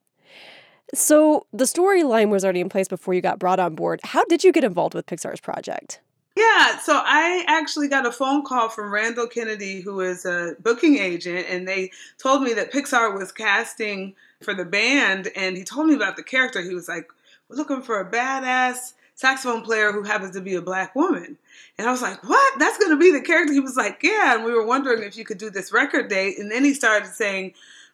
So 0.93 1.47
the 1.51 1.65
storyline 1.65 2.29
was 2.29 2.43
already 2.43 2.61
in 2.61 2.69
place 2.69 2.87
before 2.87 3.13
you 3.13 3.21
got 3.21 3.39
brought 3.39 3.59
on 3.59 3.75
board. 3.75 4.01
How 4.03 4.23
did 4.25 4.43
you 4.43 4.51
get 4.51 4.63
involved 4.63 4.93
with 4.93 5.07
Pixar's 5.07 5.41
project? 5.41 5.99
Yeah, 6.35 6.79
so 6.79 7.01
I 7.03 7.45
actually 7.47 7.87
got 7.87 8.05
a 8.05 8.11
phone 8.11 8.43
call 8.43 8.67
from 8.67 8.91
Randall 8.91 9.27
Kennedy, 9.27 9.79
who 9.79 10.01
is 10.01 10.25
a 10.25 10.55
booking 10.59 10.97
agent, 10.97 11.47
and 11.49 11.65
they 11.65 11.91
told 12.17 12.43
me 12.43 12.53
that 12.53 12.73
Pixar 12.73 13.17
was 13.17 13.31
casting 13.31 14.15
for 14.41 14.53
the 14.53 14.65
band, 14.65 15.31
and 15.35 15.55
he 15.55 15.63
told 15.63 15.87
me 15.87 15.95
about 15.95 16.17
the 16.17 16.23
character. 16.23 16.61
He 16.61 16.75
was 16.75 16.89
like, 16.89 17.09
"We're 17.47 17.55
looking 17.55 17.81
for 17.81 18.01
a 18.01 18.11
badass 18.11 18.93
saxophone 19.15 19.61
player 19.61 19.93
who 19.93 20.03
happens 20.03 20.35
to 20.35 20.41
be 20.41 20.55
a 20.55 20.61
black 20.61 20.93
woman." 20.93 21.37
And 21.77 21.87
I 21.87 21.91
was 21.91 22.01
like, 22.01 22.21
"What? 22.27 22.59
That's 22.59 22.77
going 22.77 22.91
to 22.91 22.97
be 22.97 23.11
the 23.11 23.21
character?" 23.21 23.53
He 23.53 23.61
was 23.61 23.77
like, 23.77 24.03
"Yeah." 24.03 24.35
And 24.35 24.43
we 24.43 24.53
were 24.53 24.65
wondering 24.65 25.03
if 25.03 25.15
you 25.17 25.23
could 25.23 25.37
do 25.37 25.49
this 25.49 25.71
record 25.71 26.09
date, 26.09 26.37
and 26.37 26.51
then 26.51 26.65
he 26.65 26.73
started 26.73 27.13
saying 27.13 27.53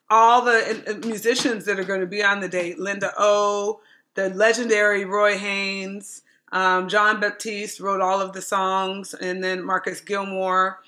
all 0.09 0.41
the 0.43 0.99
musicians 1.05 1.65
that 1.65 1.79
are 1.79 1.83
going 1.83 2.01
to 2.01 2.07
be 2.07 2.23
on 2.23 2.39
the 2.39 2.49
date: 2.49 2.79
Linda 2.79 3.13
O, 3.19 3.81
the 4.15 4.29
legendary 4.29 5.05
Roy 5.05 5.37
Haynes. 5.37 6.23
Um, 6.51 6.89
Jon 6.89 7.19
Batiste 7.19 7.79
wrote 7.79 8.01
all 8.01 8.21
of 8.21 8.33
the 8.33 8.41
songs, 8.41 9.13
and 9.13 9.43
then 9.43 9.63
Marcus 9.63 10.01
Gilmore. 10.01 10.79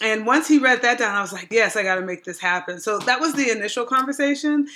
And 0.00 0.26
once 0.26 0.48
he 0.48 0.58
read 0.58 0.82
that 0.82 0.98
down, 0.98 1.14
I 1.14 1.20
was 1.20 1.32
like, 1.32 1.48
yes, 1.50 1.76
I 1.76 1.84
got 1.84 1.94
to 1.94 2.02
make 2.02 2.24
this 2.24 2.40
happen. 2.40 2.80
So 2.80 2.98
that 3.00 3.20
was 3.20 3.34
the 3.34 3.50
initial 3.50 3.84
conversation. 3.84 4.66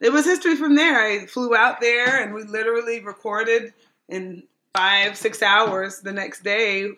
It 0.00 0.12
was 0.12 0.24
history 0.24 0.54
from 0.56 0.76
there. 0.76 1.00
I 1.00 1.26
flew 1.26 1.56
out 1.56 1.80
there 1.80 2.22
and 2.22 2.34
we 2.34 2.44
literally 2.44 3.00
recorded 3.00 3.72
in 4.08 4.44
five, 4.74 5.16
six 5.16 5.42
hours 5.42 6.00
the 6.00 6.12
next 6.12 6.44
day. 6.44 6.90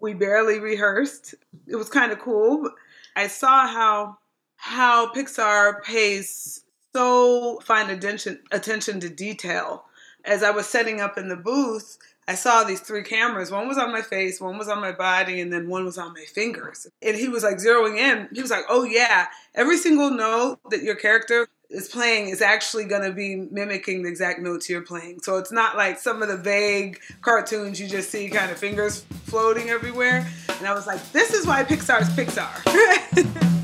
We 0.00 0.14
barely 0.14 0.58
rehearsed. 0.58 1.34
It 1.68 1.76
was 1.76 1.90
kind 1.90 2.10
of 2.10 2.18
cool. 2.18 2.70
I 3.14 3.26
saw 3.26 3.66
how 3.66 4.18
how 4.56 5.12
Pixar 5.12 5.82
pays 5.82 6.62
so 6.94 7.60
fine 7.62 7.90
attention 7.90 8.40
attention 8.50 9.00
to 9.00 9.08
detail. 9.08 9.84
As 10.24 10.42
I 10.42 10.50
was 10.50 10.66
setting 10.68 11.00
up 11.00 11.18
in 11.18 11.28
the 11.28 11.36
booth, 11.36 11.98
I 12.28 12.34
saw 12.34 12.62
these 12.62 12.80
three 12.80 13.02
cameras. 13.02 13.50
One 13.50 13.66
was 13.66 13.78
on 13.78 13.92
my 13.92 14.02
face, 14.02 14.40
one 14.40 14.56
was 14.56 14.68
on 14.68 14.80
my 14.80 14.92
body, 14.92 15.40
and 15.40 15.52
then 15.52 15.68
one 15.68 15.84
was 15.84 15.98
on 15.98 16.12
my 16.12 16.24
fingers. 16.24 16.86
And 17.02 17.16
he 17.16 17.28
was 17.28 17.42
like 17.42 17.56
zeroing 17.56 17.98
in. 17.98 18.28
He 18.32 18.40
was 18.40 18.50
like, 18.50 18.64
oh, 18.68 18.84
yeah, 18.84 19.26
every 19.54 19.76
single 19.76 20.10
note 20.10 20.60
that 20.70 20.82
your 20.82 20.94
character 20.94 21.48
is 21.68 21.88
playing 21.88 22.28
is 22.28 22.40
actually 22.40 22.84
going 22.84 23.02
to 23.02 23.12
be 23.12 23.36
mimicking 23.50 24.02
the 24.02 24.08
exact 24.08 24.40
notes 24.40 24.68
you're 24.68 24.82
playing. 24.82 25.20
So 25.22 25.38
it's 25.38 25.50
not 25.50 25.76
like 25.76 25.98
some 25.98 26.22
of 26.22 26.28
the 26.28 26.36
vague 26.36 27.00
cartoons 27.22 27.80
you 27.80 27.88
just 27.88 28.10
see 28.10 28.28
kind 28.28 28.50
of 28.50 28.58
fingers 28.58 29.00
floating 29.24 29.70
everywhere. 29.70 30.26
And 30.58 30.66
I 30.66 30.74
was 30.74 30.86
like, 30.86 31.12
this 31.12 31.32
is 31.32 31.46
why 31.46 31.64
Pixar 31.64 32.02
is 32.02 32.08
Pixar. 32.10 33.52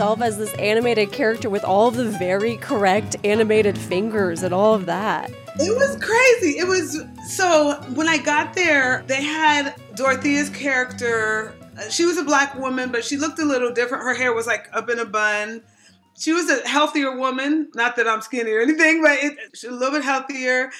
see 0.00 0.06
yourself 0.06 0.22
as 0.22 0.38
this 0.38 0.54
animated 0.54 1.12
character 1.12 1.50
with 1.50 1.62
all 1.62 1.88
of 1.88 1.94
the 1.94 2.06
very 2.06 2.56
correct 2.56 3.16
animated 3.22 3.76
fingers 3.76 4.42
and 4.42 4.54
all 4.54 4.72
of 4.74 4.86
that? 4.86 5.30
It 5.58 5.76
was 5.76 5.96
crazy. 6.02 6.58
It 6.58 6.66
was 6.66 7.02
so 7.28 7.74
when 7.94 8.08
I 8.08 8.16
got 8.16 8.54
there, 8.54 9.04
they 9.08 9.22
had 9.22 9.74
Dorothea's 9.96 10.48
character. 10.48 11.54
Uh, 11.78 11.90
she 11.90 12.06
was 12.06 12.16
a 12.16 12.24
black 12.24 12.54
woman, 12.54 12.90
but 12.90 13.04
she 13.04 13.18
looked 13.18 13.38
a 13.40 13.44
little 13.44 13.72
different. 13.74 14.02
Her 14.02 14.14
hair 14.14 14.32
was 14.32 14.46
like 14.46 14.68
up 14.72 14.88
in 14.88 14.98
a 14.98 15.04
bun. 15.04 15.62
She 16.18 16.32
was 16.32 16.48
a 16.48 16.66
healthier 16.66 17.14
woman. 17.18 17.68
Not 17.74 17.96
that 17.96 18.08
I'm 18.08 18.22
skinny 18.22 18.52
or 18.52 18.60
anything, 18.60 19.02
but 19.02 19.18
it, 19.18 19.36
she's 19.52 19.68
a 19.68 19.72
little 19.72 19.92
bit 19.92 20.04
healthier. 20.04 20.70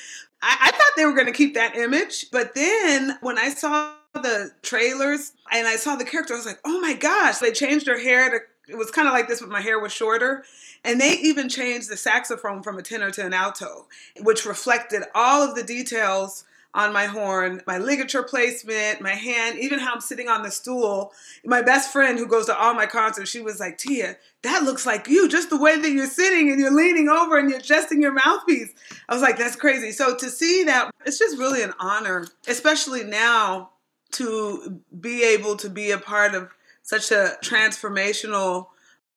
I, 0.43 0.57
I 0.61 0.71
thought 0.71 0.93
they 0.97 1.05
were 1.05 1.15
going 1.15 1.27
to 1.27 1.33
keep 1.33 1.53
that 1.55 1.77
image, 1.77 2.31
but 2.33 2.55
then 2.55 3.19
when 3.21 3.37
I 3.37 3.51
saw 3.51 3.93
the 4.15 4.51
trailers 4.63 5.33
and 5.53 5.69
I 5.69 5.77
saw 5.77 5.97
the 5.97 6.05
character, 6.07 6.33
I 6.33 6.39
was 6.39 6.47
like, 6.47 6.61
oh 6.65 6.81
my 6.81 6.95
gosh, 6.95 7.39
they 7.39 7.53
changed 7.53 7.87
her 7.87 7.99
hair 7.99 8.31
to, 8.31 8.39
it 8.71 8.79
was 8.79 8.91
kind 8.91 9.09
of 9.09 9.15
like 9.15 9.29
this, 9.29 9.41
but 9.41 9.49
my 9.49 9.61
hair 9.61 9.79
was 9.79 9.93
shorter. 9.93 10.45
And 10.85 11.01
they 11.01 11.13
even 11.19 11.49
changed 11.49 11.91
the 11.91 11.97
saxophone 11.97 12.63
from 12.63 12.79
a 12.79 12.83
tenor 12.83 13.11
to 13.11 13.27
an 13.27 13.35
alto, 13.35 13.87
which 14.23 14.47
reflected 14.47 15.03
all 15.15 15.43
of 15.43 15.55
the 15.55 15.63
details 15.63 16.45
on 16.73 16.93
my 16.93 17.07
horn, 17.07 17.61
my 17.67 17.79
ligature 17.79 18.23
placement, 18.23 19.01
my 19.01 19.15
hand, 19.15 19.59
even 19.59 19.81
how 19.81 19.93
I'm 19.93 20.01
sitting 20.01 20.29
on 20.29 20.43
the 20.43 20.53
stool. 20.53 21.13
My 21.45 21.63
best 21.63 21.93
friend 21.93 22.17
who 22.17 22.29
goes 22.29 22.47
to 22.47 22.57
all 22.57 22.75
my 22.75 22.87
concerts, 22.87 23.29
she 23.29 23.41
was 23.41 23.59
like, 23.59 23.77
Tia, 23.77 24.17
that 24.43 24.63
looks 24.63 24.87
like 24.87 25.09
you, 25.09 25.29
just 25.29 25.51
the 25.51 25.61
way 25.61 25.77
that 25.77 25.91
you're 25.91 26.07
sitting 26.07 26.49
and 26.49 26.61
you're 26.61 26.75
leaning 26.75 27.09
over 27.09 27.39
and 27.39 27.51
you're 27.51 27.59
adjusting 27.59 28.01
your 28.01 28.13
mouthpiece. 28.13 28.73
I 29.09 29.15
was 29.15 29.23
like, 29.23 29.37
that's 29.37 29.57
crazy. 29.57 29.91
So 29.91 30.17
to 30.17 30.31
see 30.31 30.63
that, 30.65 30.93
it's 31.05 31.19
just 31.19 31.39
really 31.39 31.63
an 31.63 31.75
honor, 31.81 32.27
especially 32.47 33.03
now 33.03 33.71
to 34.13 34.81
be 35.01 35.25
able 35.25 35.57
to 35.57 35.69
be 35.69 35.91
a 35.91 35.99
part 35.99 36.35
of 36.35 36.51
such 36.83 37.11
a 37.11 37.37
transformational 37.43 38.69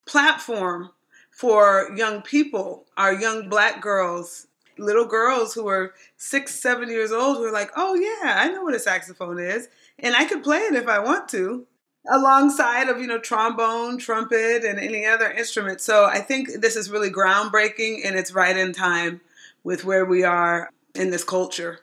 platform 0.05 0.91
for 1.31 1.89
young 1.95 2.21
people, 2.21 2.85
our 2.97 3.13
young 3.13 3.49
black 3.49 3.81
girls, 3.81 4.47
little 4.77 5.05
girls 5.05 5.53
who 5.53 5.67
are 5.67 5.93
six, 6.17 6.53
seven 6.55 6.89
years 6.89 7.11
old 7.11 7.37
who 7.37 7.45
are 7.45 7.51
like, 7.51 7.71
oh 7.75 7.95
yeah, 7.95 8.35
I 8.37 8.49
know 8.49 8.63
what 8.63 8.75
a 8.75 8.79
saxophone 8.79 9.39
is, 9.39 9.67
and 9.99 10.15
I 10.15 10.25
could 10.25 10.43
play 10.43 10.59
it 10.59 10.75
if 10.75 10.87
I 10.87 10.99
want 10.99 11.27
to, 11.29 11.65
alongside 12.11 12.89
of, 12.89 12.99
you 12.99 13.07
know, 13.07 13.19
trombone, 13.19 13.97
trumpet, 13.97 14.63
and 14.63 14.79
any 14.79 15.05
other 15.05 15.31
instrument. 15.31 15.81
So 15.81 16.05
I 16.05 16.19
think 16.19 16.49
this 16.61 16.75
is 16.75 16.89
really 16.89 17.09
groundbreaking 17.09 18.01
and 18.05 18.15
it's 18.15 18.33
right 18.33 18.55
in 18.55 18.73
time 18.73 19.21
with 19.63 19.85
where 19.85 20.05
we 20.05 20.23
are 20.23 20.69
in 20.95 21.09
this 21.11 21.23
culture. 21.23 21.79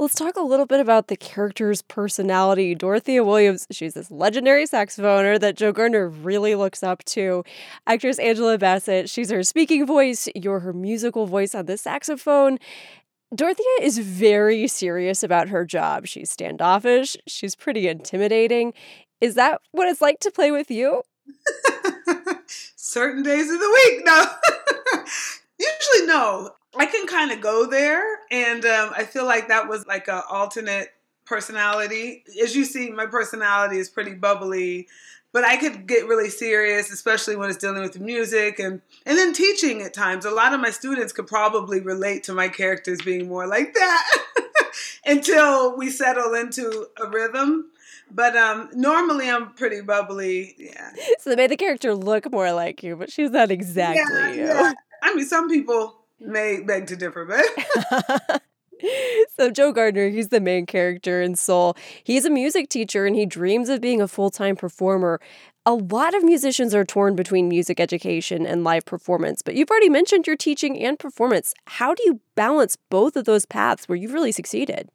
Let's 0.00 0.14
talk 0.14 0.36
a 0.36 0.42
little 0.42 0.64
bit 0.64 0.78
about 0.78 1.08
the 1.08 1.16
character's 1.16 1.82
personality. 1.82 2.72
Dorothea 2.76 3.24
Williams, 3.24 3.66
she's 3.72 3.94
this 3.94 4.12
legendary 4.12 4.64
saxophoner 4.64 5.40
that 5.40 5.56
Joe 5.56 5.72
Gardner 5.72 6.08
really 6.08 6.54
looks 6.54 6.84
up 6.84 7.04
to. 7.06 7.42
Actress 7.84 8.20
Angela 8.20 8.58
Bassett, 8.58 9.10
she's 9.10 9.28
her 9.30 9.42
speaking 9.42 9.84
voice, 9.86 10.28
you're 10.36 10.60
her 10.60 10.72
musical 10.72 11.26
voice 11.26 11.52
on 11.52 11.66
the 11.66 11.76
saxophone. 11.76 12.60
Dorothea 13.34 13.66
is 13.82 13.98
very 13.98 14.68
serious 14.68 15.24
about 15.24 15.48
her 15.48 15.64
job. 15.64 16.06
She's 16.06 16.30
standoffish, 16.30 17.16
she's 17.26 17.56
pretty 17.56 17.88
intimidating. 17.88 18.74
Is 19.20 19.34
that 19.34 19.60
what 19.72 19.88
it's 19.88 20.00
like 20.00 20.20
to 20.20 20.30
play 20.30 20.52
with 20.52 20.70
you? 20.70 21.02
Certain 22.46 23.24
days 23.24 23.50
of 23.50 23.58
the 23.58 23.80
week, 23.84 24.02
no. 24.04 24.26
Usually, 25.58 26.06
no. 26.06 26.52
I 26.78 26.86
can 26.86 27.06
kind 27.06 27.32
of 27.32 27.40
go 27.40 27.66
there, 27.66 28.20
and 28.30 28.64
um, 28.64 28.92
I 28.96 29.04
feel 29.04 29.24
like 29.24 29.48
that 29.48 29.68
was 29.68 29.86
like 29.86 30.08
an 30.08 30.22
alternate 30.30 30.94
personality. 31.24 32.24
As 32.42 32.54
you 32.54 32.64
see, 32.64 32.90
my 32.90 33.06
personality 33.06 33.78
is 33.78 33.88
pretty 33.88 34.14
bubbly, 34.14 34.86
but 35.32 35.44
I 35.44 35.56
could 35.56 35.86
get 35.86 36.06
really 36.06 36.30
serious, 36.30 36.90
especially 36.90 37.36
when 37.36 37.50
it's 37.50 37.58
dealing 37.58 37.82
with 37.82 38.00
music 38.00 38.58
and 38.58 38.80
and 39.04 39.18
then 39.18 39.32
teaching 39.32 39.82
at 39.82 39.92
times. 39.92 40.24
A 40.24 40.30
lot 40.30 40.54
of 40.54 40.60
my 40.60 40.70
students 40.70 41.12
could 41.12 41.26
probably 41.26 41.80
relate 41.80 42.22
to 42.24 42.32
my 42.32 42.48
characters 42.48 43.00
being 43.02 43.28
more 43.28 43.46
like 43.46 43.74
that 43.74 44.18
until 45.06 45.76
we 45.76 45.90
settle 45.90 46.34
into 46.34 46.86
a 47.00 47.08
rhythm. 47.08 47.70
But 48.10 48.36
um, 48.36 48.70
normally 48.72 49.28
I'm 49.28 49.52
pretty 49.52 49.82
bubbly. 49.82 50.54
Yeah. 50.58 50.92
So 51.18 51.28
they 51.28 51.36
made 51.36 51.50
the 51.50 51.56
character 51.56 51.94
look 51.94 52.30
more 52.32 52.52
like 52.52 52.82
you, 52.82 52.96
but 52.96 53.12
she's 53.12 53.30
not 53.30 53.50
exactly 53.50 54.02
yeah, 54.16 54.32
you. 54.32 54.46
Yeah. 54.46 54.72
I 55.02 55.14
mean, 55.14 55.26
some 55.26 55.48
people 55.48 55.97
may 56.20 56.60
beg 56.60 56.86
to 56.88 56.96
differ, 56.96 57.24
but. 57.24 58.42
so 59.36 59.50
Joe 59.50 59.72
Gardner, 59.72 60.08
he's 60.08 60.28
the 60.28 60.40
main 60.40 60.66
character 60.66 61.20
in 61.20 61.34
Soul. 61.34 61.76
He's 62.02 62.24
a 62.24 62.30
music 62.30 62.68
teacher 62.68 63.06
and 63.06 63.16
he 63.16 63.26
dreams 63.26 63.68
of 63.68 63.80
being 63.80 64.00
a 64.00 64.08
full-time 64.08 64.56
performer. 64.56 65.20
A 65.66 65.74
lot 65.74 66.14
of 66.14 66.22
musicians 66.22 66.74
are 66.74 66.84
torn 66.84 67.14
between 67.14 67.48
music 67.48 67.78
education 67.78 68.46
and 68.46 68.64
live 68.64 68.84
performance, 68.84 69.42
but 69.42 69.54
you've 69.54 69.70
already 69.70 69.90
mentioned 69.90 70.26
your 70.26 70.36
teaching 70.36 70.78
and 70.82 70.98
performance. 70.98 71.54
How 71.66 71.94
do 71.94 72.02
you 72.06 72.20
balance 72.34 72.76
both 72.88 73.16
of 73.16 73.24
those 73.24 73.44
paths 73.44 73.88
where 73.88 73.96
you've 73.96 74.14
really 74.14 74.32
succeeded? 74.32 74.88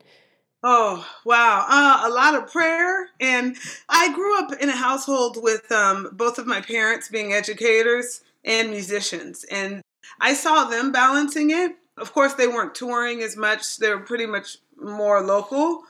Oh, 0.63 1.05
wow. 1.26 1.65
Uh, 1.69 2.07
a 2.07 2.09
lot 2.09 2.36
of 2.36 2.51
prayer. 2.51 3.09
And 3.19 3.57
I 3.89 4.13
grew 4.13 4.39
up 4.39 4.53
in 4.61 4.69
a 4.69 4.76
household 4.76 5.38
with 5.41 5.69
um, 5.71 6.09
both 6.13 6.39
of 6.39 6.47
my 6.47 6.61
parents 6.61 7.09
being 7.09 7.34
educators 7.34 8.21
and 8.45 8.71
musicians. 8.71 9.43
And 9.51 9.82
I 10.20 10.34
saw 10.34 10.66
them 10.66 10.91
balancing 10.91 11.51
it. 11.51 11.76
Of 11.97 12.14
course, 12.14 12.34
they 12.34 12.47
weren't 12.47 12.76
touring 12.76 13.22
as 13.22 13.38
much, 13.38 13.78
they 13.78 13.89
were 13.89 13.99
pretty 13.99 14.26
much 14.26 14.57
more 14.82 15.22
local. 15.22 15.84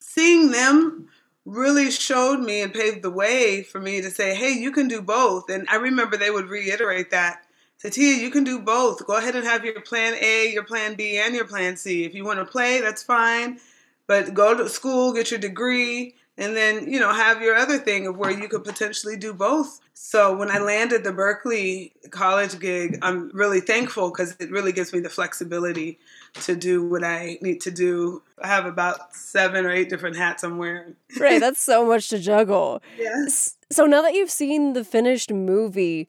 Seeing 0.00 0.50
them 0.50 1.08
really 1.46 1.90
showed 1.90 2.40
me 2.40 2.60
and 2.60 2.74
paved 2.74 3.02
the 3.02 3.10
way 3.10 3.62
for 3.62 3.80
me 3.80 4.02
to 4.02 4.10
say, 4.10 4.34
hey, 4.34 4.52
you 4.52 4.72
can 4.72 4.88
do 4.88 5.00
both. 5.00 5.48
And 5.48 5.66
I 5.70 5.76
remember 5.76 6.16
they 6.16 6.30
would 6.30 6.48
reiterate 6.48 7.10
that. 7.10 7.44
Satia, 7.82 8.18
you 8.18 8.30
can 8.30 8.42
do 8.42 8.58
both. 8.58 9.06
Go 9.06 9.16
ahead 9.16 9.36
and 9.36 9.44
have 9.44 9.64
your 9.64 9.80
plan 9.80 10.14
A, 10.20 10.50
your 10.52 10.64
plan 10.64 10.94
B, 10.94 11.18
and 11.18 11.34
your 11.34 11.46
plan 11.46 11.76
C. 11.76 12.04
If 12.04 12.14
you 12.14 12.24
want 12.24 12.38
to 12.38 12.44
play, 12.44 12.80
that's 12.80 13.02
fine. 13.02 13.60
But 14.06 14.34
go 14.34 14.56
to 14.56 14.68
school, 14.68 15.12
get 15.12 15.30
your 15.30 15.40
degree, 15.40 16.14
and 16.38 16.56
then, 16.56 16.90
you 16.90 17.00
know, 17.00 17.12
have 17.12 17.42
your 17.42 17.54
other 17.54 17.78
thing 17.78 18.06
of 18.06 18.16
where 18.16 18.30
you 18.30 18.48
could 18.48 18.64
potentially 18.64 19.16
do 19.16 19.32
both. 19.32 19.80
So 19.98 20.36
when 20.36 20.50
I 20.50 20.58
landed 20.58 21.04
the 21.04 21.10
Berklee 21.10 21.90
college 22.10 22.60
gig, 22.60 22.98
I'm 23.00 23.30
really 23.32 23.60
thankful 23.60 24.10
because 24.10 24.36
it 24.38 24.50
really 24.50 24.70
gives 24.70 24.92
me 24.92 25.00
the 25.00 25.08
flexibility 25.08 25.98
to 26.42 26.54
do 26.54 26.86
what 26.86 27.02
I 27.02 27.38
need 27.40 27.62
to 27.62 27.70
do. 27.70 28.22
I 28.42 28.48
have 28.48 28.66
about 28.66 29.14
seven 29.14 29.64
or 29.64 29.70
eight 29.70 29.88
different 29.88 30.16
hats 30.16 30.44
I'm 30.44 30.58
wearing. 30.58 30.96
right, 31.18 31.40
that's 31.40 31.62
so 31.62 31.86
much 31.86 32.10
to 32.10 32.18
juggle. 32.18 32.82
Yes. 32.98 33.56
So 33.72 33.86
now 33.86 34.02
that 34.02 34.12
you've 34.12 34.30
seen 34.30 34.74
the 34.74 34.84
finished 34.84 35.32
movie, 35.32 36.08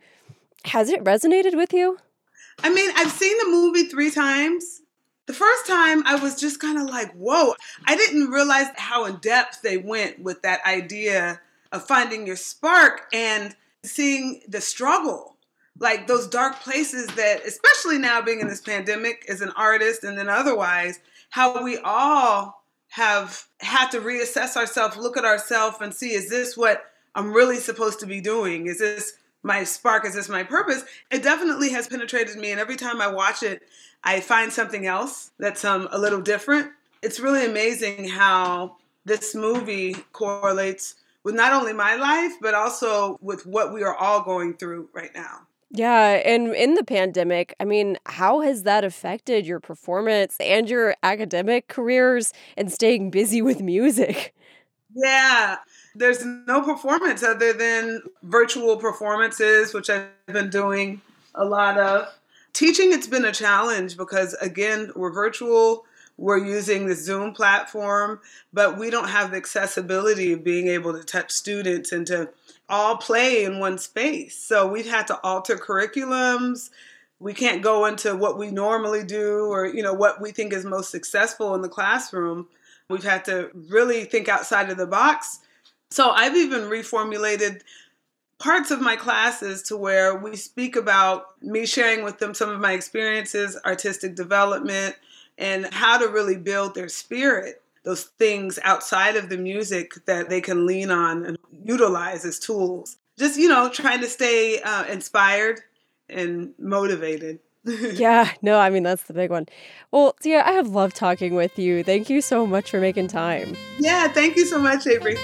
has 0.66 0.90
it 0.90 1.02
resonated 1.06 1.56
with 1.56 1.72
you? 1.72 1.98
I 2.62 2.70
mean, 2.70 2.92
I've 2.98 3.12
seen 3.12 3.38
the 3.38 3.50
movie 3.50 3.86
three 3.86 4.12
times. 4.12 4.82
The 5.28 5.34
first 5.34 5.66
time 5.66 6.06
I 6.06 6.16
was 6.16 6.38
just 6.38 6.60
kind 6.60 6.78
of 6.78 6.90
like, 6.90 7.14
whoa. 7.14 7.54
I 7.86 7.96
didn't 7.96 8.32
realize 8.32 8.68
how 8.76 9.06
in 9.06 9.16
depth 9.20 9.62
they 9.62 9.78
went 9.78 10.20
with 10.20 10.42
that 10.42 10.60
idea 10.66 11.40
of 11.72 11.88
finding 11.88 12.28
your 12.28 12.36
spark 12.36 13.08
and 13.14 13.56
seeing 13.88 14.42
the 14.48 14.62
struggle. 14.62 15.36
Like 15.80 16.08
those 16.08 16.28
dark 16.28 16.60
places 16.62 17.08
that 17.16 17.46
especially 17.46 18.00
now 18.00 18.22
being 18.22 18.40
in 18.40 18.48
this 18.48 18.62
pandemic 18.62 19.26
as 19.30 19.42
an 19.42 19.52
artist 19.56 20.04
and 20.04 20.18
then 20.18 20.28
otherwise 20.28 21.00
how 21.30 21.64
we 21.64 21.78
all 21.78 22.64
have 22.90 23.46
had 23.60 23.90
to 23.90 24.00
reassess 24.00 24.56
ourselves 24.56 24.98
look 24.98 25.18
at 25.18 25.26
ourselves 25.26 25.78
and 25.82 25.94
see 25.94 26.14
is 26.14 26.30
this 26.30 26.56
what 26.56 26.86
i'm 27.16 27.32
really 27.32 27.58
supposed 27.58 28.00
to 28.00 28.08
be 28.08 28.22
doing? 28.22 28.66
Is 28.66 28.80
this 28.80 29.14
my 29.44 29.64
spark? 29.64 30.04
Is 30.06 30.16
this 30.16 30.30
my 30.30 30.44
purpose? 30.44 30.84
It 31.12 31.22
definitely 31.22 31.70
has 31.70 31.88
penetrated 31.88 32.38
me 32.38 32.52
and 32.52 32.60
every 32.60 32.76
time 32.76 33.00
i 33.00 33.08
watch 33.08 33.44
it 33.44 33.62
i 34.04 34.20
find 34.20 34.52
something 34.52 34.88
else 34.88 35.32
that's 35.38 35.64
um, 35.64 35.88
a 35.92 36.00
little 36.00 36.22
different. 36.22 36.72
It's 37.04 37.20
really 37.20 37.46
amazing 37.46 38.10
how 38.10 38.78
this 39.06 39.36
movie 39.36 39.96
correlates 40.12 40.96
with 41.28 41.36
not 41.36 41.52
only 41.52 41.74
my 41.74 41.94
life, 41.96 42.32
but 42.40 42.54
also 42.54 43.20
with 43.22 43.46
what 43.46 43.74
we 43.74 43.84
are 43.84 43.94
all 43.94 44.24
going 44.24 44.54
through 44.54 44.88
right 44.94 45.14
now. 45.14 45.42
Yeah, 45.72 46.22
and 46.26 46.56
in 46.56 46.76
the 46.76 46.86
pandemic, 46.86 47.54
I 47.60 47.66
mean, 47.66 47.98
how 48.06 48.40
has 48.40 48.64
that 48.64 48.86
affected 48.86 49.46
your 49.46 49.60
performance 49.60 50.38
and 50.40 50.70
your 50.70 50.96
academic 51.04 51.68
careers 51.68 52.32
and 52.56 52.72
staying 52.72 53.12
busy 53.12 53.42
with 53.42 53.60
music? 53.60 54.34
Yeah, 54.96 55.58
there's 55.96 56.24
no 56.24 56.62
performance 56.62 57.24
other 57.24 57.52
than 57.52 58.04
virtual 58.24 58.78
performances, 58.78 59.74
which 59.74 59.90
I've 59.90 60.08
been 60.28 60.50
doing 60.50 61.02
a 61.36 61.44
lot 61.44 61.78
of. 61.78 62.08
Teaching, 62.54 62.94
it's 62.94 63.06
been 63.06 63.26
a 63.26 63.34
challenge 63.34 63.98
because, 63.98 64.34
again, 64.36 64.94
we're 64.96 65.12
virtual 65.12 65.87
we're 66.18 66.44
using 66.44 66.88
the 66.88 66.96
Zoom 66.96 67.34
platform, 67.34 68.20
but 68.52 68.78
we 68.78 68.90
don't 68.90 69.10
have 69.10 69.32
the 69.32 69.38
accessibility 69.38 70.34
of 70.34 70.44
being 70.44 70.68
able 70.68 70.94
to 70.94 71.04
touch 71.04 71.32
students 71.32 71.92
and 71.92 72.08
to 72.08 72.30
all 72.68 72.98
play 72.98 73.44
in 73.44 73.60
one 73.60 73.78
space. 73.78 74.38
So 74.38 74.68
we've 74.68 74.90
had 74.90 75.08
to 75.08 75.20
alter 75.22 75.56
curriculums. 75.56 76.72
We 77.20 77.34
can't 77.34 77.62
go 77.62 77.86
into 77.86 78.16
what 78.16 78.38
we 78.38 78.52
normally 78.52 79.04
do 79.04 79.46
or 79.46 79.66
you 79.68 79.84
know 79.84 79.94
what 79.94 80.22
we 80.22 80.32
think 80.32 80.54
is 80.54 80.66
most 80.66 80.92
successful 80.92 81.56
in 81.56 81.62
the 81.62 81.70
classroom. 81.70 82.48
We've 82.90 83.04
had 83.04 83.26
to 83.26 83.52
really 83.54 84.06
think 84.06 84.28
outside 84.28 84.70
of 84.70 84.78
the 84.78 84.88
box. 84.88 85.40
So 85.90 86.10
I've 86.10 86.36
even 86.36 86.64
reformulated 86.64 87.62
parts 88.40 88.72
of 88.72 88.82
my 88.82 88.96
classes 88.96 89.64
to 89.64 89.78
where 89.78 90.16
we 90.16 90.36
speak 90.36 90.76
about 90.76 91.42
me 91.42 91.66
sharing 91.66 92.04
with 92.04 92.20
them 92.20 92.34
some 92.34 92.50
of 92.50 92.60
my 92.60 92.74
experiences, 92.74 93.58
artistic 93.66 94.16
development, 94.16 94.96
and 95.38 95.72
how 95.74 95.98
to 95.98 96.08
really 96.08 96.38
build 96.38 96.76
their 96.76 96.90
spirit 96.90 97.62
those 97.88 98.04
things 98.04 98.60
outside 98.64 99.16
of 99.16 99.30
the 99.30 99.38
music 99.38 99.94
that 100.08 100.30
they 100.30 100.42
can 100.42 100.66
lean 100.66 100.92
on 100.92 101.26
and 101.26 101.38
utilize 101.64 102.26
as 102.26 102.38
tools. 102.38 102.98
Just 103.18 103.40
you 103.40 103.48
know 103.48 103.70
trying 103.70 104.02
to 104.02 104.08
stay 104.08 104.60
uh, 104.62 104.84
inspired 104.86 105.62
and 106.10 106.54
motivated. 106.60 107.40
Yeah 107.94 108.32
no 108.42 108.60
i 108.60 108.70
mean 108.70 108.84
that's 108.84 109.04
the 109.04 109.14
big 109.14 109.30
one. 109.30 109.46
Well 109.92 110.16
yeah 110.24 110.44
i 110.46 110.52
have 110.52 110.68
loved 110.68 110.98
talking 110.98 111.34
with 111.34 111.58
you. 111.58 111.84
Thank 111.84 112.10
you 112.10 112.22
so 112.22 112.46
much 112.46 112.70
for 112.70 112.80
making 112.82 113.08
time. 113.08 113.56
Yeah 113.80 114.10
thank 114.10 114.36
you 114.36 114.46
so 114.46 114.60
much 114.60 114.86
avery 114.86 115.18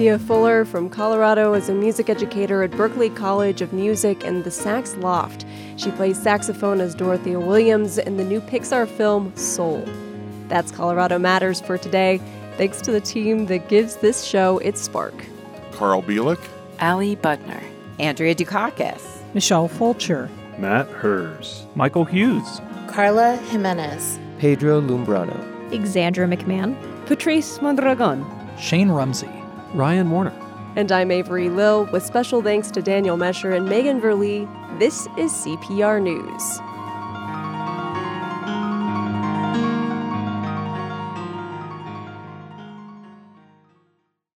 Tia 0.00 0.18
Fuller 0.18 0.64
from 0.64 0.88
Colorado 0.88 1.52
is 1.52 1.68
a 1.68 1.74
music 1.74 2.08
educator 2.08 2.62
at 2.62 2.70
Berklee 2.70 3.14
College 3.14 3.60
of 3.60 3.74
Music 3.74 4.24
and 4.24 4.44
the 4.44 4.50
Sax 4.50 4.96
Loft. 4.96 5.44
She 5.76 5.90
plays 5.90 6.18
saxophone 6.18 6.80
as 6.80 6.94
Dorothea 6.94 7.38
Williams 7.38 7.98
in 7.98 8.16
the 8.16 8.24
new 8.24 8.40
Pixar 8.40 8.88
film 8.88 9.36
Soul. 9.36 9.86
That's 10.48 10.72
Colorado 10.72 11.18
Matters 11.18 11.60
for 11.60 11.76
today. 11.76 12.18
Thanks 12.56 12.80
to 12.80 12.90
the 12.90 13.02
team 13.02 13.44
that 13.48 13.68
gives 13.68 13.96
this 13.96 14.24
show 14.24 14.56
its 14.60 14.80
spark. 14.80 15.12
Carl 15.72 16.00
Bielek, 16.00 16.40
Ali 16.80 17.16
Budner, 17.16 17.62
Andrea 17.98 18.34
Dukakis, 18.34 19.02
Michelle 19.34 19.68
Fulcher, 19.68 20.30
Matt 20.56 20.88
Hers, 20.88 21.66
Michael 21.74 22.06
Hughes, 22.06 22.62
Carla 22.88 23.36
Jimenez, 23.50 24.18
Pedro 24.38 24.80
Lumbrano, 24.80 25.38
Xandra 25.72 26.26
McMahon, 26.26 26.74
Patrice 27.04 27.60
Mondragon, 27.60 28.24
Shane 28.58 28.88
Rumsey, 28.88 29.39
Ryan 29.74 30.10
Warner, 30.10 30.34
And 30.74 30.90
I'm 30.90 31.12
Avery 31.12 31.48
Lill 31.48 31.84
with 31.92 32.04
special 32.04 32.42
thanks 32.42 32.72
to 32.72 32.82
Daniel 32.82 33.16
Mesher 33.16 33.56
and 33.56 33.68
Megan 33.68 34.00
Verlee. 34.00 34.48
This 34.80 35.06
is 35.16 35.30
CPR 35.32 36.02
News. 36.02 36.60